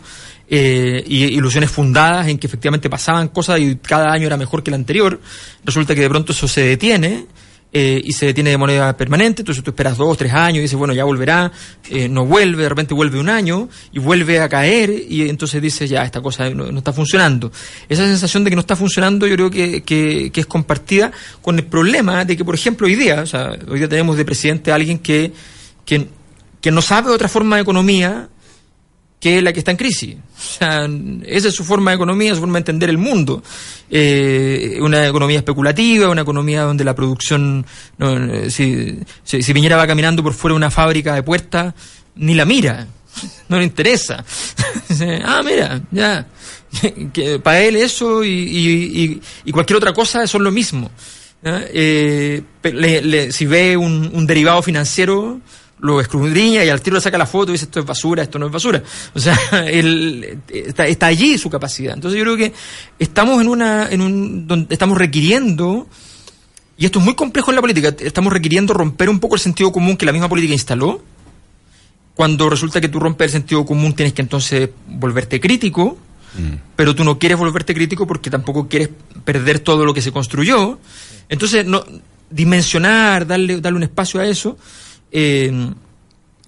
eh, 0.49 1.03
y 1.07 1.26
ilusiones 1.26 1.70
fundadas 1.70 2.28
en 2.28 2.39
que 2.39 2.47
efectivamente 2.47 2.89
pasaban 2.89 3.28
cosas 3.28 3.59
y 3.59 3.76
cada 3.76 4.11
año 4.11 4.26
era 4.26 4.36
mejor 4.36 4.63
que 4.63 4.72
el 4.72 4.76
anterior, 4.76 5.22
resulta 5.63 5.93
que 5.93 6.01
de 6.01 6.09
pronto 6.09 6.32
eso 6.32 6.47
se 6.47 6.61
detiene. 6.61 7.28
eh, 7.72 8.01
y 8.03 8.13
se 8.13 8.26
detiene 8.26 8.49
de 8.49 8.57
manera 8.57 8.97
permanente, 8.97 9.43
entonces 9.43 9.63
tú 9.63 9.70
esperas 9.70 9.95
dos, 9.95 10.17
tres 10.17 10.34
años 10.34 10.57
y 10.57 10.61
dices, 10.61 10.78
bueno, 10.78 10.93
ya 10.93 11.03
volverá, 11.03 11.51
eh, 11.89 12.09
no 12.09 12.26
vuelve, 12.26 12.63
de 12.63 12.70
repente 12.70 12.95
vuelve 12.95 13.20
un 13.20 13.30
año 13.30 13.70
y 13.91 13.99
vuelve 13.99 14.39
a 14.39 14.49
caer 14.49 14.89
y 15.07 15.30
entonces 15.30 15.61
dices, 15.61 15.88
ya, 15.88 16.03
esta 16.03 16.20
cosa 16.22 16.49
no, 16.49 16.72
no 16.72 16.80
está 16.80 16.91
funcionando. 16.93 17.51
Esa 17.88 18.05
sensación 18.05 18.43
de 18.43 18.49
que 18.49 18.55
no 18.55 18.61
está 18.61 18.76
funcionando 18.76 19.28
yo 19.28 19.36
creo 19.36 19.51
que, 19.51 19.84
que, 19.84 20.32
que 20.34 20.41
es 20.41 20.47
compartida 20.47 21.11
con 21.41 21.59
el 21.59 21.65
problema 21.65 22.26
de 22.26 22.36
que, 22.36 22.43
por 22.43 22.55
ejemplo, 22.55 22.88
hoy 22.88 22.95
día, 22.95 23.22
o 23.22 23.28
sea, 23.28 23.51
hoy 23.67 23.78
día 23.78 23.88
tenemos 23.88 24.17
de 24.17 24.26
presidente 24.26 24.72
a 24.72 24.76
alguien 24.76 24.97
que, 24.97 25.32
que, 25.90 26.08
que 26.62 26.70
no 26.70 26.84
sabe 26.84 27.10
otra 27.10 27.28
forma 27.28 27.56
de 27.56 27.64
economía 27.64 28.30
que 29.20 29.42
la 29.42 29.52
que 29.52 29.60
está 29.60 29.72
en 29.72 29.78
crisis. 29.78 30.16
O 30.16 30.42
sea, 30.60 30.88
esa 31.26 31.48
es 31.48 31.56
su 31.56 31.66
forma 31.66 31.90
de 31.90 31.96
economía, 31.96 32.36
su 32.36 32.42
forma 32.42 32.54
de 32.54 32.60
entender 32.60 32.92
el 32.92 33.00
mundo. 33.00 33.42
Eh, 33.90 34.78
una 34.82 35.08
economía 35.08 35.40
especulativa, 35.40 36.10
una 36.10 36.22
economía 36.22 36.62
donde 36.62 36.84
la 36.84 36.94
producción, 36.94 37.66
no, 37.98 38.34
eh, 38.34 38.52
si, 38.52 39.00
si, 39.24 39.42
si 39.42 39.54
va 39.54 39.88
caminando 39.88 40.22
por 40.22 40.36
fuera 40.36 40.54
de 40.54 40.58
una 40.58 40.70
fábrica 40.70 41.16
de 41.16 41.24
puertas, 41.24 41.74
ni 42.16 42.36
la 42.36 42.46
mira, 42.46 42.86
no 43.50 43.58
le 43.58 43.64
interesa. 43.64 44.24
Ah, 45.26 45.42
mira, 45.44 45.82
ya. 45.92 46.28
Que 47.14 47.40
para 47.40 47.62
él 47.62 47.78
eso 47.78 48.24
y, 48.24 48.30
y, 48.30 49.22
y, 49.46 49.52
cualquier 49.52 49.78
otra 49.78 49.92
cosa 49.92 50.28
son 50.28 50.44
lo 50.44 50.52
mismo. 50.52 50.92
Eh, 51.44 52.44
si 53.32 53.46
ve 53.48 53.76
un 53.76 54.28
derivado 54.28 54.62
financiero, 54.62 55.42
lo 55.82 56.02
escudriña 56.02 56.64
y 56.64 56.70
al 56.70 56.82
tiro 56.82 56.96
le 56.96 57.02
saca 57.02 57.18
la 57.18 57.26
foto 57.26 57.52
y 57.52 57.54
dice 57.54 57.66
esto 57.66 57.80
es 57.80 57.86
basura, 57.86 58.24
esto 58.24 58.38
no 58.38 58.48
es 58.48 58.52
basura. 58.52 58.84
O 59.14 59.20
sea, 59.20 59.38
él, 59.68 60.40
está, 60.50 60.88
está 60.88 61.08
allí 61.08 61.38
su 61.38 61.50
capacidad. 61.50 61.94
Entonces 61.94 62.18
yo 62.18 62.24
creo 62.24 62.38
que 62.38 62.54
estamos 62.98 63.42
en 63.42 63.48
una, 63.48 63.90
en 63.90 64.02
un, 64.02 64.48
donde 64.48 64.74
estamos 64.74 64.98
requiriendo, 64.98 65.88
y 66.78 66.86
esto 66.86 67.00
es 67.00 67.06
muy 67.06 67.16
complejo 67.16 67.52
en 67.52 67.56
la 67.56 67.62
política, 67.62 67.96
estamos 68.00 68.34
requiriendo 68.34 68.74
romper 68.74 69.10
un 69.10 69.20
poco 69.20 69.36
el 69.36 69.42
sentido 69.42 69.72
común 69.72 69.98
que 69.98 70.06
la 70.06 70.12
misma 70.12 70.30
política 70.30 70.54
instaló. 70.54 71.02
Cuando 72.16 72.50
resulta 72.50 72.82
que 72.82 72.90
tú 72.90 73.00
rompes 73.00 73.26
el 73.28 73.32
sentido 73.32 73.66
común 73.66 73.94
tienes 73.94 74.14
que 74.14 74.22
entonces 74.22 74.70
volverte 74.88 75.40
crítico, 75.40 75.98
pero 76.76 76.94
tú 76.94 77.04
no 77.04 77.18
quieres 77.18 77.38
volverte 77.38 77.74
crítico 77.74 78.06
porque 78.06 78.30
tampoco 78.30 78.68
quieres 78.68 78.90
perder 79.24 79.60
todo 79.60 79.86
lo 79.86 79.94
que 79.94 80.02
se 80.02 80.12
construyó. 80.12 80.80
Entonces, 81.30 81.66
no, 81.66 81.84
dimensionar, 82.30 83.26
darle, 83.26 83.62
darle 83.62 83.78
un 83.78 83.84
espacio 83.84 84.20
a 84.20 84.26
eso, 84.26 84.58
eh, 85.12 85.72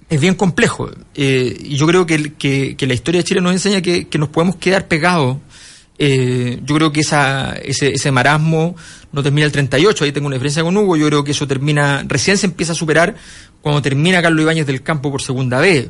es 0.08 0.20
bien 0.20 0.34
complejo. 0.34 0.90
Eh, 1.14 1.56
y 1.58 1.76
yo 1.76 1.86
creo 1.86 2.04
que, 2.06 2.34
que, 2.34 2.86
la 2.86 2.94
historia 2.94 3.20
de 3.20 3.24
Chile 3.24 3.40
nos 3.40 3.52
enseña 3.52 3.80
que, 3.80 4.08
que 4.08 4.18
nos 4.18 4.28
podemos 4.28 4.56
quedar 4.56 4.86
pegados. 4.86 5.38
Eh, 5.98 6.60
yo 6.64 6.74
creo 6.74 6.92
que 6.92 7.00
esa, 7.00 7.54
ese, 7.54 7.92
ese 7.92 8.10
marasmo 8.10 8.76
no 9.12 9.22
termina 9.22 9.46
el 9.46 9.52
38, 9.52 10.04
ahí 10.04 10.12
tengo 10.12 10.26
una 10.26 10.36
diferencia 10.36 10.62
con 10.62 10.76
Hugo, 10.76 10.96
yo 10.96 11.06
creo 11.06 11.22
que 11.22 11.30
eso 11.30 11.46
termina, 11.46 12.02
recién 12.08 12.36
se 12.38 12.46
empieza 12.46 12.72
a 12.72 12.74
superar 12.74 13.14
cuando 13.60 13.82
termina 13.82 14.20
Carlos 14.20 14.42
Ibáñez 14.42 14.66
del 14.66 14.82
Campo 14.82 15.10
por 15.10 15.22
segunda 15.22 15.60
vez. 15.60 15.88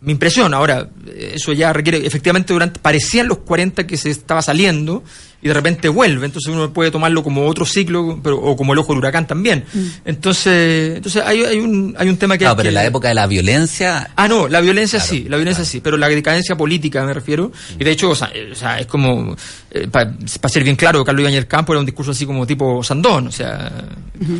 Mi 0.00 0.12
impresión, 0.12 0.54
ahora, 0.54 0.88
eso 1.18 1.52
ya 1.52 1.72
requiere, 1.72 2.06
efectivamente, 2.06 2.52
durante, 2.52 2.78
parecían 2.78 3.26
los 3.26 3.38
40 3.38 3.86
que 3.86 3.96
se 3.96 4.10
estaba 4.10 4.42
saliendo 4.42 5.02
y 5.40 5.48
de 5.48 5.54
repente 5.54 5.88
vuelve, 5.88 6.26
entonces 6.26 6.52
uno 6.52 6.72
puede 6.72 6.90
tomarlo 6.90 7.22
como 7.22 7.46
otro 7.46 7.64
ciclo, 7.64 8.18
pero, 8.22 8.38
o 8.38 8.56
como 8.56 8.72
el 8.72 8.78
ojo 8.80 8.92
del 8.92 8.98
huracán 8.98 9.26
también. 9.26 9.64
Entonces, 10.04 10.96
entonces 10.96 11.22
hay, 11.24 11.44
hay, 11.44 11.58
un, 11.58 11.94
hay 11.98 12.08
un 12.08 12.16
tema 12.16 12.34
que... 12.36 12.44
Claro, 12.44 12.56
pero 12.56 12.68
en 12.70 12.72
que- 12.74 12.80
la 12.80 12.84
época 12.86 13.08
de 13.08 13.14
la 13.14 13.26
violencia, 13.26 14.10
Ah, 14.16 14.26
no, 14.26 14.48
la 14.48 14.60
violencia 14.60 14.98
Claro, 14.98 15.10
sí, 15.12 15.26
la 15.28 15.36
violencia 15.36 15.64
sí, 15.64 15.80
pero 15.80 15.96
la 15.96 16.08
decadencia 16.08 16.56
política 16.56 17.04
me 17.04 17.14
refiero. 17.14 17.52
Y 17.78 17.84
de 17.84 17.90
hecho, 17.92 18.10
o 18.10 18.14
sea, 18.16 18.30
eh, 18.34 18.48
o 18.52 18.54
sea, 18.54 18.78
es 18.80 18.86
como, 18.86 19.36
para 19.90 20.14
ser 20.48 20.64
bien 20.64 20.76
claro, 20.76 21.04
Carlos 21.04 21.20
Ibañez 21.22 21.44
Campo 21.44 21.72
era 21.72 21.80
un 21.80 21.86
discurso 21.86 22.12
así 22.12 22.24
como 22.24 22.46
tipo 22.46 22.82
Sandón, 22.82 23.26
o 23.28 23.32
sea... 23.32 23.70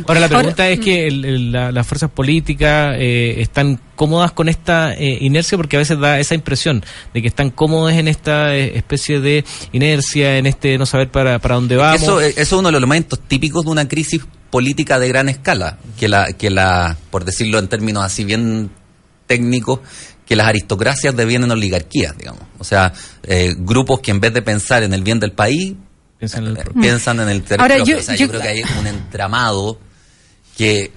Ahora 0.07 0.19
la 0.19 0.27
pregunta 0.27 0.63
Ahora, 0.63 0.69
es 0.73 0.79
que 0.79 1.07
el- 1.07 1.23
el- 1.23 1.51
la- 1.51 1.71
las 1.71 1.85
fuerzas 1.87 2.09
políticas 2.09 2.95
eh, 2.97 3.35
están 3.39 3.79
cómodas 3.95 4.31
con 4.31 4.49
esta 4.49 4.93
eh, 4.93 5.17
inercia 5.21 5.57
porque 5.57 5.75
a 5.77 5.79
veces 5.79 5.99
da 5.99 6.19
esa 6.19 6.35
impresión 6.35 6.83
de 7.13 7.21
que 7.21 7.27
están 7.27 7.49
cómodos 7.51 7.93
en 7.93 8.07
esta 8.07 8.55
eh, 8.55 8.75
especie 8.75 9.19
de 9.21 9.45
inercia, 9.71 10.37
en 10.37 10.47
este 10.47 10.77
no 10.77 10.85
saber 10.85 11.09
para, 11.09 11.39
para 11.39 11.55
dónde 11.55 11.75
vamos. 11.77 12.01
Eso, 12.01 12.19
eh, 12.21 12.29
eso 12.29 12.41
es 12.41 12.51
uno 12.53 12.67
de 12.69 12.73
los 12.73 12.79
elementos 12.79 13.19
típicos 13.19 13.63
de 13.65 13.71
una 13.71 13.87
crisis 13.87 14.21
política 14.49 14.97
de 14.99 15.07
gran 15.09 15.29
escala, 15.29 15.77
que 15.97 16.07
la, 16.09 16.33
que 16.33 16.49
la, 16.49 16.97
por 17.11 17.23
decirlo 17.23 17.59
en 17.59 17.67
términos 17.67 18.03
así 18.03 18.23
bien 18.25 18.69
técnicos, 19.27 19.79
que 20.29 20.35
las 20.35 20.47
aristocracias 20.47 21.15
devienen 21.15 21.49
oligarquías, 21.49 22.15
digamos. 22.15 22.43
O 22.59 22.63
sea, 22.63 22.93
eh, 23.23 23.55
grupos 23.57 23.99
que 23.99 24.11
en 24.11 24.19
vez 24.19 24.31
de 24.31 24.43
pensar 24.43 24.83
en 24.83 24.93
el 24.93 25.01
bien 25.01 25.19
del 25.19 25.31
país, 25.31 25.73
Piensan 26.19 26.43
en 26.43 26.49
el 26.51 26.57
eh, 26.57 26.61
pro- 26.63 26.73
piensan 26.79 27.19
en 27.19 27.29
el 27.29 27.41
ter- 27.41 27.59
Ahora, 27.59 27.77
propio. 27.77 27.95
yo- 27.95 27.99
o 27.99 28.03
sea, 28.03 28.15
yo, 28.15 28.25
yo- 28.25 28.29
creo 28.29 28.41
que 28.41 28.47
hay 28.47 28.61
un 28.79 28.85
entramado 28.85 29.79
que 30.55 30.91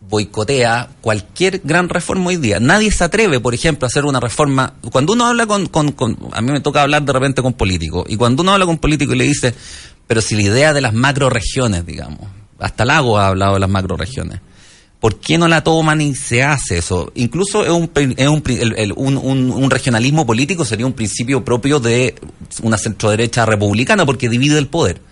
boicotea 0.00 0.90
cualquier 1.00 1.62
gran 1.64 1.88
reforma 1.88 2.26
hoy 2.26 2.36
día. 2.36 2.60
Nadie 2.60 2.90
se 2.90 3.04
atreve, 3.04 3.40
por 3.40 3.54
ejemplo, 3.54 3.86
a 3.86 3.88
hacer 3.88 4.04
una 4.04 4.20
reforma. 4.20 4.74
Cuando 4.92 5.14
uno 5.14 5.24
habla 5.26 5.46
con, 5.46 5.66
con, 5.66 5.92
con- 5.92 6.18
a 6.32 6.42
mí 6.42 6.52
me 6.52 6.60
toca 6.60 6.82
hablar 6.82 7.02
de 7.04 7.12
repente 7.14 7.40
con 7.40 7.54
políticos, 7.54 8.04
y 8.08 8.16
cuando 8.16 8.42
uno 8.42 8.52
habla 8.52 8.66
con 8.66 8.76
políticos 8.76 9.14
y 9.14 9.18
le 9.18 9.24
dice, 9.24 9.54
pero 10.06 10.20
si 10.20 10.34
la 10.36 10.42
idea 10.42 10.72
de 10.74 10.82
las 10.82 10.92
macroregiones, 10.92 11.86
digamos, 11.86 12.20
hasta 12.58 12.84
Lago 12.84 13.18
ha 13.18 13.28
hablado 13.28 13.54
de 13.54 13.60
las 13.60 13.70
macroregiones, 13.70 14.40
¿por 15.04 15.20
qué 15.20 15.36
no 15.36 15.48
la 15.48 15.62
toman 15.62 16.00
y 16.00 16.14
se 16.14 16.42
hace 16.42 16.78
eso? 16.78 17.12
Incluso 17.14 17.62
es 17.62 17.68
un, 17.70 17.90
es 18.16 18.26
un, 18.28 18.42
el- 18.46 18.74
el- 18.78 18.92
un, 18.96 19.18
un- 19.18 19.50
un 19.50 19.70
regionalismo 19.70 20.24
político 20.24 20.64
sería 20.64 20.86
un 20.86 20.94
principio 20.94 21.44
propio 21.44 21.78
de 21.78 22.14
una 22.62 22.78
centroderecha 22.78 23.44
republicana 23.44 24.06
porque 24.06 24.30
divide 24.30 24.56
el 24.58 24.66
poder. 24.68 25.02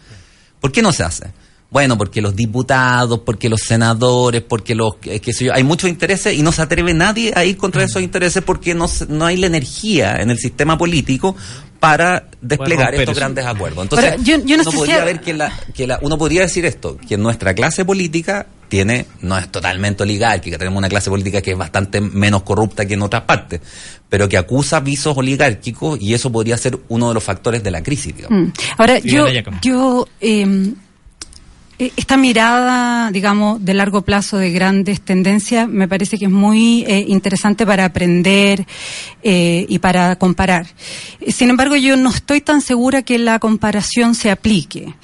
¿Por 0.61 0.73
qué 0.73 0.81
no 0.81 0.93
se 0.93 1.03
hace? 1.03 1.27
bueno, 1.69 1.97
porque 1.97 2.21
los 2.21 2.37
diputados, 2.37 3.21
porque 3.25 3.49
los 3.49 3.63
senadores, 3.63 4.43
porque 4.43 4.75
los, 4.75 4.93
eh, 5.05 5.21
qué 5.21 5.33
sé 5.33 5.47
yo, 5.47 5.55
hay 5.55 5.63
muchos 5.65 5.89
intereses 5.89 6.35
y 6.39 6.43
no 6.43 6.53
se 6.53 6.61
atreve 6.61 6.93
nadie 6.93 7.33
a 7.35 7.47
ir 7.47 7.57
contra 7.57 7.83
esos 7.83 8.03
intereses 8.03 8.43
porque 8.43 8.75
no, 8.75 8.89
se- 8.89 9.07
no 9.07 9.25
hay 9.25 9.39
la 9.39 9.47
energía 9.47 10.17
en 10.21 10.29
el 10.31 10.37
sistema 10.39 10.77
político 10.77 11.35
para 11.81 12.29
desplegar 12.43 12.95
estos 12.95 13.13
eso. 13.13 13.21
grandes 13.21 13.47
acuerdos. 13.47 13.85
Entonces, 13.85 14.17
yo- 14.23 14.37
yo 14.45 14.57
no 14.59 14.63
uno 14.65 14.71
si 14.71 14.77
podría 14.77 15.03
ver 15.05 15.21
que 15.23 15.33
la, 15.33 15.51
que 15.75 15.87
la, 15.87 15.99
uno 16.03 16.19
podría 16.19 16.43
decir 16.43 16.67
esto, 16.67 16.99
que 17.09 17.17
nuestra 17.17 17.55
clase 17.55 17.87
política 17.87 18.47
tiene, 18.73 19.05
no 19.21 19.37
es 19.37 19.53
totalmente 19.53 20.03
oligárquica, 20.03 20.57
tenemos 20.57 20.79
una 20.79 20.89
clase 20.89 21.11
política 21.11 21.43
que 21.43 21.51
es 21.51 21.59
bastante 21.59 22.01
menos 22.01 22.43
corrupta 22.43 22.87
que 22.87 22.95
en 22.95 23.03
otras 23.03 23.25
partes, 23.25 23.61
pero 24.09 24.31
que 24.31 24.39
acusa 24.39 24.81
visos 24.81 25.15
oligárquicos 25.15 26.01
y 26.01 26.15
eso 26.15 26.33
podría 26.33 26.57
ser 26.57 26.79
uno 26.89 27.09
de 27.09 27.15
los 27.15 27.23
factores 27.23 27.63
de 27.63 27.71
la 27.71 27.83
crisis, 27.83 28.17
digamos. 28.17 28.49
Mm. 28.49 28.53
Ahora, 28.79 28.99
Sí, 28.99 29.11
yo, 29.61 30.09
eh, 30.23 30.73
eh, 31.83 31.91
esta 31.97 32.17
mirada, 32.17 33.11
digamos, 33.11 33.65
de 33.65 33.75
largo 33.75 34.03
plazo 34.03 34.39
de 34.39 34.53
grandes 34.53 35.01
tendencias, 35.01 35.69
me 35.69 35.89
parece 35.89 36.17
que 36.17 36.27
es 36.27 36.31
muy 36.31 36.85
eh, 36.87 37.05
interesante 37.09 37.67
para 37.67 37.87
aprender 37.87 38.65
eh, 39.25 39.67
y 39.69 39.79
para 39.81 40.15
comparar. 40.15 40.67
Sin 41.27 41.51
embargo, 41.51 41.75
yo 41.75 41.97
no 41.97 42.11
estoy 42.11 42.41
tan 42.41 42.61
segura 42.61 43.03
que 43.03 43.19
la 43.19 43.41
comparación 43.41 44.15
se 44.15 44.31
aplique, 44.31 44.95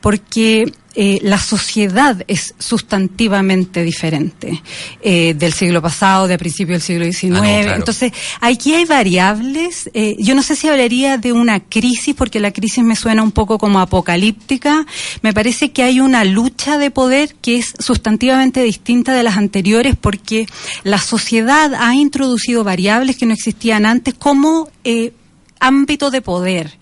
porque 0.00 0.72
eh, 0.98 1.18
la 1.22 1.38
sociedad 1.38 2.24
es 2.26 2.54
sustantivamente 2.58 3.82
diferente 3.82 4.62
eh, 5.02 5.34
del 5.34 5.52
siglo 5.52 5.82
pasado, 5.82 6.26
de 6.26 6.38
principios 6.38 6.78
del 6.78 6.82
siglo 6.82 7.04
XIX. 7.04 7.24
Ah, 7.24 7.36
no, 7.36 7.42
claro. 7.42 7.74
Entonces, 7.76 8.12
aquí 8.40 8.72
hay 8.72 8.86
variables. 8.86 9.90
eh, 9.92 10.16
yo 10.18 10.34
no 10.34 10.42
sé 10.42 10.56
si 10.56 10.68
hablaría 10.68 11.18
de 11.18 11.32
una 11.32 11.60
crisis, 11.60 12.14
porque 12.14 12.40
la 12.40 12.50
crisis 12.50 12.82
me 12.82 12.96
suena 12.96 13.22
un 13.22 13.32
poco 13.32 13.58
como 13.58 13.78
apocalíptica. 13.78 14.86
Me 15.20 15.34
parece 15.34 15.70
que 15.70 15.82
hay 15.82 16.00
una 16.00 16.24
lucha 16.24 16.78
de 16.78 16.90
poder 16.90 17.34
que 17.42 17.58
es 17.58 17.74
sustantivamente 17.78 18.62
distinta 18.62 19.12
de 19.12 19.22
las 19.22 19.36
anteriores, 19.36 19.96
porque 20.00 20.46
la 20.82 20.98
sociedad 20.98 21.74
ha 21.74 21.94
introducido 21.94 22.64
variables 22.64 23.18
que 23.18 23.26
no 23.26 23.34
existían 23.34 23.84
antes, 23.84 24.14
como 24.14 24.70
eh, 24.84 25.12
ámbito 25.60 26.10
de 26.10 26.22
poder 26.22 26.78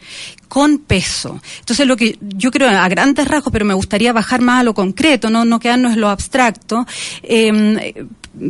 con 0.48 0.78
peso. 0.78 1.40
Entonces, 1.60 1.86
lo 1.86 1.96
que 1.96 2.18
yo 2.20 2.50
creo 2.50 2.68
a 2.68 2.88
grandes 2.88 3.26
rasgos, 3.26 3.52
pero 3.52 3.64
me 3.64 3.74
gustaría 3.74 4.12
bajar 4.12 4.40
más 4.40 4.60
a 4.60 4.64
lo 4.64 4.74
concreto, 4.74 5.30
no, 5.30 5.44
no 5.44 5.58
quedarnos 5.58 5.94
en 5.94 6.00
lo 6.00 6.08
abstracto, 6.08 6.86
eh, 7.22 8.06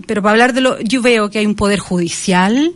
pero 0.06 0.22
para 0.22 0.32
hablar 0.32 0.52
de 0.52 0.60
lo, 0.60 0.80
yo 0.80 1.02
veo 1.02 1.30
que 1.30 1.38
hay 1.38 1.46
un 1.46 1.54
poder 1.54 1.78
judicial 1.78 2.74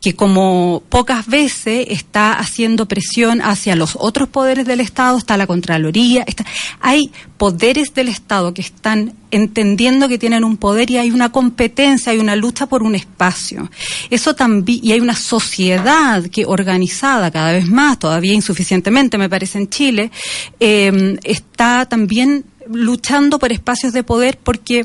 que 0.00 0.14
como 0.14 0.82
pocas 0.88 1.26
veces 1.26 1.86
está 1.90 2.34
haciendo 2.34 2.86
presión 2.86 3.40
hacia 3.42 3.74
los 3.74 3.96
otros 3.98 4.28
poderes 4.28 4.64
del 4.64 4.80
Estado, 4.80 5.18
está 5.18 5.36
la 5.36 5.48
Contraloría, 5.48 6.22
está, 6.26 6.46
hay 6.80 7.10
poderes 7.36 7.94
del 7.94 8.08
Estado 8.08 8.54
que 8.54 8.62
están 8.62 9.14
entendiendo 9.32 10.08
que 10.08 10.18
tienen 10.18 10.44
un 10.44 10.56
poder 10.56 10.90
y 10.90 10.98
hay 10.98 11.10
una 11.10 11.32
competencia, 11.32 12.12
hay 12.12 12.18
una 12.18 12.36
lucha 12.36 12.66
por 12.66 12.84
un 12.84 12.94
espacio. 12.94 13.70
Eso 14.08 14.34
también, 14.34 14.80
y 14.82 14.92
hay 14.92 15.00
una 15.00 15.16
sociedad 15.16 16.24
que 16.26 16.46
organizada 16.46 17.30
cada 17.32 17.52
vez 17.52 17.66
más, 17.66 17.98
todavía 17.98 18.34
insuficientemente 18.34 19.18
me 19.18 19.28
parece 19.28 19.58
en 19.58 19.68
Chile, 19.68 20.12
eh, 20.60 21.18
está 21.24 21.86
también 21.86 22.44
luchando 22.70 23.38
por 23.38 23.50
espacios 23.50 23.92
de 23.92 24.04
poder 24.04 24.38
porque 24.38 24.84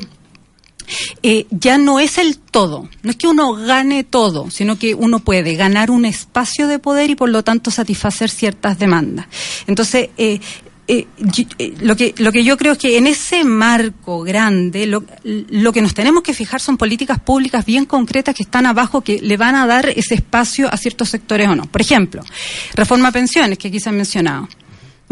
eh, 1.22 1.46
ya 1.50 1.78
no 1.78 1.98
es 1.98 2.18
el 2.18 2.38
todo. 2.38 2.88
No 3.02 3.10
es 3.10 3.16
que 3.16 3.26
uno 3.26 3.52
gane 3.54 4.04
todo, 4.04 4.50
sino 4.50 4.78
que 4.78 4.94
uno 4.94 5.20
puede 5.20 5.54
ganar 5.54 5.90
un 5.90 6.04
espacio 6.04 6.68
de 6.68 6.78
poder 6.78 7.10
y 7.10 7.14
por 7.14 7.28
lo 7.28 7.42
tanto 7.42 7.70
satisfacer 7.70 8.30
ciertas 8.30 8.78
demandas. 8.78 9.26
Entonces, 9.66 10.10
eh, 10.16 10.40
eh, 10.86 11.06
lo 11.80 11.96
que 11.96 12.14
lo 12.18 12.30
que 12.30 12.44
yo 12.44 12.58
creo 12.58 12.72
es 12.72 12.78
que 12.78 12.98
en 12.98 13.06
ese 13.06 13.42
marco 13.42 14.20
grande 14.20 14.86
lo, 14.86 15.02
lo 15.24 15.72
que 15.72 15.80
nos 15.80 15.94
tenemos 15.94 16.22
que 16.22 16.34
fijar 16.34 16.60
son 16.60 16.76
políticas 16.76 17.18
públicas 17.18 17.64
bien 17.64 17.86
concretas 17.86 18.34
que 18.34 18.42
están 18.42 18.66
abajo 18.66 19.00
que 19.00 19.18
le 19.20 19.38
van 19.38 19.54
a 19.54 19.66
dar 19.66 19.88
ese 19.88 20.14
espacio 20.14 20.68
a 20.72 20.76
ciertos 20.76 21.08
sectores 21.08 21.48
o 21.48 21.56
no. 21.56 21.64
Por 21.64 21.80
ejemplo, 21.80 22.22
reforma 22.74 23.10
pensiones 23.12 23.56
que 23.56 23.68
aquí 23.68 23.80
se 23.80 23.88
han 23.88 23.96
mencionado. 23.96 24.46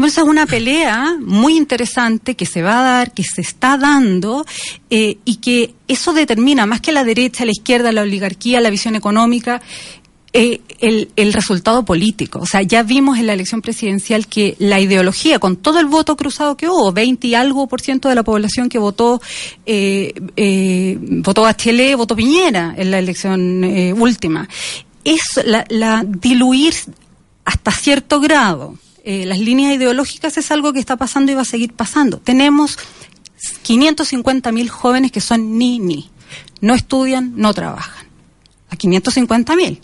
Esa 0.05 0.21
es 0.21 0.27
una 0.27 0.45
pelea 0.45 1.15
muy 1.19 1.55
interesante 1.55 2.35
que 2.35 2.45
se 2.45 2.61
va 2.61 2.79
a 2.79 2.83
dar, 2.83 3.13
que 3.13 3.23
se 3.23 3.41
está 3.41 3.77
dando 3.77 4.45
eh, 4.89 5.17
y 5.23 5.37
que 5.37 5.73
eso 5.87 6.13
determina 6.13 6.65
más 6.65 6.81
que 6.81 6.91
la 6.91 7.03
derecha, 7.03 7.45
la 7.45 7.51
izquierda, 7.51 7.91
la 7.91 8.01
oligarquía, 8.01 8.59
la 8.59 8.69
visión 8.69 8.95
económica, 8.95 9.61
eh, 10.33 10.61
el, 10.79 11.09
el 11.15 11.31
resultado 11.31 11.85
político. 11.85 12.39
O 12.39 12.45
sea, 12.45 12.61
ya 12.63 12.83
vimos 12.83 13.17
en 13.17 13.27
la 13.27 13.33
elección 13.33 13.61
presidencial 13.61 14.27
que 14.27 14.55
la 14.59 14.79
ideología, 14.79 15.39
con 15.39 15.57
todo 15.57 15.79
el 15.79 15.85
voto 15.85 16.17
cruzado 16.17 16.57
que 16.57 16.67
hubo, 16.67 16.91
20 16.91 17.27
y 17.27 17.35
algo 17.35 17.67
por 17.67 17.79
ciento 17.79 18.09
de 18.09 18.15
la 18.15 18.23
población 18.23 18.67
que 18.67 18.79
votó, 18.79 19.21
eh, 19.65 20.13
eh, 20.35 20.97
votó 20.99 21.43
Bachelet, 21.43 21.95
votó 21.95 22.15
Piñera 22.15 22.73
en 22.77 22.91
la 22.91 22.99
elección 22.99 23.63
última, 23.97 24.49
es 25.03 25.21
la 25.45 26.03
diluir 26.05 26.73
hasta 27.45 27.71
cierto 27.71 28.19
grado 28.19 28.77
eh, 29.03 29.25
las 29.25 29.39
líneas 29.39 29.75
ideológicas 29.75 30.37
es 30.37 30.49
algo 30.51 30.71
que 30.71 30.79
está 30.79 30.95
pasando 30.95 31.31
y 31.31 31.35
va 31.35 31.41
a 31.41 31.45
seguir 31.45 31.73
pasando. 31.73 32.19
Tenemos 32.19 32.77
550 33.63 34.51
mil 34.53 34.69
jóvenes 34.69 35.11
que 35.11 35.19
son 35.19 35.57
ni 35.57 35.79
ni, 35.79 36.09
no 36.61 36.73
estudian, 36.73 37.33
no 37.35 37.53
trabajan. 37.53 38.07
A 38.69 38.77
550 38.77 39.55
mil. 39.57 39.81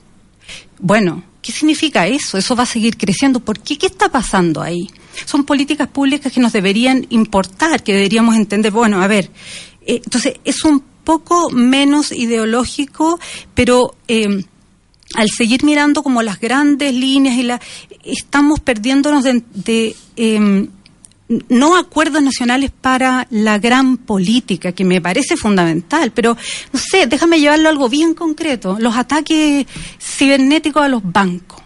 Bueno, 0.80 1.24
¿qué 1.42 1.52
significa 1.52 2.08
eso? 2.08 2.38
Eso 2.38 2.56
va 2.56 2.64
a 2.64 2.66
seguir 2.66 2.98
creciendo. 2.98 3.42
¿Por 3.42 3.60
qué? 3.60 3.78
¿Qué 3.78 3.88
está 3.88 4.10
pasando 4.10 4.62
ahí? 4.62 4.90
Son 5.26 5.44
políticas 5.44 5.90
públicas 5.90 6.32
que 6.32 6.40
nos 6.40 6.54
deberían 6.54 7.06
importar, 7.10 7.84
que 7.84 7.94
deberíamos 7.94 8.36
entender. 8.36 8.72
Bueno, 8.72 9.02
a 9.02 9.08
ver, 9.08 9.30
eh, 9.86 10.02
entonces 10.04 10.36
es 10.46 10.64
un 10.64 10.82
poco 11.04 11.50
menos 11.50 12.14
ideológico, 12.14 13.20
pero 13.54 13.96
eh, 14.08 14.46
al 15.16 15.30
seguir 15.30 15.64
mirando 15.64 16.04
como 16.04 16.22
las 16.22 16.40
grandes 16.40 16.94
líneas 16.94 17.38
y 17.38 17.44
la 17.44 17.60
estamos 18.04 18.60
perdiéndonos 18.60 19.24
de, 19.24 19.44
de, 19.54 19.96
eh, 20.16 20.68
no 21.48 21.78
acuerdos 21.78 22.24
nacionales 22.24 22.72
para 22.72 23.28
la 23.30 23.60
gran 23.60 23.98
política, 23.98 24.72
que 24.72 24.84
me 24.84 25.00
parece 25.00 25.38
fundamental, 25.38 26.12
pero 26.12 26.36
no 26.74 26.80
sé, 26.80 27.06
déjame 27.06 27.40
llevarlo 27.40 27.70
a 27.70 27.72
algo 27.72 27.88
bien 27.88 28.16
concreto. 28.16 28.78
Los 28.80 28.96
ataques 28.96 29.68
cibernéticos 30.00 30.84
a 30.84 30.88
los 30.88 31.02
bancos. 31.04 31.62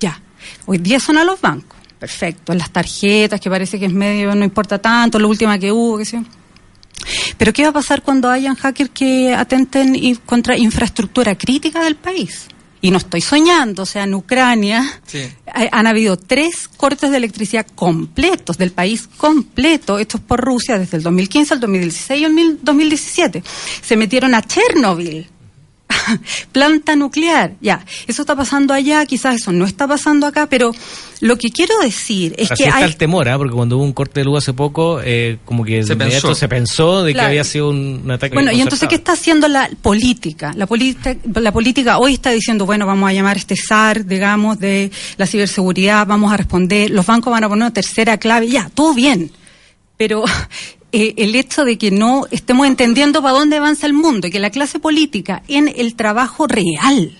Ya. 0.00 0.20
Hoy 0.66 0.78
día 0.78 0.98
son 0.98 1.18
a 1.18 1.24
los 1.24 1.40
bancos. 1.40 1.78
Perfecto. 1.98 2.52
Las 2.54 2.70
tarjetas, 2.70 3.40
que 3.40 3.48
parece 3.48 3.78
que 3.78 3.86
es 3.86 3.92
medio, 3.92 4.34
no 4.34 4.44
importa 4.44 4.78
tanto, 4.78 5.18
lo 5.18 5.28
última 5.28 5.58
que 5.58 5.70
hubo, 5.70 5.96
que 5.96 6.04
sé. 6.04 6.22
Pero 7.38 7.52
¿qué 7.52 7.62
va 7.62 7.68
a 7.68 7.72
pasar 7.72 8.02
cuando 8.02 8.28
hayan 8.30 8.56
hackers 8.56 8.90
que 8.90 9.32
atenten 9.32 10.16
contra 10.26 10.56
infraestructura 10.56 11.36
crítica 11.36 11.84
del 11.84 11.96
país? 11.96 12.48
Y 12.84 12.90
no 12.90 12.98
estoy 12.98 13.22
soñando, 13.22 13.84
o 13.84 13.86
sea, 13.86 14.04
en 14.04 14.12
Ucrania 14.12 15.00
Sí. 15.06 15.22
han 15.72 15.86
habido 15.86 16.18
tres 16.18 16.68
cortes 16.76 17.10
de 17.10 17.16
electricidad 17.16 17.66
completos 17.74 18.58
del 18.58 18.72
país 18.72 19.08
completo, 19.16 19.98
hechos 19.98 20.20
por 20.20 20.40
Rusia 20.42 20.78
desde 20.78 20.98
el 20.98 21.02
2015 21.02 21.54
al 21.54 21.60
2016 21.60 22.20
y 22.20 22.24
el 22.24 22.34
mil- 22.34 22.58
2017. 22.62 23.42
Se 23.80 23.96
metieron 23.96 24.34
a 24.34 24.42
Chernobyl, 24.42 25.26
planta 26.52 26.96
nuclear, 26.96 27.54
ya. 27.60 27.84
Eso 28.06 28.22
está 28.22 28.36
pasando 28.36 28.74
allá, 28.74 29.04
quizás 29.06 29.36
eso 29.36 29.52
no 29.52 29.64
está 29.64 29.86
pasando 29.86 30.26
acá, 30.26 30.46
pero 30.48 30.72
lo 31.20 31.36
que 31.36 31.50
quiero 31.50 31.78
decir 31.80 32.34
es 32.36 32.50
Así 32.50 32.64
que 32.64 32.68
está 32.68 32.78
hay... 32.78 32.84
el 32.84 32.96
temor, 32.96 33.28
¿ah? 33.28 33.36
porque 33.38 33.54
cuando 33.54 33.76
hubo 33.76 33.84
un 33.84 33.92
corte 33.92 34.20
de 34.20 34.24
luz 34.24 34.38
hace 34.38 34.52
poco, 34.52 35.00
eh, 35.02 35.38
como 35.44 35.64
que 35.64 35.76
de 35.76 35.84
Se 35.84 35.92
inmediato 35.94 36.28
pensó. 36.28 36.34
se 36.34 36.48
pensó 36.48 37.02
de 37.02 37.14
que 37.14 37.20
había 37.20 37.44
sido 37.44 37.70
un, 37.70 38.02
un 38.04 38.10
ataque 38.10 38.34
Bueno, 38.34 38.52
y 38.52 38.60
entonces, 38.60 38.88
¿qué 38.88 38.96
está 38.96 39.12
haciendo 39.12 39.48
la 39.48 39.70
política? 39.82 40.52
La, 40.56 40.66
política? 40.66 41.16
la 41.40 41.52
política 41.52 41.98
hoy 41.98 42.14
está 42.14 42.30
diciendo, 42.30 42.66
bueno, 42.66 42.86
vamos 42.86 43.08
a 43.08 43.12
llamar 43.12 43.36
a 43.36 43.40
este 43.40 43.56
SAR, 43.56 44.04
digamos, 44.06 44.58
de 44.58 44.90
la 45.16 45.26
ciberseguridad, 45.26 46.06
vamos 46.06 46.32
a 46.32 46.36
responder, 46.36 46.90
los 46.90 47.06
bancos 47.06 47.30
van 47.30 47.44
a 47.44 47.48
poner 47.48 47.62
una 47.62 47.72
tercera 47.72 48.18
clave, 48.18 48.48
ya, 48.48 48.70
todo 48.74 48.94
bien. 48.94 49.30
Pero 49.96 50.24
eh, 50.96 51.12
el 51.16 51.34
hecho 51.34 51.64
de 51.64 51.76
que 51.76 51.90
no 51.90 52.24
estemos 52.30 52.68
entendiendo 52.68 53.20
para 53.20 53.34
dónde 53.34 53.56
avanza 53.56 53.84
el 53.88 53.94
mundo 53.94 54.28
y 54.28 54.30
que 54.30 54.38
la 54.38 54.50
clase 54.50 54.78
política 54.78 55.42
en 55.48 55.66
el 55.66 55.96
trabajo 55.96 56.46
real 56.46 57.18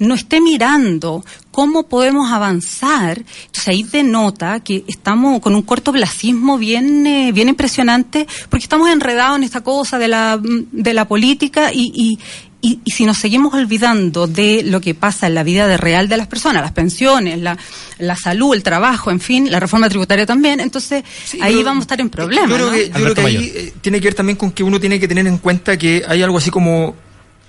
no 0.00 0.14
esté 0.14 0.40
mirando 0.40 1.24
cómo 1.52 1.84
podemos 1.84 2.32
avanzar, 2.32 3.18
entonces 3.18 3.68
ahí 3.68 3.84
denota 3.84 4.58
que 4.58 4.82
estamos 4.88 5.38
con 5.38 5.54
un 5.54 5.62
cortoplacismo 5.62 6.58
bien, 6.58 7.06
eh, 7.06 7.30
bien 7.30 7.48
impresionante, 7.48 8.26
porque 8.50 8.64
estamos 8.64 8.90
enredados 8.90 9.36
en 9.36 9.44
esta 9.44 9.60
cosa 9.60 10.00
de 10.00 10.08
la, 10.08 10.40
de 10.42 10.92
la 10.92 11.06
política 11.06 11.70
y, 11.72 11.92
y, 11.94 12.18
y, 12.64 12.78
y 12.84 12.92
si 12.92 13.04
nos 13.04 13.18
seguimos 13.18 13.52
olvidando 13.54 14.28
de 14.28 14.62
lo 14.62 14.80
que 14.80 14.94
pasa 14.94 15.26
en 15.26 15.34
la 15.34 15.42
vida 15.42 15.66
de 15.66 15.76
real 15.76 16.08
de 16.08 16.16
las 16.16 16.28
personas, 16.28 16.62
las 16.62 16.70
pensiones, 16.70 17.38
la, 17.40 17.58
la 17.98 18.14
salud, 18.14 18.54
el 18.54 18.62
trabajo, 18.62 19.10
en 19.10 19.18
fin, 19.18 19.50
la 19.50 19.58
reforma 19.58 19.88
tributaria 19.88 20.24
también, 20.24 20.60
entonces 20.60 21.02
Sí, 21.24 21.40
ahí 21.42 21.54
pero 21.54 21.64
vamos 21.66 21.82
a 21.82 21.84
estar 21.86 22.00
en 22.00 22.08
problemas. 22.08 22.48
Yo 22.48 22.54
creo 22.54 22.66
¿no? 22.68 22.72
que, 22.72 22.86
yo 22.88 22.94
creo 22.94 23.14
que 23.16 23.20
ahí 23.20 23.52
eh, 23.54 23.72
tiene 23.80 24.00
que 24.00 24.06
ver 24.06 24.14
también 24.14 24.36
con 24.36 24.52
que 24.52 24.62
uno 24.62 24.78
tiene 24.78 25.00
que 25.00 25.08
tener 25.08 25.26
en 25.26 25.38
cuenta 25.38 25.76
que 25.76 26.04
hay 26.06 26.22
algo 26.22 26.38
así 26.38 26.50
como, 26.50 26.94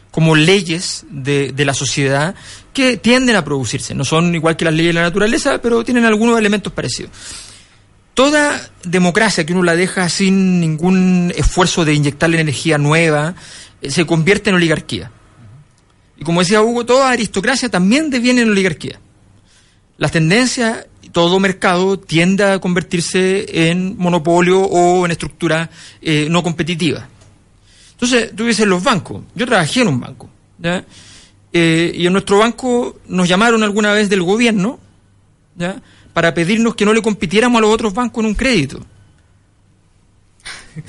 como 0.09 0.35
leyes 0.35 1.05
de, 1.11 1.51
de 1.51 1.63
la 1.63 1.75
sociedad 1.75 2.33
que 2.73 2.97
tienden 2.97 3.35
a 3.35 3.45
producirse. 3.45 3.93
No 3.93 4.05
son 4.05 4.33
igual 4.33 4.57
que 4.57 4.65
las 4.65 4.73
leyes 4.73 4.95
de 4.95 4.99
la 4.99 5.03
naturaleza, 5.03 5.61
pero 5.61 5.83
tienen 5.83 6.05
algunos 6.05 6.39
elementos 6.39 6.73
parecidos. 6.73 7.11
toda 8.15 8.71
democracia 8.83 9.45
que 9.45 9.53
uno 9.53 9.61
la 9.61 9.75
deja 9.75 10.09
sin 10.09 10.59
ningún 10.59 11.31
esfuerzo 11.35 11.85
de 11.85 11.93
inyectarle 11.93 12.39
energía 12.39 12.79
nueva, 12.79 13.35
se 13.89 14.05
convierte 14.05 14.49
en 14.49 14.55
oligarquía. 14.55 15.11
Y 16.17 16.23
como 16.23 16.41
decía 16.41 16.61
Hugo, 16.61 16.85
toda 16.85 17.09
aristocracia 17.09 17.69
también 17.69 18.09
deviene 18.09 18.41
en 18.41 18.49
oligarquía. 18.51 18.99
Las 19.97 20.11
tendencias, 20.11 20.87
todo 21.11 21.39
mercado 21.39 21.99
tiende 21.99 22.43
a 22.43 22.59
convertirse 22.59 23.69
en 23.69 23.97
monopolio 23.97 24.61
o 24.61 25.05
en 25.05 25.11
estructura 25.11 25.69
eh, 26.01 26.27
no 26.29 26.43
competitiva. 26.43 27.07
Entonces, 27.91 28.31
tú 28.35 28.45
dices 28.45 28.67
los 28.67 28.83
bancos. 28.83 29.23
Yo 29.35 29.45
trabajé 29.45 29.81
en 29.81 29.87
un 29.87 29.99
banco. 29.99 30.29
Eh, 31.51 31.91
y 31.95 32.07
en 32.07 32.13
nuestro 32.13 32.39
banco 32.39 32.99
nos 33.07 33.27
llamaron 33.27 33.63
alguna 33.63 33.93
vez 33.93 34.09
del 34.09 34.23
gobierno 34.23 34.79
para 36.13 36.33
pedirnos 36.33 36.75
que 36.75 36.85
no 36.85 36.93
le 36.93 37.01
compitiéramos 37.01 37.59
a 37.59 37.61
los 37.61 37.73
otros 37.73 37.93
bancos 37.93 38.23
en 38.23 38.27
un 38.27 38.35
crédito. 38.35 38.85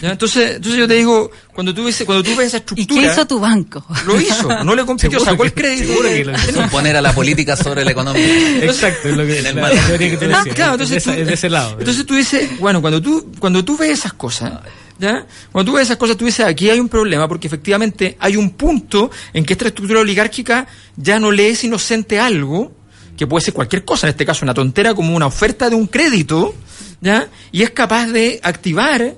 ¿Ya? 0.00 0.12
Entonces, 0.12 0.56
entonces 0.56 0.78
yo 0.80 0.88
te 0.88 0.94
digo, 0.94 1.30
cuando 1.52 1.74
tú 1.74 1.84
ves, 1.84 2.02
cuando 2.06 2.22
tú 2.22 2.34
ves 2.36 2.48
esa 2.48 2.56
¿Y 2.56 2.60
estructura... 2.60 3.00
qué 3.02 3.06
hizo 3.06 3.26
tu 3.26 3.38
banco? 3.38 3.84
Lo 4.06 4.20
hizo, 4.20 4.64
no 4.64 4.74
le 4.74 4.84
compitió, 4.86 5.20
sacó 5.20 5.44
el 5.44 5.52
que- 5.52 5.60
crédito. 5.62 6.00
que 6.02 6.24
lo 6.24 6.32
hizo. 6.32 6.68
Poner 6.70 6.96
a 6.96 7.02
la 7.02 7.12
política 7.12 7.56
sobre 7.56 7.84
la 7.84 7.90
economía. 7.90 8.64
Exacto, 8.64 9.08
es 9.08 9.16
lo 9.16 9.24
que 9.26 9.38
En 9.40 9.46
el 9.46 9.56
la 9.56 9.70
teoría 9.86 10.10
que 10.10 10.16
tú 10.16 10.32
Ah, 10.34 10.44
claro, 10.54 10.74
es 10.74 10.80
entonces 10.80 10.90
de, 10.90 10.96
esa- 10.96 11.14
tú- 11.14 11.20
es 11.20 11.26
de 11.26 11.34
ese 11.34 11.50
lado. 11.50 11.76
Entonces 11.78 12.06
tú 12.06 12.14
dices, 12.14 12.58
bueno, 12.58 12.80
cuando 12.80 13.02
tú, 13.02 13.32
cuando 13.38 13.64
tú 13.64 13.76
ves 13.76 13.90
esas 13.98 14.14
cosas, 14.14 14.52
¿ya? 14.98 15.26
Cuando 15.52 15.70
tú 15.72 15.76
ves 15.76 15.84
esas 15.86 15.96
cosas, 15.98 16.16
tú 16.16 16.24
dices, 16.24 16.46
aquí 16.46 16.70
hay 16.70 16.80
un 16.80 16.88
problema, 16.88 17.28
porque 17.28 17.46
efectivamente 17.46 18.16
hay 18.20 18.36
un 18.36 18.50
punto 18.50 19.10
en 19.34 19.44
que 19.44 19.52
esta 19.52 19.68
estructura 19.68 20.00
oligárquica 20.00 20.66
ya 20.96 21.18
no 21.20 21.30
le 21.30 21.50
es 21.50 21.62
inocente 21.64 22.18
algo, 22.18 22.72
que 23.18 23.26
puede 23.26 23.44
ser 23.44 23.54
cualquier 23.54 23.84
cosa, 23.84 24.06
en 24.06 24.12
este 24.12 24.24
caso 24.24 24.44
una 24.44 24.54
tontera 24.54 24.94
como 24.94 25.14
una 25.14 25.26
oferta 25.26 25.68
de 25.68 25.76
un 25.76 25.86
crédito, 25.88 26.54
¿ya? 27.00 27.28
Y 27.52 27.62
es 27.62 27.70
capaz 27.70 28.06
de 28.06 28.40
activar, 28.42 29.14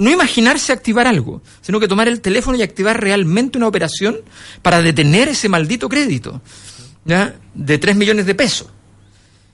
no 0.00 0.10
imaginarse 0.10 0.72
activar 0.72 1.06
algo, 1.06 1.42
sino 1.60 1.78
que 1.78 1.86
tomar 1.86 2.08
el 2.08 2.20
teléfono 2.20 2.56
y 2.58 2.62
activar 2.62 3.00
realmente 3.00 3.58
una 3.58 3.68
operación 3.68 4.16
para 4.62 4.82
detener 4.82 5.28
ese 5.28 5.48
maldito 5.48 5.88
crédito, 5.88 6.40
¿ya? 7.04 7.36
De 7.54 7.78
3 7.78 7.94
millones 7.96 8.26
de 8.26 8.34
pesos. 8.34 8.68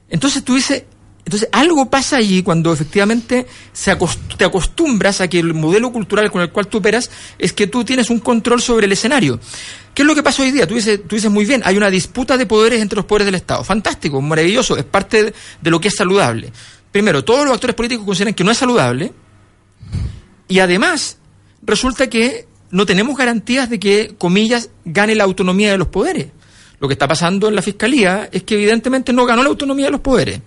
Entonces 0.08 0.44
tú 0.44 0.54
dices, 0.54 0.84
entonces 1.24 1.48
algo 1.50 1.90
pasa 1.90 2.16
allí 2.18 2.44
cuando 2.44 2.72
efectivamente 2.72 3.46
se 3.72 3.90
acost- 3.92 4.36
te 4.38 4.44
acostumbras 4.44 5.20
a 5.20 5.26
que 5.26 5.40
el 5.40 5.52
modelo 5.52 5.90
cultural 5.90 6.30
con 6.30 6.40
el 6.42 6.52
cual 6.52 6.68
tú 6.68 6.78
operas 6.78 7.10
es 7.38 7.52
que 7.52 7.66
tú 7.66 7.84
tienes 7.84 8.08
un 8.08 8.20
control 8.20 8.62
sobre 8.62 8.86
el 8.86 8.92
escenario. 8.92 9.40
¿Qué 9.92 10.02
es 10.02 10.06
lo 10.06 10.14
que 10.14 10.22
pasa 10.22 10.42
hoy 10.44 10.52
día? 10.52 10.68
Tú 10.68 10.74
dices, 10.74 11.00
tú 11.08 11.16
dices 11.16 11.30
muy 11.30 11.44
bien, 11.44 11.62
hay 11.64 11.76
una 11.76 11.90
disputa 11.90 12.36
de 12.36 12.46
poderes 12.46 12.80
entre 12.80 12.96
los 12.96 13.04
poderes 13.06 13.26
del 13.26 13.34
Estado. 13.34 13.64
Fantástico, 13.64 14.20
maravilloso, 14.22 14.76
es 14.76 14.84
parte 14.84 15.24
de, 15.24 15.34
de 15.60 15.70
lo 15.70 15.80
que 15.80 15.88
es 15.88 15.96
saludable. 15.96 16.52
Primero, 16.92 17.24
todos 17.24 17.44
los 17.44 17.52
actores 17.54 17.74
políticos 17.74 18.06
consideran 18.06 18.34
que 18.34 18.44
no 18.44 18.52
es 18.52 18.58
saludable 18.58 19.12
y 20.48 20.58
además 20.60 21.18
resulta 21.62 22.08
que 22.08 22.46
no 22.70 22.86
tenemos 22.86 23.16
garantías 23.16 23.70
de 23.70 23.78
que, 23.78 24.14
comillas, 24.18 24.70
gane 24.84 25.14
la 25.14 25.24
autonomía 25.24 25.70
de 25.72 25.78
los 25.78 25.88
poderes. 25.88 26.28
Lo 26.78 26.88
que 26.88 26.92
está 26.92 27.08
pasando 27.08 27.48
en 27.48 27.54
la 27.54 27.62
Fiscalía 27.62 28.28
es 28.30 28.42
que 28.42 28.54
evidentemente 28.54 29.10
no 29.10 29.24
ganó 29.24 29.42
la 29.42 29.48
autonomía 29.48 29.86
de 29.86 29.92
los 29.92 30.00
poderes. 30.02 30.40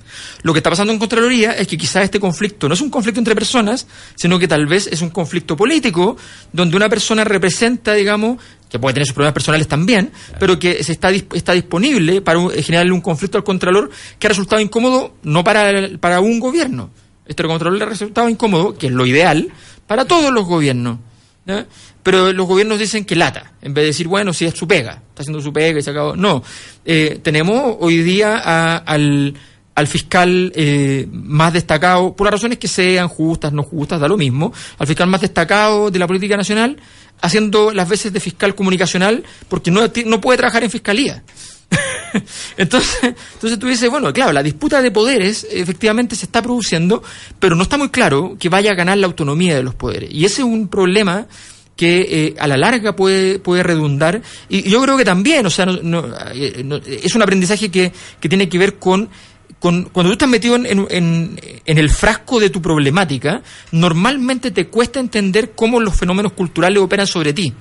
Lo 0.43 0.53
que 0.53 0.59
está 0.59 0.69
pasando 0.69 0.93
en 0.93 0.99
Contraloría 0.99 1.53
es 1.53 1.67
que 1.67 1.75
quizás 1.75 2.03
este 2.03 2.19
conflicto 2.19 2.67
no 2.67 2.75
es 2.75 2.81
un 2.81 2.91
conflicto 2.91 3.19
entre 3.19 3.33
personas, 3.33 3.87
sino 4.15 4.37
que 4.37 4.47
tal 4.47 4.67
vez 4.67 4.85
es 4.91 5.01
un 5.01 5.09
conflicto 5.09 5.57
político, 5.57 6.17
donde 6.53 6.77
una 6.77 6.87
persona 6.87 7.23
representa, 7.23 7.95
digamos, 7.95 8.37
que 8.69 8.77
puede 8.77 8.93
tener 8.93 9.07
sus 9.07 9.15
problemas 9.15 9.33
personales 9.33 9.67
también, 9.67 10.11
pero 10.39 10.59
que 10.59 10.83
se 10.83 10.91
está, 10.91 11.09
está 11.09 11.53
disponible 11.53 12.21
para 12.21 12.37
un- 12.37 12.51
generarle 12.51 12.91
un 12.91 13.01
conflicto 13.01 13.39
al 13.39 13.43
Contralor 13.43 13.89
que 14.19 14.27
ha 14.27 14.29
resultado 14.29 14.61
incómodo 14.61 15.15
no 15.23 15.43
para, 15.43 15.71
el- 15.71 15.97
para 15.97 16.19
un 16.19 16.39
gobierno. 16.39 16.91
Este 17.29 17.43
Contralor 17.43 17.77
le 17.77 17.85
ha 17.85 17.87
resultado 17.87 18.27
incómodo, 18.27 18.77
que 18.77 18.87
es 18.87 18.91
lo 18.93 19.05
ideal, 19.05 19.47
para 19.87 20.03
todos 20.03 20.33
los 20.33 20.45
gobiernos. 20.45 20.97
Pero 22.03 22.31
los 22.33 22.47
gobiernos 22.47 22.77
dicen 22.79 23.05
que 23.05 23.15
lata, 23.15 23.53
en 23.61 23.73
vez 23.73 23.83
de 23.83 23.87
decir, 23.87 24.07
bueno, 24.07 24.33
si 24.33 24.45
es 24.45 24.53
su 24.53 24.67
pega, 24.67 25.01
está 25.09 25.21
haciendo 25.21 25.41
su 25.41 25.51
pega 25.51 25.79
y 25.79 25.83
se 25.83 25.89
acabó. 25.91 26.15
No, 26.15 26.43
Eh, 26.85 27.19
tenemos 27.23 27.77
hoy 27.79 28.01
día 28.03 28.37
a- 28.43 28.77
al, 28.77 29.33
al 29.75 29.87
fiscal 29.87 30.51
eh, 30.55 31.07
más 31.11 31.53
destacado, 31.53 32.15
por 32.15 32.25
las 32.25 32.33
razones 32.33 32.57
que 32.57 32.67
sean 32.67 33.07
justas, 33.07 33.51
no 33.53 33.63
justas, 33.63 33.99
da 33.99 34.07
lo 34.07 34.17
mismo, 34.17 34.51
al 34.77 34.87
fiscal 34.87 35.07
más 35.07 35.21
destacado 35.21 35.89
de 35.91 35.99
la 35.99 36.07
política 36.07 36.35
nacional, 36.37 36.77
haciendo 37.21 37.71
las 37.73 37.87
veces 37.89 38.11
de 38.13 38.19
fiscal 38.19 38.55
comunicacional, 38.55 39.23
porque 39.47 39.71
no, 39.71 39.81
no 40.05 40.21
puede 40.21 40.37
trabajar 40.37 40.63
en 40.63 40.69
fiscalía. 40.71 41.23
entonces, 42.57 42.99
entonces 43.03 43.59
tú 43.59 43.67
dices, 43.67 43.89
bueno, 43.89 44.11
claro, 44.13 44.31
la 44.31 44.43
disputa 44.43 44.81
de 44.81 44.91
poderes 44.91 45.45
efectivamente 45.51 46.15
se 46.15 46.25
está 46.25 46.41
produciendo, 46.41 47.03
pero 47.39 47.55
no 47.55 47.63
está 47.63 47.77
muy 47.77 47.89
claro 47.89 48.35
que 48.39 48.49
vaya 48.49 48.71
a 48.71 48.75
ganar 48.75 48.97
la 48.97 49.07
autonomía 49.07 49.55
de 49.55 49.63
los 49.63 49.75
poderes. 49.75 50.09
Y 50.11 50.25
ese 50.25 50.41
es 50.41 50.47
un 50.47 50.67
problema 50.67 51.27
que 51.75 52.01
eh, 52.09 52.35
a 52.39 52.47
la 52.47 52.57
larga 52.57 52.95
puede, 52.95 53.39
puede 53.39 53.63
redundar. 53.63 54.21
Y 54.49 54.69
yo 54.69 54.81
creo 54.81 54.97
que 54.97 55.05
también, 55.05 55.45
o 55.45 55.49
sea, 55.49 55.65
no- 55.65 55.79
no, 55.81 56.05
eh, 56.35 57.01
es 57.03 57.15
un 57.15 57.21
aprendizaje 57.21 57.69
que, 57.71 57.93
que 58.19 58.29
tiene 58.29 58.49
que 58.49 58.57
ver 58.57 58.75
con 58.77 59.09
con- 59.59 59.85
cuando 59.85 60.09
tú 60.11 60.13
estás 60.13 60.29
metido 60.29 60.55
en- 60.55 60.87
en 60.89 61.77
el 61.77 61.89
frasco 61.89 62.39
de 62.39 62.49
tu 62.49 62.61
problemática, 62.61 63.41
normalmente 63.73 64.51
te 64.51 64.67
cuesta 64.67 65.01
entender 65.01 65.51
cómo 65.53 65.81
los 65.81 65.97
fenómenos 65.97 66.31
culturales 66.31 66.81
operan 66.81 67.05
sobre 67.07 67.33
ti. 67.33 67.53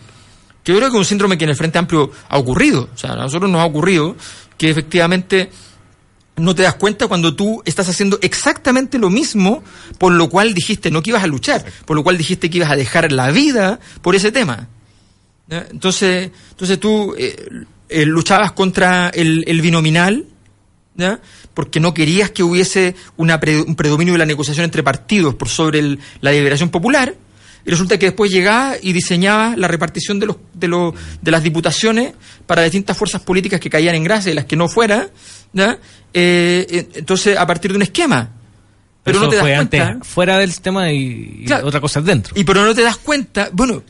Que 0.64 0.72
yo 0.72 0.78
creo 0.78 0.90
que 0.90 0.96
es 0.96 1.00
un 1.00 1.04
síndrome 1.04 1.38
que 1.38 1.44
en 1.44 1.50
el 1.50 1.56
Frente 1.56 1.78
Amplio 1.78 2.10
ha 2.28 2.38
ocurrido. 2.38 2.88
O 2.94 2.98
sea, 2.98 3.12
a 3.12 3.16
nosotros 3.16 3.50
nos 3.50 3.60
ha 3.60 3.64
ocurrido 3.64 4.16
que 4.56 4.70
efectivamente 4.70 5.50
no 6.36 6.54
te 6.54 6.62
das 6.62 6.74
cuenta 6.74 7.08
cuando 7.08 7.34
tú 7.34 7.62
estás 7.64 7.88
haciendo 7.88 8.18
exactamente 8.22 8.96
lo 8.98 9.10
mismo 9.10 9.62
por 9.98 10.12
lo 10.12 10.28
cual 10.28 10.54
dijiste 10.54 10.88
no 10.90 11.02
que 11.02 11.10
ibas 11.10 11.24
a 11.24 11.26
luchar, 11.26 11.64
por 11.84 11.96
lo 11.96 12.04
cual 12.04 12.16
dijiste 12.16 12.48
que 12.48 12.58
ibas 12.58 12.70
a 12.70 12.76
dejar 12.76 13.10
la 13.10 13.30
vida 13.32 13.80
por 14.02 14.14
ese 14.14 14.30
tema. 14.30 14.68
Entonces, 15.50 16.30
entonces 16.50 16.78
tú 16.78 17.14
eh, 17.18 17.34
eh, 17.88 18.04
luchabas 18.04 18.52
contra 18.52 19.08
el, 19.08 19.44
el 19.48 19.60
binominal, 19.62 20.26
¿ya? 20.94 21.20
porque 21.54 21.80
no 21.80 21.94
querías 21.94 22.30
que 22.30 22.42
hubiese 22.42 22.94
una 23.16 23.40
pre- 23.40 23.62
un 23.62 23.74
predominio 23.74 24.12
de 24.14 24.18
la 24.18 24.26
negociación 24.26 24.64
entre 24.64 24.82
partidos 24.82 25.34
por 25.34 25.48
sobre 25.48 25.78
el- 25.78 25.98
la 26.20 26.30
deliberación 26.30 26.68
popular, 26.68 27.14
y 27.68 27.70
resulta 27.70 27.98
que 27.98 28.06
después 28.06 28.30
llegaba 28.30 28.76
y 28.80 28.94
diseñaba 28.94 29.54
la 29.54 29.68
repartición 29.68 30.18
de, 30.18 30.24
los, 30.24 30.36
de, 30.54 30.68
los, 30.68 30.94
de 31.20 31.30
las 31.30 31.42
diputaciones 31.42 32.14
para 32.46 32.62
distintas 32.62 32.96
fuerzas 32.96 33.20
políticas 33.20 33.60
que 33.60 33.68
caían 33.68 33.94
en 33.94 34.04
gracia 34.04 34.32
y 34.32 34.34
las 34.34 34.46
que 34.46 34.56
no 34.56 34.70
fuera, 34.70 35.10
¿ya? 35.52 35.78
Eh, 36.14 36.66
eh, 36.70 36.88
entonces 36.94 37.36
a 37.36 37.46
partir 37.46 37.72
de 37.72 37.76
un 37.76 37.82
esquema. 37.82 38.30
Pero 39.02 39.18
Eso 39.18 39.26
no 39.26 39.30
te 39.30 39.36
das 39.36 39.42
fue 39.42 39.54
cuenta. 39.54 39.86
antes 39.86 40.08
fuera 40.08 40.38
del 40.38 40.58
tema 40.62 40.90
y, 40.90 41.44
otra 41.62 41.78
cosa 41.78 42.00
dentro. 42.00 42.32
Y 42.38 42.44
pero 42.44 42.64
no 42.64 42.74
te 42.74 42.80
das 42.80 42.96
cuenta, 42.96 43.50
bueno, 43.52 43.82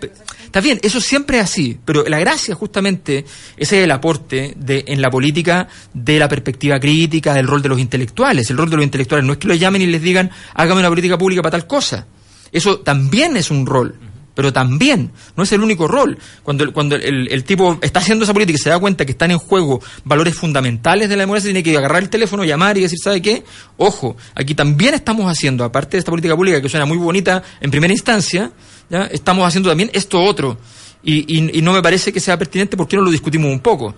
está 0.45 0.61
bien, 0.61 0.81
eso 0.83 1.01
siempre 1.01 1.39
es 1.39 1.45
así, 1.45 1.79
pero 1.85 2.03
la 2.09 2.19
gracia 2.19 2.57
justamente, 2.57 3.25
ese 3.57 3.79
es 3.79 3.85
el 3.85 3.93
aporte 3.93 4.55
de, 4.57 4.87
en 4.89 5.01
la 5.01 5.09
política 5.09 5.69
de 5.95 6.19
la 6.19 6.29
perspectiva 6.29 6.81
crítica, 6.81 7.33
del 7.33 7.47
rol 7.47 7.63
de 7.63 7.69
los 7.69 7.79
intelectuales. 7.79 8.51
El 8.51 8.57
rol 8.57 8.71
de 8.71 8.77
los 8.77 8.85
intelectuales 8.85 9.25
no 9.25 9.35
es 9.35 9.39
que 9.39 9.47
los 9.47 9.61
llamen 9.61 9.83
y 9.83 9.87
les 9.87 10.03
digan, 10.03 10.33
hágame 10.55 10.81
una 10.81 10.89
política 10.89 11.17
pública 11.17 11.43
para 11.43 11.53
tal 11.53 11.69
cosa. 11.69 12.09
Eso 12.53 12.81
también 12.81 13.37
es 13.37 13.51
un 13.51 13.67
rol, 13.67 13.95
pero 14.35 14.53
también 14.53 15.11
no 15.37 15.43
es 15.43 15.53
el 15.53 15.61
único 15.63 15.89
rol. 15.89 16.17
Cuando, 16.43 16.65
el- 16.65 16.73
cuando 16.73 16.95
el, 16.97 17.29
el 17.31 17.45
tipo 17.45 17.79
está 17.83 18.01
haciendo 18.01 18.25
esa 18.25 18.33
política 18.33 18.57
y 18.57 18.63
se 18.63 18.71
da 18.71 18.79
cuenta 18.79 19.05
que 19.05 19.13
están 19.13 19.31
en 19.33 19.39
juego 19.39 19.81
valores 20.05 20.35
fundamentales 20.35 21.09
de 21.09 21.17
la 21.17 21.23
democracia, 21.23 21.49
tiene 21.49 21.63
que 21.63 21.77
agarrar 21.77 22.03
el 22.03 22.09
teléfono, 22.09 22.45
llamar 22.45 22.79
y 22.79 22.83
decir, 22.83 22.99
¿sabe 23.03 23.21
qué? 23.21 23.43
Ojo, 23.77 24.17
aquí 24.35 24.55
también 24.55 24.95
estamos 24.95 25.31
haciendo, 25.31 25.65
aparte 25.65 25.97
de 25.97 25.99
esta 25.99 26.11
política 26.13 26.37
pública 26.37 26.63
que 26.63 26.69
suena 26.69 26.87
muy 26.87 26.97
bonita 26.99 27.43
en 27.61 27.71
primera 27.71 27.93
instancia, 27.93 28.53
¿ya? 28.89 29.05
estamos 29.07 29.47
haciendo 29.47 29.69
también 29.71 29.91
esto 29.93 30.21
otro. 30.23 30.59
Y, 31.03 31.37
y- 31.59 31.63
no 31.63 31.73
me 31.73 31.83
parece 31.83 32.13
que 32.13 32.21
sea 32.21 32.37
pertinente 32.39 32.77
porque 32.77 32.97
no 32.97 33.03
lo 33.03 33.11
discutimos 33.11 33.51
un 33.51 33.61
poco. 33.61 33.95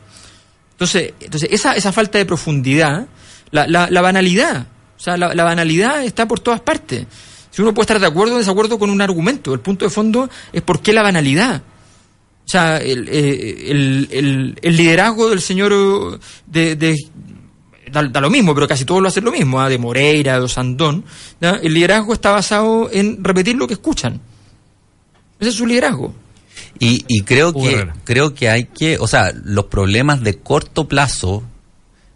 Entonces, 0.72 1.12
entonces 1.20 1.48
esa, 1.52 1.74
esa 1.74 1.92
falta 1.92 2.18
de 2.18 2.24
profundidad, 2.26 3.06
la, 3.50 3.66
la, 3.66 3.88
la 3.90 4.00
banalidad, 4.00 4.66
o 4.96 5.00
sea, 5.02 5.16
la 5.16 5.44
banalidad 5.44 6.02
está 6.04 6.26
por 6.26 6.40
todas 6.40 6.60
partes. 6.60 7.06
Si 7.50 7.62
uno 7.62 7.74
puede 7.74 7.84
estar 7.84 8.00
de 8.00 8.06
acuerdo 8.06 8.36
o 8.36 8.38
desacuerdo 8.38 8.78
con 8.78 8.90
un 8.90 9.00
argumento, 9.00 9.52
el 9.52 9.60
punto 9.60 9.84
de 9.84 9.90
fondo 9.90 10.28
es 10.52 10.62
por 10.62 10.80
qué 10.80 10.92
la 10.92 11.02
banalidad. 11.02 11.62
O 12.46 12.48
sea, 12.50 12.78
el, 12.78 13.08
eh, 13.08 13.70
el, 13.70 14.08
el- 14.10 14.58
el 14.62 14.76
liderazgo 14.76 15.30
del 15.30 15.40
señor 15.40 15.72
eh, 15.72 16.18
de, 16.46 16.76
de- 16.76 16.96
da, 17.92 18.02
da 18.04 18.20
lo 18.20 18.30
mismo, 18.30 18.54
pero 18.54 18.66
casi 18.68 18.84
todos 18.84 19.00
lo 19.02 19.08
hacen 19.08 19.24
lo 19.24 19.32
mismo, 19.32 19.60
¿ah? 19.60 19.68
de 19.68 19.78
Moreira, 19.78 20.34
de 20.38 20.44
Osandón. 20.44 21.04
¿ya? 21.40 21.60
El 21.62 21.74
liderazgo 21.74 22.12
está 22.12 22.30
basado 22.32 22.88
en 22.92 23.22
repetir 23.22 23.56
lo 23.56 23.66
que 23.66 23.74
escuchan. 23.74 24.20
Ese 25.38 25.50
es 25.50 25.56
su 25.56 25.66
liderazgo. 25.66 26.12
Y, 26.78 27.04
y 27.08 27.22
creo 27.22 27.52
que 27.52 27.88
creo 28.04 28.34
que 28.34 28.48
hay 28.48 28.64
que, 28.66 28.98
o 28.98 29.06
sea, 29.06 29.32
los 29.44 29.66
problemas 29.66 30.22
de 30.22 30.38
corto 30.38 30.86
plazo 30.88 31.42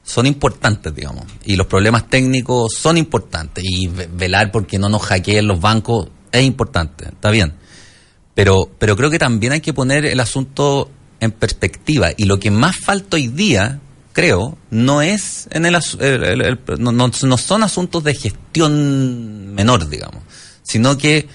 son 0.05 0.27
importantes, 0.27 0.95
digamos, 0.95 1.25
y 1.45 1.57
los 1.57 1.67
problemas 1.67 2.09
técnicos 2.09 2.73
son 2.79 2.97
importantes. 2.99 3.65
Y 3.67 3.89
ve- 3.89 4.09
velar 4.13 4.53
porque 4.53 4.79
no 4.79 4.89
nos 4.89 5.03
hackeen 5.03 5.47
los 5.47 5.61
bancos 5.61 6.09
es 6.31 6.43
importante, 6.45 7.07
está 7.09 7.31
bien. 7.31 7.55
Pero 8.35 8.71
pero 8.79 8.97
creo 8.97 9.11
que 9.11 9.19
también 9.19 9.53
hay 9.53 9.61
que 9.61 9.73
poner 9.73 10.05
el 10.05 10.21
asunto 10.21 10.91
en 11.21 11.31
perspectiva. 11.33 12.11
Y 12.17 12.25
lo 12.25 12.39
que 12.39 12.51
más 12.51 12.77
falta 12.85 13.17
hoy 13.17 13.29
día 13.29 13.81
creo, 14.13 14.59
no 14.71 15.01
es 15.03 15.49
en 15.51 15.67
el- 15.67 15.77
el- 16.01 16.43
el- 16.43 16.59
no, 16.79 16.93
no- 16.93 17.11
no 17.23 17.37
son 17.39 17.63
asuntos 17.63 18.05
de 18.05 18.15
gestión 18.15 19.55
menor, 19.55 19.89
digamos, 19.89 20.23
sino 20.63 20.97
que 20.99 21.29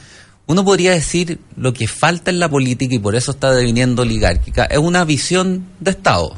uno 0.47 0.63
podría 0.65 0.91
decir 0.91 1.39
lo 1.57 1.74
que 1.74 1.88
falta 1.88 2.32
en 2.32 2.39
la 2.39 2.49
política 2.49 2.95
y 2.95 2.99
por 2.99 3.15
eso 3.15 3.32
está 3.32 3.51
deviniendo 3.51 4.01
oligárquica 4.01 4.65
es 4.65 4.78
una 4.80 5.05
visión 5.05 5.65
de 5.80 5.91
Estado, 5.91 6.36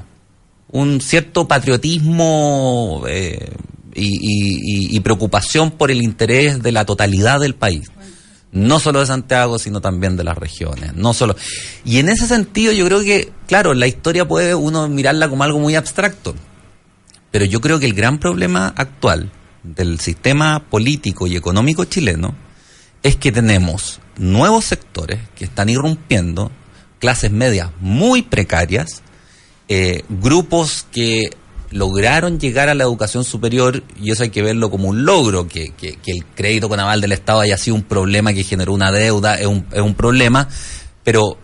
un 0.71 1.01
cierto 1.01 1.47
patriotismo 1.47 3.03
eh, 3.07 3.51
y, 3.93 4.95
y- 4.95 4.99
preocupación 5.01 5.71
por 5.71 5.91
el 5.91 6.01
interés 6.01 6.61
de 6.63 6.71
la 6.71 6.85
totalidad 6.85 7.39
del 7.39 7.55
país. 7.55 7.91
No 8.53 8.79
solo 8.79 8.99
de 8.99 9.05
Santiago, 9.05 9.59
sino 9.59 9.79
también 9.81 10.17
de 10.17 10.23
las 10.23 10.37
regiones. 10.37 10.93
No 10.93 11.13
solo. 11.13 11.35
Y 11.85 11.99
en 11.99 12.09
ese 12.09 12.27
sentido, 12.27 12.73
yo 12.73 12.85
creo 12.85 13.01
que, 13.01 13.31
claro, 13.47 13.73
la 13.73 13.87
historia 13.87 14.27
puede 14.27 14.55
uno 14.55 14.87
mirarla 14.89 15.29
como 15.29 15.43
algo 15.43 15.59
muy 15.59 15.75
abstracto. 15.75 16.35
Pero 17.31 17.45
yo 17.45 17.61
creo 17.61 17.79
que 17.79 17.85
el 17.85 17.93
gran 17.93 18.19
problema 18.19 18.73
actual 18.75 19.31
del 19.63 19.99
sistema 19.99 20.65
político 20.69 21.27
y 21.27 21.35
económico 21.37 21.85
chileno 21.85 22.35
es 23.03 23.15
que 23.15 23.31
tenemos 23.31 23.99
nuevos 24.17 24.65
sectores 24.65 25.19
que 25.35 25.45
están 25.45 25.69
irrumpiendo, 25.69 26.51
clases 26.99 27.31
medias 27.31 27.69
muy 27.79 28.21
precarias, 28.21 29.00
eh, 29.73 30.03
grupos 30.09 30.85
que 30.91 31.29
lograron 31.69 32.41
llegar 32.41 32.67
a 32.67 32.73
la 32.75 32.83
educación 32.83 33.23
superior 33.23 33.83
y 34.01 34.11
eso 34.11 34.23
hay 34.23 34.29
que 34.29 34.41
verlo 34.41 34.69
como 34.69 34.89
un 34.89 35.05
logro, 35.05 35.47
que, 35.47 35.69
que- 35.69 35.97
el 36.07 36.25
crédito 36.35 36.67
con 36.67 36.77
aval 36.81 36.99
del 36.99 37.13
Estado 37.13 37.39
haya 37.39 37.57
sido 37.57 37.75
un 37.75 37.83
problema 37.83 38.33
que 38.33 38.43
generó 38.43 38.73
una 38.73 38.91
deuda, 38.91 39.39
es 39.39 39.47
un, 39.47 39.65
es 39.71 39.79
un 39.81 39.93
problema, 39.93 40.49
pero, 41.05 41.37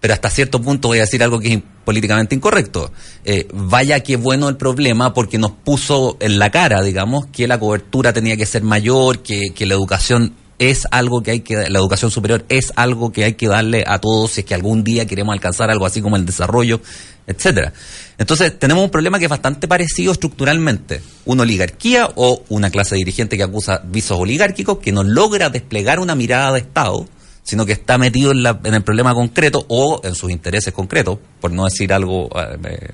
pero 0.00 0.14
hasta 0.14 0.30
cierto 0.30 0.62
punto 0.62 0.88
voy 0.88 0.96
a 0.96 1.02
decir 1.02 1.22
algo 1.22 1.40
que 1.40 1.52
es 1.52 1.62
políticamente 1.84 2.34
incorrecto. 2.34 2.90
Eh, 3.26 3.48
vaya 3.52 4.00
que 4.00 4.16
bueno 4.16 4.48
el 4.48 4.56
problema 4.56 5.12
porque 5.12 5.36
nos 5.36 5.50
puso 5.52 6.16
en 6.20 6.38
la 6.38 6.50
cara, 6.50 6.80
digamos, 6.82 7.26
que 7.26 7.46
la 7.46 7.60
cobertura 7.60 8.14
tenía 8.14 8.38
que 8.38 8.46
ser 8.46 8.62
mayor, 8.62 9.18
que, 9.22 9.50
que 9.54 9.66
la 9.66 9.74
educación 9.74 10.32
es 10.58 10.86
algo 10.90 11.22
que 11.22 11.30
hay 11.32 11.40
que, 11.40 11.68
la 11.70 11.78
educación 11.78 12.10
superior 12.10 12.44
es 12.48 12.72
algo 12.76 13.12
que 13.12 13.24
hay 13.24 13.34
que 13.34 13.46
darle 13.48 13.84
a 13.86 14.00
todos 14.00 14.32
si 14.32 14.40
es 14.40 14.46
que 14.46 14.54
algún 14.54 14.82
día 14.84 15.06
queremos 15.06 15.32
alcanzar 15.32 15.70
algo 15.70 15.86
así 15.86 16.02
como 16.02 16.16
el 16.16 16.26
desarrollo, 16.26 16.80
etcétera. 17.26 17.72
Entonces, 18.18 18.58
tenemos 18.58 18.82
un 18.82 18.90
problema 18.90 19.18
que 19.18 19.26
es 19.26 19.30
bastante 19.30 19.68
parecido 19.68 20.12
estructuralmente. 20.12 21.00
Una 21.26 21.42
oligarquía 21.42 22.10
o 22.16 22.42
una 22.48 22.70
clase 22.70 22.96
dirigente 22.96 23.36
que 23.36 23.44
acusa 23.44 23.82
visos 23.84 24.18
oligárquicos 24.18 24.78
que 24.78 24.90
no 24.90 25.04
logra 25.04 25.48
desplegar 25.50 26.00
una 26.00 26.14
mirada 26.16 26.52
de 26.52 26.58
Estado, 26.60 27.06
sino 27.44 27.64
que 27.64 27.72
está 27.72 27.96
metido 27.96 28.32
en, 28.32 28.42
la- 28.42 28.58
en 28.64 28.74
el 28.74 28.82
problema 28.82 29.14
concreto 29.14 29.64
o 29.68 30.00
en 30.02 30.14
sus 30.14 30.30
intereses 30.30 30.74
concretos, 30.74 31.18
por 31.40 31.52
no 31.52 31.64
decir 31.66 31.92
algo, 31.92 32.28
eh, 32.36 32.90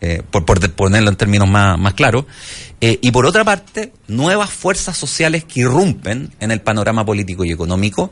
eh, 0.00 0.22
por, 0.30 0.44
ponerlo 0.44 1.10
en 1.10 1.16
términos 1.16 1.48
más, 1.48 1.78
más 1.78 1.94
claros. 1.94 2.24
Eh, 2.80 2.98
y 3.02 3.10
por 3.10 3.26
otra 3.26 3.44
parte, 3.44 3.92
nuevas 4.06 4.50
fuerzas 4.50 4.96
sociales 4.96 5.44
que 5.44 5.60
irrumpen 5.60 6.30
en 6.40 6.50
el 6.50 6.60
panorama 6.60 7.04
político 7.04 7.44
y 7.44 7.50
económico. 7.50 8.10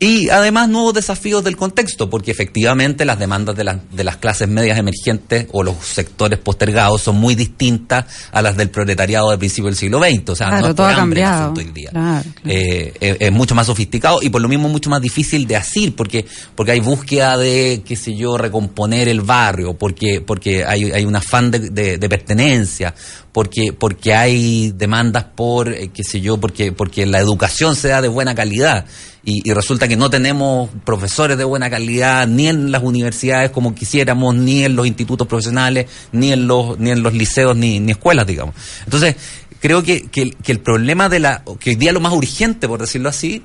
Y 0.00 0.28
además 0.30 0.68
nuevos 0.68 0.94
desafíos 0.94 1.42
del 1.42 1.56
contexto, 1.56 2.08
porque 2.08 2.30
efectivamente 2.30 3.04
las 3.04 3.18
demandas 3.18 3.56
de, 3.56 3.64
las 3.64 3.78
de 3.90 4.04
las 4.04 4.16
clases 4.18 4.46
medias 4.46 4.78
emergentes 4.78 5.48
o 5.50 5.64
los 5.64 5.74
sectores 5.84 6.38
postergados 6.38 7.02
son 7.02 7.16
muy 7.16 7.34
distintas 7.34 8.04
a 8.30 8.40
las 8.40 8.56
del 8.56 8.70
proletariado 8.70 9.30
del 9.30 9.40
principio 9.40 9.64
del 9.66 9.74
siglo 9.76 9.98
XX. 9.98 10.28
O 10.30 10.36
sea, 10.36 10.46
Claro, 10.50 10.62
no 10.62 10.68
es 10.70 10.76
todo 10.76 10.86
por 10.86 10.94
ha 10.96 11.02
hambre 11.02 11.20
el 11.20 11.26
cambiado. 11.26 11.42
asunto 11.52 11.60
hoy 11.62 11.72
día. 11.72 11.90
Claro, 11.90 12.22
claro. 12.42 12.58
Eh, 12.58 12.94
es, 13.00 13.16
es 13.18 13.32
mucho 13.32 13.56
más 13.56 13.66
sofisticado 13.66 14.20
y 14.22 14.28
por 14.30 14.40
lo 14.40 14.46
mismo 14.48 14.68
mucho 14.68 14.88
más 14.88 15.02
difícil 15.02 15.48
de 15.48 15.56
asir, 15.56 15.96
porque, 15.96 16.24
porque 16.54 16.70
hay 16.70 16.80
búsqueda 16.80 17.36
de, 17.36 17.82
qué 17.84 17.96
sé 17.96 18.14
yo, 18.14 18.38
recomponer 18.38 19.08
el 19.08 19.22
barrio, 19.22 19.74
porque, 19.76 20.20
porque 20.20 20.64
hay, 20.64 20.92
hay 20.92 21.04
un 21.06 21.16
afán 21.16 21.50
de, 21.50 21.58
de- 21.70 21.98
de 21.98 22.08
pertenencia, 22.08 22.94
porque, 23.32 23.72
porque 23.76 24.14
hay 24.14 24.70
demandas 24.76 25.24
por, 25.24 25.72
eh, 25.72 25.90
qué 25.92 26.04
sé 26.04 26.20
yo, 26.20 26.38
porque, 26.38 26.70
porque 26.70 27.04
la 27.04 27.18
educación 27.18 27.74
se 27.74 27.88
da 27.88 28.00
de 28.00 28.06
buena 28.06 28.36
calidad. 28.36 28.84
Y, 29.30 29.42
y 29.50 29.52
resulta 29.52 29.86
que 29.88 29.96
no 29.96 30.08
tenemos 30.08 30.70
profesores 30.86 31.36
de 31.36 31.44
buena 31.44 31.68
calidad 31.68 32.26
ni 32.26 32.46
en 32.48 32.72
las 32.72 32.82
universidades 32.82 33.50
como 33.50 33.74
quisiéramos, 33.74 34.34
ni 34.34 34.64
en 34.64 34.74
los 34.74 34.86
institutos 34.86 35.26
profesionales, 35.26 35.84
ni 36.12 36.32
en 36.32 36.46
los, 36.46 36.78
ni 36.78 36.90
en 36.92 37.02
los 37.02 37.12
liceos, 37.12 37.54
ni, 37.54 37.78
ni 37.78 37.92
escuelas, 37.92 38.26
digamos. 38.26 38.54
Entonces, 38.84 39.16
creo 39.60 39.82
que, 39.82 40.08
que, 40.08 40.22
el- 40.22 40.36
que 40.36 40.52
el 40.52 40.60
problema 40.60 41.10
de 41.10 41.18
la, 41.20 41.42
que 41.60 41.70
hoy 41.70 41.76
día 41.76 41.92
lo 41.92 42.00
más 42.00 42.12
urgente, 42.14 42.68
por 42.68 42.80
decirlo 42.80 43.10
así, 43.10 43.42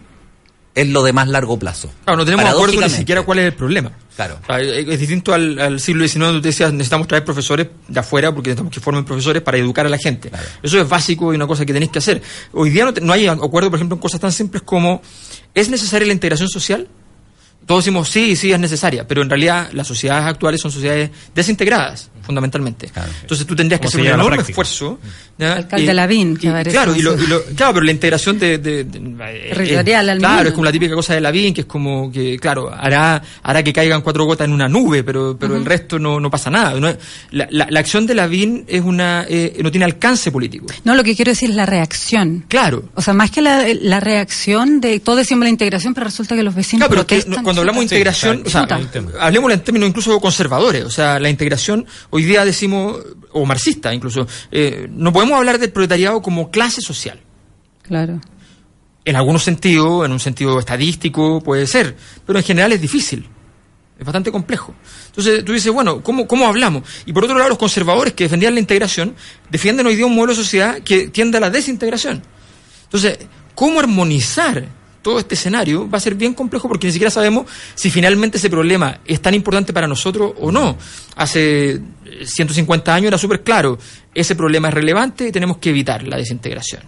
es 0.76 0.88
lo 0.88 1.04
de 1.04 1.12
más 1.14 1.28
largo 1.28 1.60
plazo. 1.60 1.92
Claro, 2.06 2.18
no 2.18 2.26
tenemos 2.26 2.46
acuerdo 2.56 2.74
ni 2.82 2.90
siquiera 2.90 3.22
cuál 3.24 3.40
es 3.40 3.46
el 3.46 3.54
problema. 3.54 3.92
Claro. 4.16 4.40
O 4.42 4.46
sea, 4.46 4.60
es 4.60 5.00
distinto 5.00 5.34
al, 5.34 5.60
al 5.60 5.80
siglo 5.80 6.08
XIX, 6.08 6.20
donde 6.28 6.48
decías 6.50 6.72
necesitamos 6.72 7.08
traer 7.08 7.24
profesores 7.26 7.68
de 7.88 8.00
afuera 8.00 8.32
porque 8.34 8.50
necesitamos 8.50 8.74
que 8.74 8.80
formen 8.80 9.04
profesores 9.06 9.42
para 9.44 9.58
educar 9.58 9.86
a 9.86 9.90
la 9.90 9.98
gente. 10.00 10.32
Eso 10.64 10.80
es 10.80 10.88
básico 10.88 11.32
y 11.34 11.36
una 11.36 11.46
cosa 11.46 11.66
que 11.66 11.74
tenéis 11.74 11.92
que 11.92 12.00
hacer. 12.00 12.22
Hoy 12.54 12.70
día 12.72 12.86
no, 12.86 12.94
te- 12.94 13.02
no 13.02 13.12
hay 13.14 13.28
acuerdo, 13.28 13.70
por 13.70 13.78
ejemplo, 13.78 13.96
en 13.98 14.02
cosas 14.02 14.20
tan 14.20 14.32
simples 14.32 14.64
como 14.64 15.02
¿es 15.54 15.70
necesaria 15.70 16.08
la 16.08 16.14
integración 16.14 16.50
social? 16.50 16.88
Todos 17.66 17.86
decimos 17.86 18.10
sí, 18.10 18.36
sí 18.36 18.52
es 18.52 18.60
necesaria, 18.60 19.08
pero 19.08 19.22
en 19.22 19.30
realidad 19.30 19.70
las 19.72 19.88
sociedades 19.88 20.26
actuales 20.26 20.60
son 20.60 20.72
sociedades 20.72 21.12
desintegradas, 21.34 22.10
fundamentalmente. 22.24 22.88
Claro. 22.88 23.12
Entonces 23.22 23.46
tú 23.46 23.56
tendrías 23.56 23.80
que 23.80 23.86
¿Cómo 23.88 23.92
se 23.92 23.98
hacer 24.02 24.14
un 24.16 24.20
enorme 24.22 24.42
esfuerzo. 24.42 25.00
¿ya? 25.38 25.54
Alcalde 25.54 25.92
Y- 25.92 25.94
Lavín, 25.96 26.34
y- 26.34 26.38
que 26.38 26.50
aparece 26.50 26.72
Claro, 26.76 26.96
y 26.96 27.02
lo- 27.02 27.14
y 27.16 27.54
claro, 27.56 27.74
pero 27.74 27.82
la 27.86 27.92
integración 27.92 28.40
de... 28.40 28.58
de- 28.58 28.84
de- 28.86 29.00
eh, 29.00 29.50
Territorial, 29.54 30.08
eh, 30.08 30.12
al 30.12 30.18
Claro, 30.20 30.34
menos. 30.36 30.48
es 30.48 30.54
como 30.54 30.66
la 30.66 30.72
típica 30.72 30.96
cosa 30.96 31.14
de 31.16 31.22
Lavín, 31.22 31.54
que 31.54 31.62
es 31.62 31.68
como 31.68 32.12
que, 32.12 32.38
claro, 32.40 32.72
hará, 32.74 33.22
hará 33.44 33.64
que 33.64 33.74
caigan 33.74 34.02
cuatro 34.02 34.26
gotas 34.26 34.46
en 34.46 34.54
una 34.54 34.68
nube, 34.70 35.04
pero, 35.04 35.36
pero 35.40 35.56
el 35.56 35.66
resto 35.66 36.00
no, 36.00 36.20
no 36.20 36.30
pasa 36.32 36.50
nada. 36.50 36.80
¿no? 36.80 36.88
La, 37.32 37.48
la- 37.52 37.68
la 37.70 37.80
acción 37.80 38.06
de 38.06 38.16
Lavín 38.16 38.64
es 38.68 38.82
una, 38.84 39.26
eh, 39.28 39.58
no 39.62 39.72
tiene 39.72 39.86
alcance 39.86 40.32
político. 40.32 40.68
No, 40.84 40.96
lo 40.96 41.04
que 41.04 41.16
quiero 41.16 41.32
decir 41.32 41.50
es 41.50 41.56
la 41.56 41.66
reacción. 41.66 42.46
Claro. 42.48 42.84
O 42.96 43.02
sea, 43.02 43.14
más 43.14 43.32
que 43.32 43.42
la, 43.42 43.66
la 43.82 44.00
reacción 44.00 44.80
de 44.82 45.00
todos 45.00 45.20
decimos 45.20 45.44
la 45.44 45.50
integración, 45.50 45.94
pero 45.94 46.06
resulta 46.06 46.36
que 46.36 46.44
los 46.44 46.56
vecinos 46.56 46.88
Claro, 46.88 46.90
pero 46.92 47.08
que 47.08 47.16
protestan. 47.16 47.36
no- 47.38 47.44
cuando 47.44 47.62
hablamos 47.62 47.82
de 47.84 47.90
Sí, 47.90 47.96
integración, 47.96 48.44
o 48.46 48.50
sea, 48.50 48.68
tema. 48.68 49.10
hablemos 49.20 49.52
en 49.54 49.60
términos 49.62 49.90
incluso 49.90 50.20
conservadores, 50.20 50.84
o 50.86 50.90
sea, 50.92 51.20
la 51.20 51.30
integración, 51.30 51.86
hoy 52.16 52.26
día 52.26 52.46
decimos, 52.46 53.00
o 53.32 53.44
marxista 53.44 53.92
incluso, 53.92 54.28
eh, 54.52 54.88
no 54.92 55.12
podemos 55.12 55.36
hablar 55.36 55.58
del 55.58 55.72
proletariado 55.72 56.22
como 56.22 56.52
clase 56.52 56.80
social. 56.80 57.20
Claro. 57.82 58.22
En 59.04 59.16
algunos 59.16 59.44
sentidos, 59.44 60.06
en 60.06 60.12
un 60.12 60.20
sentido 60.20 60.60
estadístico 60.60 61.42
puede 61.42 61.66
ser, 61.66 61.98
pero 62.24 62.38
en 62.38 62.46
general 62.46 62.72
es 62.72 62.80
difícil. 62.80 63.28
Es 63.98 64.06
bastante 64.06 64.32
complejo. 64.32 64.76
Entonces 65.08 65.44
tú 65.44 65.54
dices, 65.54 65.72
bueno, 65.74 66.04
¿cómo, 66.04 66.28
¿cómo 66.28 66.46
hablamos? 66.46 66.84
Y 67.08 67.14
por 67.14 67.24
otro 67.24 67.36
lado, 67.36 67.50
los 67.50 67.58
conservadores 67.58 68.14
que 68.14 68.26
defendían 68.26 68.54
la 68.54 68.60
integración 68.60 69.16
defienden 69.50 69.88
hoy 69.88 69.96
día 69.96 70.06
un 70.06 70.14
modelo 70.14 70.34
de 70.34 70.44
sociedad 70.44 70.80
que 70.82 71.08
tiende 71.08 71.40
a 71.40 71.42
la 71.42 71.50
desintegración. 71.50 72.22
Entonces, 72.84 73.18
¿cómo 73.56 73.80
armonizar 73.80 74.68
todo 75.04 75.20
este 75.20 75.36
escenario? 75.36 75.88
Va 75.88 75.98
a 76.00 76.02
ser 76.02 76.16
bien 76.16 76.34
complejo 76.34 76.68
porque 76.68 76.88
ni 76.88 76.94
siquiera 76.94 77.12
sabemos 77.12 77.46
si 77.76 77.92
finalmente 77.92 78.38
ese 78.38 78.50
problema 78.50 79.00
es 79.06 79.22
tan 79.22 79.36
importante 79.36 79.72
para 79.74 79.88
nosotros 79.88 80.34
o 80.40 80.52
no. 80.52 80.76
Hace 81.16 81.74
eh, 81.74 81.82
150 82.26 82.96
años 82.96 83.08
era 83.10 83.18
súper 83.20 83.44
claro, 83.44 83.78
ese 84.16 84.36
problema 84.36 84.70
es 84.70 84.74
relevante 84.74 85.28
y 85.28 85.32
tenemos 85.32 85.58
que 85.58 85.70
evitar 85.70 86.02
la 86.08 86.18
desintegración 86.18 86.82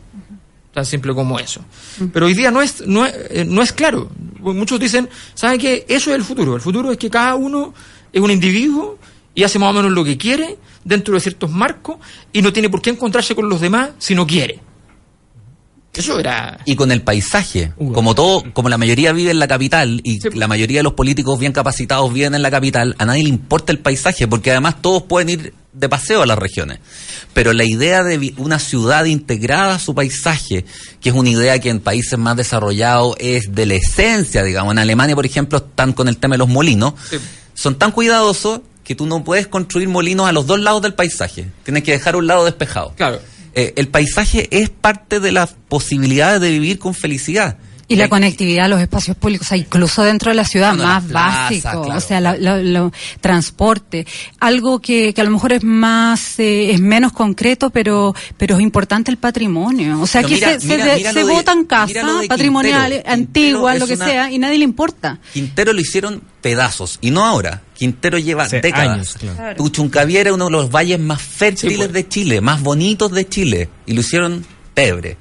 tan 0.74 0.86
simple 0.86 1.13
como 1.13 1.39
eso. 1.39 1.61
Pero 2.11 2.26
hoy 2.26 2.34
día 2.34 2.51
no 2.51 2.61
es, 2.61 2.86
no, 2.86 3.05
es- 3.05 3.16
eh, 3.30 3.45
no 3.47 3.61
es 3.61 3.72
claro. 3.72 4.11
Muchos 4.41 4.78
dicen, 4.78 5.07
¿saben 5.34 5.57
qué? 5.57 5.86
Eso 5.88 6.09
es 6.09 6.18
el 6.18 6.24
futuro. 6.26 6.53
El 6.53 6.61
futuro 6.61 6.91
es 6.91 6.97
que 6.97 7.09
cada 7.09 7.36
uno 7.36 7.74
es 8.11 8.22
un 8.22 8.30
individuo 8.30 8.99
y 9.34 9.43
hace 9.43 9.57
más 9.57 9.70
o 9.70 9.74
menos 9.74 9.91
lo 9.93 10.03
que 10.03 10.18
quiere 10.18 10.57
dentro 10.84 11.13
de 11.13 11.22
ciertos 11.22 11.49
marcos 11.49 11.95
y 12.34 12.41
no 12.41 12.51
tiene 12.51 12.70
por 12.70 12.82
qué 12.82 12.89
encontrarse 12.89 13.34
con 13.36 13.47
los 13.47 13.61
demás 13.61 13.91
si 13.99 14.16
no 14.16 14.28
quiere. 14.28 14.59
Eso 15.95 16.19
era... 16.19 16.59
Y 16.65 16.75
con 16.75 16.91
el 16.91 17.01
paisaje, 17.01 17.71
como 17.93 18.15
todo, 18.15 18.43
como 18.53 18.69
la 18.69 18.77
mayoría 18.77 19.11
vive 19.13 19.31
en 19.31 19.39
la 19.39 19.47
capital 19.47 20.01
y 20.03 20.19
Sí. 20.21 20.29
la 20.33 20.47
mayoría 20.47 20.79
de 20.79 20.83
los 20.83 20.93
políticos 20.93 21.39
bien 21.39 21.51
capacitados 21.53 22.11
viven 22.13 22.35
en 22.35 22.41
la 22.41 22.51
capital, 22.51 22.95
a 22.97 23.05
nadie 23.05 23.23
le 23.23 23.29
importa 23.29 23.71
el 23.71 23.79
paisaje, 23.79 24.27
porque 24.27 24.51
además 24.51 24.81
todos 24.81 25.03
pueden 25.03 25.29
ir 25.29 25.53
de 25.73 25.89
paseo 25.89 26.21
a 26.21 26.25
las 26.25 26.37
regiones. 26.37 26.79
Pero 27.33 27.51
la 27.51 27.65
idea 27.65 28.01
de 28.03 28.33
una 28.37 28.59
ciudad 28.59 29.05
integrada 29.05 29.75
a 29.75 29.79
su 29.79 29.93
paisaje, 29.93 30.65
que 31.01 31.09
es 31.09 31.15
una 31.15 31.29
idea 31.29 31.59
que 31.59 31.69
en 31.69 31.79
países 31.81 32.17
más 32.17 32.37
desarrollados 32.37 33.15
es 33.19 33.53
de 33.53 33.65
la 33.65 33.73
esencia, 33.75 34.43
digamos, 34.43 34.71
en 34.71 34.79
Alemania, 34.79 35.15
por 35.15 35.25
ejemplo, 35.25 35.57
están 35.57 35.91
con 35.93 36.07
el 36.07 36.17
tema 36.17 36.35
de 36.35 36.39
los 36.39 36.47
molinos, 36.47 36.93
Sí. 37.09 37.17
son 37.53 37.75
tan 37.75 37.91
cuidadosos 37.91 38.61
que 38.85 38.95
tú 38.95 39.05
no 39.05 39.23
puedes 39.23 39.47
construir 39.47 39.89
molinos 39.89 40.27
a 40.29 40.31
los 40.31 40.45
dos 40.47 40.59
lados 40.59 40.81
del 40.81 40.93
paisaje. 40.93 41.47
Tienes 41.63 41.83
que 41.83 41.91
dejar 41.91 42.15
un 42.15 42.27
lado 42.27 42.45
despejado. 42.45 42.93
Claro. 42.95 43.19
Eh, 43.55 43.73
el 43.77 43.87
paisaje 43.87 44.47
es 44.51 44.69
parte 44.69 45.19
de 45.19 45.31
las 45.31 45.55
posibilidades 45.69 46.41
de 46.41 46.51
vivir 46.51 46.77
con 46.77 46.93
felicidad. 46.93 47.57
Y 47.88 47.97
la 47.97 48.09
conectividad 48.09 48.65
a 48.65 48.67
los 48.67 48.81
espacios 48.81 49.15
públicos, 49.15 49.45
o 49.45 49.49
sea, 49.49 49.57
incluso 49.57 50.01
dentro 50.03 50.31
de 50.31 50.36
la 50.36 50.43
ciudad, 50.45 50.73
más 50.73 51.07
básico, 51.07 51.83
claro, 51.83 51.97
o 51.97 52.01
sea, 52.01 52.19
lo- 52.19 52.91
transporte, 53.21 54.07
algo 54.39 54.79
que, 54.79 55.13
que 55.13 55.21
a 55.21 55.23
lo 55.23 55.29
mejor 55.31 55.53
es 55.53 55.63
más, 55.63 56.39
eh, 56.39 56.71
es 56.71 56.79
menos 56.79 57.11
concreto, 57.11 57.69
pero, 57.69 58.15
pero 58.38 58.55
es 58.55 58.61
importante 58.61 59.11
el 59.11 59.17
patrimonio. 59.17 60.01
O 60.01 60.07
sea, 60.07 60.21
Pero 60.21 60.29
que 60.29 60.36
mira- 60.36 60.59
se, 60.59 60.67
mira- 60.67 61.11
se, 61.13 61.19
de- 61.19 61.23
votan 61.25 61.65
casas 61.65 62.25
patrimoniales, 62.27 63.03
antiguas, 63.05 63.77
lo 63.79 63.88
que 63.88 63.93
una- 63.95 64.05
sea, 64.05 64.31
y 64.31 64.39
nadie 64.39 64.57
le 64.57 64.63
importa. 64.63 65.19
Quintero 65.33 65.73
lo 65.73 65.79
hicieron 65.81 66.21
pedazos, 66.41 66.97
y 67.01 67.11
no 67.11 67.25
ahora. 67.25 67.61
Quintero 67.75 68.17
lleva 68.17 68.43
Hace 68.43 68.61
décadas. 68.61 68.88
años, 68.89 69.15
claro. 69.19 69.57
Puchuncaviera 69.57 70.29
es 70.29 70.33
uno 70.33 70.45
de 70.45 70.51
los 70.51 70.71
valles 70.71 70.99
más 70.99 71.21
fértiles 71.21 71.77
pues. 71.77 71.93
de 71.93 72.07
Chile, 72.07 72.41
más 72.41 72.61
bonitos 72.61 73.11
de 73.11 73.27
Chile, 73.27 73.69
y 73.86 73.93
lo 73.93 74.01
hicieron 74.01 74.45
pebre. 74.73 75.17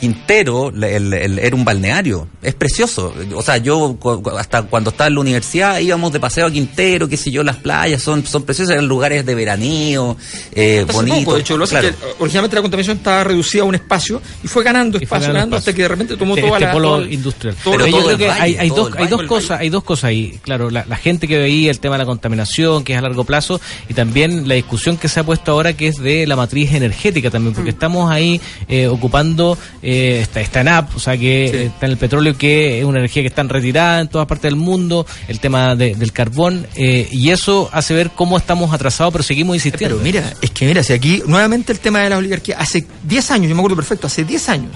Quintero 0.00 0.68
el- 0.70 0.84
el- 0.84 1.12
el- 1.14 1.38
era 1.38 1.56
un 1.56 1.64
balneario, 1.64 2.28
es 2.42 2.54
precioso. 2.54 3.12
O 3.34 3.42
sea, 3.42 3.56
yo 3.58 3.98
hasta 4.38 4.62
cuando 4.62 4.90
estaba 4.90 5.08
en 5.08 5.14
la 5.14 5.20
universidad 5.20 5.78
íbamos 5.80 6.12
de 6.12 6.20
paseo 6.20 6.46
a 6.46 6.50
Quintero, 6.50 7.08
qué 7.08 7.16
sé 7.16 7.30
yo, 7.30 7.42
las 7.42 7.56
playas 7.56 8.02
son, 8.02 8.24
son 8.26 8.42
preciosas, 8.44 8.74
eran 8.74 8.86
lugares 8.86 9.26
de 9.26 9.34
veraneo, 9.34 10.16
eh, 10.52 10.84
bonitos. 10.92 11.18
poco, 11.24 11.34
de 11.34 11.40
hecho, 11.40 11.56
lo 11.56 11.66
Claro. 11.66 11.88
que, 11.88 11.94
eh, 11.94 12.14
originalmente 12.20 12.56
la 12.56 12.62
contaminación 12.62 12.96
estaba 12.98 13.24
reducida 13.24 13.62
a 13.62 13.64
un 13.66 13.74
espacio 13.74 14.22
y 14.42 14.48
fue 14.48 14.62
ganando 14.64 14.98
Y 14.98 15.00
fue 15.00 15.04
espacio, 15.18 15.26
ganando 15.28 15.38
ganando, 15.38 15.56
espacio. 15.56 15.70
hasta 15.70 15.76
que 15.76 15.82
de 15.82 15.88
repente 15.88 16.16
tomó 16.16 16.34
Este- 16.36 16.46
toda 16.46 16.58
este 16.58 16.66
la 16.66 16.72
polo 16.72 16.88
todo 16.88 16.98
el- 17.02 17.12
industrial. 17.12 17.56
todo 17.64 17.72
Pero 17.74 17.86
yo 17.86 18.04
creo 18.04 18.18
que 18.18 18.26
valle, 18.28 18.40
hay, 18.42 18.56
hay 18.56 18.68
dos, 18.70 18.90
hay 18.96 19.06
dos 19.08 19.22
cosas, 19.24 19.60
hay 19.60 19.68
dos 19.68 19.84
cosas 19.84 20.04
ahí. 20.04 20.38
Claro, 20.42 20.70
la, 20.70 20.84
la 20.88 20.96
gente 20.96 21.26
que 21.28 21.38
veía 21.38 21.70
el 21.70 21.80
tema 21.80 21.96
de 21.96 21.98
la 22.00 22.06
contaminación, 22.06 22.84
que 22.84 22.92
es 22.92 22.98
a 22.98 23.02
largo 23.02 23.24
plazo, 23.24 23.60
y 23.88 23.94
también 23.94 24.46
la 24.48 24.54
discusión 24.54 24.96
que 24.96 25.08
se 25.08 25.20
ha 25.20 25.24
puesto 25.24 25.52
ahora, 25.52 25.72
que 25.72 25.88
es 25.88 25.98
de 25.98 26.26
la 26.26 26.36
matriz 26.36 26.72
energética 26.72 27.30
también, 27.30 27.52
Mm. 27.52 27.56
porque 27.56 27.70
estamos 27.70 28.10
ahí 28.10 28.40
eh, 28.68 28.86
ocupando 28.86 29.56
eh, 29.82 29.87
esta, 29.90 30.40
esta 30.40 30.62
NAP, 30.62 30.96
o 30.96 30.98
sea 31.00 31.16
que 31.16 31.48
Sí. 31.50 31.56
eh, 31.56 31.64
está 31.66 31.86
en 31.86 31.92
el 31.92 31.98
petróleo, 31.98 32.36
que 32.36 32.78
es 32.80 32.84
una 32.84 32.98
energía 32.98 33.22
que 33.22 33.28
está 33.28 33.42
retirada 33.42 34.00
en 34.00 34.08
todas 34.08 34.26
partes 34.26 34.44
del 34.50 34.56
mundo, 34.56 35.06
el 35.28 35.40
tema 35.40 35.74
de- 35.76 35.94
del 35.94 36.12
carbón, 36.12 36.66
eh, 36.76 37.08
y 37.10 37.30
eso 37.30 37.68
hace 37.72 37.94
ver 37.94 38.10
cómo 38.14 38.36
estamos 38.36 38.72
atrasados, 38.72 39.12
pero 39.12 39.24
seguimos 39.24 39.56
insistiendo. 39.56 39.96
Pero 39.98 40.04
mira, 40.04 40.32
es 40.42 40.50
que 40.50 40.66
mira, 40.66 40.82
si 40.82 40.92
aquí 40.92 41.22
nuevamente 41.26 41.72
el 41.72 41.80
tema 41.80 42.00
de 42.00 42.10
la 42.10 42.18
oligarquía, 42.18 42.56
hace 42.58 42.84
10 43.04 43.30
años, 43.30 43.48
yo 43.48 43.54
me 43.54 43.60
acuerdo 43.60 43.76
perfecto, 43.76 44.06
hace 44.06 44.24
10 44.24 44.48
años, 44.48 44.72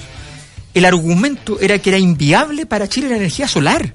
el 0.75 0.85
argumento 0.85 1.59
era 1.61 1.79
que 1.79 1.91
era 1.91 1.99
inviable 1.99 2.65
para 2.67 2.89
Chile 2.89 3.09
la 3.09 3.17
energía 3.17 3.47
solar. 3.49 3.93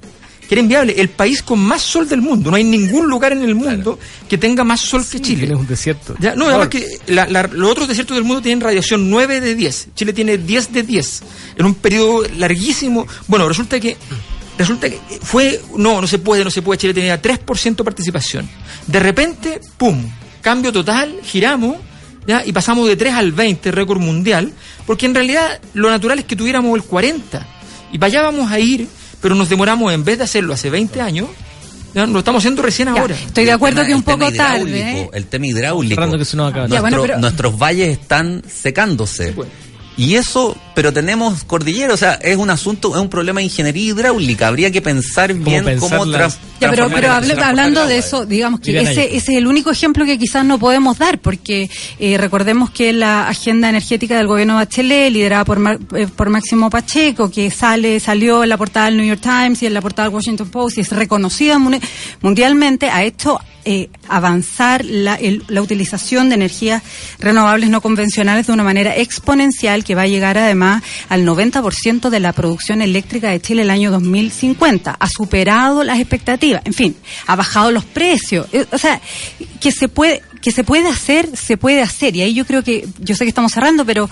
Que 0.48 0.56
era 0.56 0.62
inviable. 0.62 0.96
El 0.98 1.10
país 1.10 1.44
con 1.44 1.60
más 1.60 1.82
sol 1.82 2.08
del 2.08 2.22
mundo. 2.22 2.50
No 2.50 2.56
hay 2.58 2.64
ningún 2.64 3.08
lugar 3.10 3.34
en 3.34 3.44
el 3.44 3.54
mundo 3.56 4.00
que 4.30 4.38
tenga 4.38 4.64
más 4.64 4.80
sol 4.82 5.04
que 5.10 5.20
Chile. 5.22 5.42
Chile 5.42 5.54
es 5.54 5.60
un 5.60 5.68
desierto. 5.68 6.16
Ya, 6.20 6.36
no, 6.36 6.48
además 6.48 6.70
que 6.70 6.86
la- 7.08 7.26
la- 7.28 7.44
los 7.52 7.70
otros 7.72 7.88
desiertos 7.88 8.16
del 8.16 8.24
mundo 8.24 8.42
tienen 8.42 8.62
radiación 8.62 9.10
9 9.10 9.42
de 9.42 9.56
10. 9.56 9.90
Chile 9.96 10.14
tiene 10.14 10.38
10 10.38 10.72
de 10.72 10.84
10. 10.84 11.22
En 11.58 11.66
un 11.66 11.76
periodo 11.76 12.24
larguísimo. 12.38 13.06
Bueno, 13.28 13.48
resulta 13.48 13.80
que. 13.80 13.98
Resulta 14.58 14.90
que 14.90 15.00
fue. 15.22 15.62
No, 15.76 16.00
no 16.02 16.08
se 16.08 16.18
puede, 16.20 16.44
no 16.44 16.50
se 16.50 16.62
puede. 16.62 16.78
Chile 16.80 16.94
tenía 16.94 17.22
3% 17.22 17.76
de 17.76 17.84
participación. 17.84 18.50
De 18.88 19.00
repente, 19.00 19.60
¡pum! 19.78 20.02
Cambio 20.42 20.72
total, 20.72 21.14
giramos. 21.24 21.76
¿ya? 22.26 22.44
Y 22.46 22.52
pasamos 22.54 22.88
de 22.88 22.96
3 22.96 23.14
al 23.14 23.34
20, 23.34 23.72
récord 23.72 24.00
mundial. 24.00 24.52
Porque 24.86 25.06
en 25.06 25.14
realidad 25.14 25.60
lo 25.74 25.90
natural 25.90 26.20
es 26.20 26.26
que 26.26 26.36
tuviéramos 26.36 26.74
el 26.76 26.84
40. 26.84 27.46
Y 27.92 27.98
vamos 28.00 28.52
a 28.52 28.60
ir, 28.60 28.88
pero 29.22 29.36
nos 29.36 29.50
demoramos, 29.50 29.92
en 29.94 30.04
vez 30.04 30.18
de 30.18 30.24
hacerlo 30.26 30.54
hace 30.54 30.70
20 30.70 31.02
años, 31.02 31.28
ya, 31.94 32.06
lo 32.06 32.20
estamos 32.20 32.42
haciendo 32.42 32.62
recién 32.62 32.94
Ya, 32.94 33.00
ahora. 33.02 33.16
estoy 33.16 33.46
de 33.46 33.52
acuerdo 33.52 33.78
tema- 33.78 33.88
que 33.88 33.94
un 33.94 34.00
el 34.00 34.06
tema 34.06 34.26
poco 34.28 34.38
tarde. 34.38 34.60
hidráulico, 34.78 34.88
¿eh? 34.88 35.10
El 35.14 35.26
tema 35.26 35.48
hidráulico. 35.48 36.18
Que 36.18 36.26
se 36.26 36.38
nos 36.38 36.52
acaba. 36.52 36.68
Ya, 36.68 36.82
bueno, 36.82 36.98
Nuestro- 36.98 37.02
pero- 37.16 37.20
Nuestros 37.22 37.58
valles 37.58 37.90
están 38.00 38.44
secándose. 38.48 39.28
Sí, 39.28 39.34
pues. 39.36 39.50
Y 39.98 40.16
eso, 40.16 40.56
pero 40.78 40.94
tenemos 40.94 41.44
cordillera, 41.44 41.92
o 41.92 41.98
sea, 41.98 42.14
es 42.22 42.38
un 42.38 42.52
asunto, 42.52 42.96
es 42.96 43.02
un 43.02 43.10
problema 43.10 43.40
de 43.40 43.46
ingeniería 43.46 43.94
hidráulica. 43.94 44.48
Habría 44.48 44.70
que 44.70 44.80
pensar 44.80 45.34
bien 45.34 45.66
pensar 45.66 45.90
cómo 45.98 46.06
las- 46.06 46.36
tra- 46.36 46.40
Ya, 46.60 46.70
pero, 46.70 46.84
hable- 47.14 47.34
hablando 47.50 47.80
de 47.88 47.98
eso, 47.98 48.26
digamos 48.28 48.60
que 48.60 48.72
ese, 48.92 49.16
ese 49.18 49.32
es 49.32 49.38
el 49.40 49.48
único 49.48 49.72
ejemplo 49.72 50.06
que 50.06 50.20
quizás 50.20 50.46
no 50.46 50.60
podemos 50.60 51.00
dar, 51.00 51.18
porque 51.20 51.68
eh, 52.00 52.18
recordemos 52.20 52.70
que 52.70 52.94
la 52.94 53.28
agenda 53.28 53.70
energética 53.70 54.18
del 54.18 54.28
gobierno 54.28 54.54
Bachelet, 54.54 55.12
liderada 55.12 55.46
por, 55.46 55.58
Mar- 55.58 55.80
eh, 55.96 56.06
por 56.16 56.30
Máximo 56.30 56.70
Pacheco, 56.70 57.32
que 57.32 57.50
sale 57.50 58.00
salió 58.00 58.44
en 58.44 58.50
la 58.50 58.58
portada 58.58 58.86
del 58.86 58.98
New 58.98 59.06
York 59.08 59.22
Times 59.22 59.64
y 59.64 59.66
en 59.66 59.74
la 59.74 59.82
portada 59.82 60.08
del 60.10 60.16
Washington 60.16 60.50
Post 60.50 60.78
y 60.78 60.82
es 60.82 60.92
reconocida 60.92 61.58
mundialmente, 62.22 62.90
ha 62.92 63.04
hecho 63.04 63.40
eh, 63.70 63.90
avanzar 64.08 64.86
la, 64.86 65.16
el- 65.16 65.44
la 65.50 65.62
utilización 65.62 66.30
de 66.30 66.36
energías 66.36 66.82
renovables 67.20 67.70
no 67.70 67.82
convencionales 67.82 68.48
de 68.48 68.54
una 68.54 68.64
manera 68.64 68.96
exponencial 68.96 69.84
que 69.84 69.94
va 69.94 70.04
a 70.04 70.08
llegar 70.08 70.38
además 70.38 70.67
al 71.10 71.26
90% 71.26 72.10
de 72.10 72.20
la 72.20 72.34
producción 72.34 72.82
eléctrica 72.82 73.30
de 73.30 73.42
Chile 73.42 73.62
el 73.64 73.70
año 73.70 73.92
2050. 73.92 74.96
Ha 75.00 75.08
superado 75.10 75.84
las 75.84 76.00
expectativas, 76.00 76.62
en 76.66 76.74
fin, 76.74 76.96
ha 77.28 77.36
bajado 77.36 77.72
los 77.72 77.86
precios. 77.86 78.48
Eh, 78.52 78.66
O 78.72 78.78
sea, 78.78 79.00
que 79.60 79.72
se 79.72 79.88
puede 79.88 80.22
que 80.42 80.52
se 80.52 80.64
puede 80.64 80.88
hacer, 80.88 81.30
se 81.36 81.58
puede 81.58 81.82
hacer. 81.82 82.16
Y 82.16 82.22
ahí 82.22 82.34
yo 82.34 82.46
creo 82.46 82.64
que, 82.64 82.88
yo 83.00 83.16
sé 83.16 83.26
que 83.26 83.30
estamos 83.30 83.52
cerrando, 83.52 83.86
pero 83.86 84.10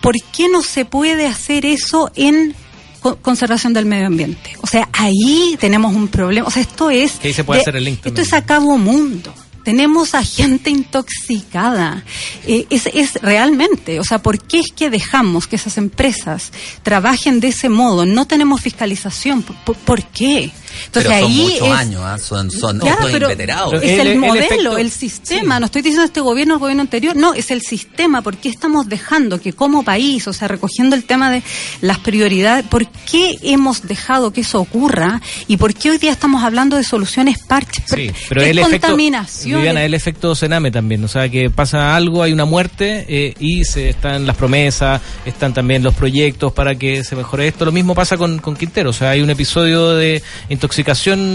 ¿por 0.00 0.14
qué 0.32 0.48
no 0.48 0.62
se 0.62 0.84
puede 0.84 1.26
hacer 1.26 1.66
eso 1.66 2.10
en 2.16 2.54
co- 3.00 3.16
conservación 3.16 3.74
del 3.74 3.86
medio 3.86 4.06
ambiente. 4.06 4.56
O 4.62 4.66
sea, 4.66 4.88
ahí 4.92 5.56
tenemos 5.60 5.94
un 5.94 6.08
problema. 6.08 6.46
O 6.48 6.50
sea, 6.50 6.62
esto 6.62 6.90
es... 6.90 7.12
Que 7.12 7.28
ahí 7.28 7.34
se 7.34 7.44
puede 7.44 7.60
hacer 7.60 7.76
el 7.76 7.84
link 7.84 8.00
Esto 8.04 8.20
es 8.20 8.32
a 8.32 8.44
cabo 8.44 8.76
mundo. 8.78 9.32
Tenemos 9.68 10.14
a 10.14 10.22
gente 10.22 10.70
intoxicada. 10.70 12.02
Eh, 12.46 12.64
es, 12.70 12.86
es 12.86 13.16
realmente, 13.20 14.00
o 14.00 14.02
sea, 14.02 14.22
¿por 14.22 14.38
qué 14.38 14.60
es 14.60 14.72
que 14.74 14.88
dejamos 14.88 15.46
que 15.46 15.56
esas 15.56 15.76
empresas 15.76 16.52
trabajen 16.82 17.38
de 17.38 17.48
ese 17.48 17.68
modo? 17.68 18.06
No 18.06 18.26
tenemos 18.26 18.62
fiscalización. 18.62 19.42
¿Por, 19.42 20.04
qué? 20.04 20.52
Entonces 20.86 21.10
pero 21.12 21.20
son 21.20 21.30
ahí 21.30 21.36
muchos 21.42 21.68
es, 21.68 21.74
años, 21.74 22.00
¿ah? 22.04 22.18
son, 22.18 22.50
son 22.50 22.78
Claro, 22.78 22.94
estos 22.96 23.12
pero 23.12 23.26
inveterados. 23.26 23.70
Pero 23.72 23.82
es 23.82 23.90
el- 23.92 24.00
el, 24.00 24.06
el 24.08 24.18
modelo, 24.18 24.44
efecto- 24.46 24.78
el 24.78 24.90
sistema. 24.90 25.60
No 25.60 25.66
estoy 25.66 25.82
diciendo 25.82 26.04
este 26.04 26.20
gobierno 26.20 26.54
o 26.54 26.56
el 26.56 26.60
gobierno 26.60 26.82
anterior. 26.82 27.16
No, 27.16 27.34
es 27.34 27.50
el 27.50 27.62
sistema. 27.62 28.22
¿Por 28.22 28.36
qué 28.36 28.48
estamos 28.48 28.88
dejando 28.88 29.40
que 29.40 29.52
como 29.52 29.82
país, 29.84 30.26
o 30.28 30.32
sea, 30.32 30.48
recogiendo 30.48 30.96
el 30.96 31.04
tema 31.04 31.30
de 31.30 31.42
las 31.80 31.98
prioridades, 31.98 32.64
por 32.66 32.86
qué 32.88 33.36
hemos 33.42 33.82
dejado 33.86 34.32
que 34.32 34.40
eso 34.42 34.60
ocurra 34.60 35.20
y 35.46 35.56
por 35.56 35.74
qué 35.74 35.90
hoy 35.90 35.98
día 35.98 36.12
estamos 36.12 36.42
hablando 36.44 36.76
de 36.76 36.84
soluciones 36.84 37.38
parches? 37.42 37.84
Sí, 37.92 38.10
pero 38.28 38.42
es 38.42 38.48
el 38.48 38.58
efecto, 38.58 38.80
contaminación. 38.88 39.58
Viviana, 39.60 39.84
el 39.84 39.94
efecto 39.94 40.34
cename 40.34 40.70
también, 40.70 41.02
o 41.04 41.08
sea 41.08 41.28
que 41.28 41.50
pasa 41.50 41.94
algo, 41.96 42.22
hay 42.22 42.32
una 42.32 42.44
muerte 42.44 43.04
eh, 43.08 43.34
y 43.38 43.64
se 43.64 43.88
están 43.90 44.26
las 44.26 44.36
promesas, 44.36 45.00
están 45.24 45.52
también 45.54 45.82
los 45.82 45.94
proyectos 45.94 46.52
para 46.52 46.74
que 46.76 47.02
se 47.04 47.16
mejore 47.16 47.48
esto. 47.48 47.64
Lo 47.64 47.72
mismo 47.72 47.94
pasa 47.94 48.16
con, 48.16 48.38
con 48.38 48.56
Quintero, 48.56 48.90
o 48.90 48.92
sea 48.92 49.10
hay 49.10 49.20
un 49.22 49.30
episodio 49.30 49.94
de 49.94 50.22
intoxicación 50.48 50.67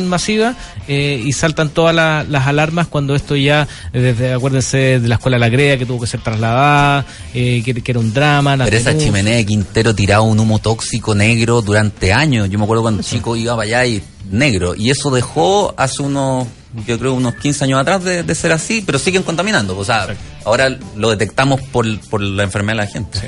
masiva 0.07 0.55
eh, 0.87 1.21
y 1.25 1.31
saltan 1.33 1.69
todas 1.69 1.93
la- 1.95 2.25
las 2.27 2.47
alarmas 2.47 2.87
cuando 2.87 3.15
esto 3.15 3.35
ya, 3.35 3.67
desde, 3.91 4.33
acuérdense 4.33 4.99
de 4.99 5.07
la 5.07 5.15
escuela 5.15 5.37
La 5.39 5.49
Grea 5.49 5.77
que 5.77 5.85
tuvo 5.85 6.01
que 6.01 6.07
ser 6.07 6.21
trasladada, 6.21 7.05
eh, 7.33 7.61
que, 7.63 7.73
que 7.73 7.91
era 7.91 7.99
un 7.99 8.13
drama. 8.13 8.57
Pero 8.57 8.77
esa 8.77 8.97
chimenea 8.97 9.35
de 9.35 9.45
Quintero 9.45 9.93
tiraba 9.95 10.21
un 10.23 10.39
humo 10.39 10.59
tóxico 10.59 11.15
negro 11.15 11.61
durante 11.61 12.13
años. 12.13 12.49
Yo 12.49 12.57
me 12.57 12.65
acuerdo 12.65 12.81
cuando 12.83 13.03
chico 13.03 13.35
iba 13.35 13.55
para 13.55 13.65
allá 13.67 13.85
y 13.85 14.01
negro. 14.31 14.75
Y 14.75 14.89
eso 14.89 15.11
dejó 15.11 15.73
hace 15.77 16.01
unos, 16.01 16.47
yo 16.87 16.97
creo, 16.99 17.13
unos 17.13 17.35
15 17.35 17.65
años 17.65 17.79
atrás 17.79 18.03
de, 18.03 18.23
de 18.23 18.35
ser 18.35 18.51
así, 18.51 18.81
pero 18.85 18.97
siguen 18.99 19.23
contaminando. 19.23 19.77
O 19.77 19.83
sea, 19.85 20.07
ahora 20.45 20.75
lo 20.95 21.09
detectamos 21.09 21.61
por, 21.61 21.85
por 22.09 22.21
la 22.21 22.43
enfermedad 22.43 22.77
de 22.79 22.85
la 22.85 22.91
gente. 22.91 23.19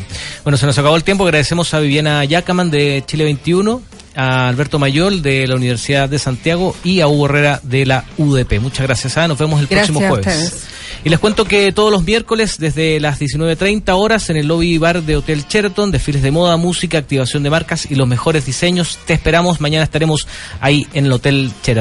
Bueno, 0.44 0.58
se 0.58 0.66
nos 0.66 0.78
acabó 0.78 0.96
el 0.96 1.04
tiempo. 1.04 1.24
Agradecemos 1.26 1.74
a 1.74 1.80
Viviana 1.80 2.24
Yacaman 2.26 2.72
de 2.72 3.04
Chile 3.06 3.24
21, 3.26 3.82
a 4.16 4.48
Alberto 4.48 4.80
Mayol 4.80 5.22
de 5.22 5.48
la 5.48 5.56
Universidad 5.56 6.10
de 6.10 6.20
Santiago 6.20 6.76
y 6.84 7.02
a 7.02 7.08
Hugo 7.08 7.26
Herrera 7.26 7.60
de 7.64 7.86
la 7.86 8.06
UDP. 8.18 8.60
Muchas 8.60 8.86
gracias. 8.86 9.18
¿ah? 9.18 9.28
Nos 9.28 9.38
vemos 9.38 9.60
el 9.60 9.68
Gracias 9.68 9.92
próximo 9.92 10.10
jueves. 10.10 10.68
Y 11.04 11.10
les 11.10 11.20
cuento 11.20 11.46
que 11.46 11.72
todos 11.72 11.92
los 11.92 12.04
miércoles, 12.04 12.58
desde 12.58 13.00
las 13.00 13.20
19.30 13.20 13.94
horas, 13.96 14.30
en 14.32 14.38
el 14.38 14.48
lobby 14.48 14.80
bar 14.80 15.04
de 15.04 15.18
Hotel 15.18 15.46
Sheraton, 15.48 15.92
desfiles 15.92 16.24
de 16.24 16.32
moda, 16.32 16.58
música, 16.58 16.98
activación 16.98 17.44
de 17.44 17.52
marcas 17.52 17.86
y 17.90 17.94
los 17.94 18.08
mejores 18.08 18.46
diseños. 18.46 18.98
Te 19.06 19.14
esperamos. 19.14 19.62
Mañana 19.62 19.84
estaremos 19.84 20.28
ahí 20.62 20.88
en 20.94 21.06
el 21.06 21.12
Hotel 21.12 21.52
Sheraton. 21.64 21.74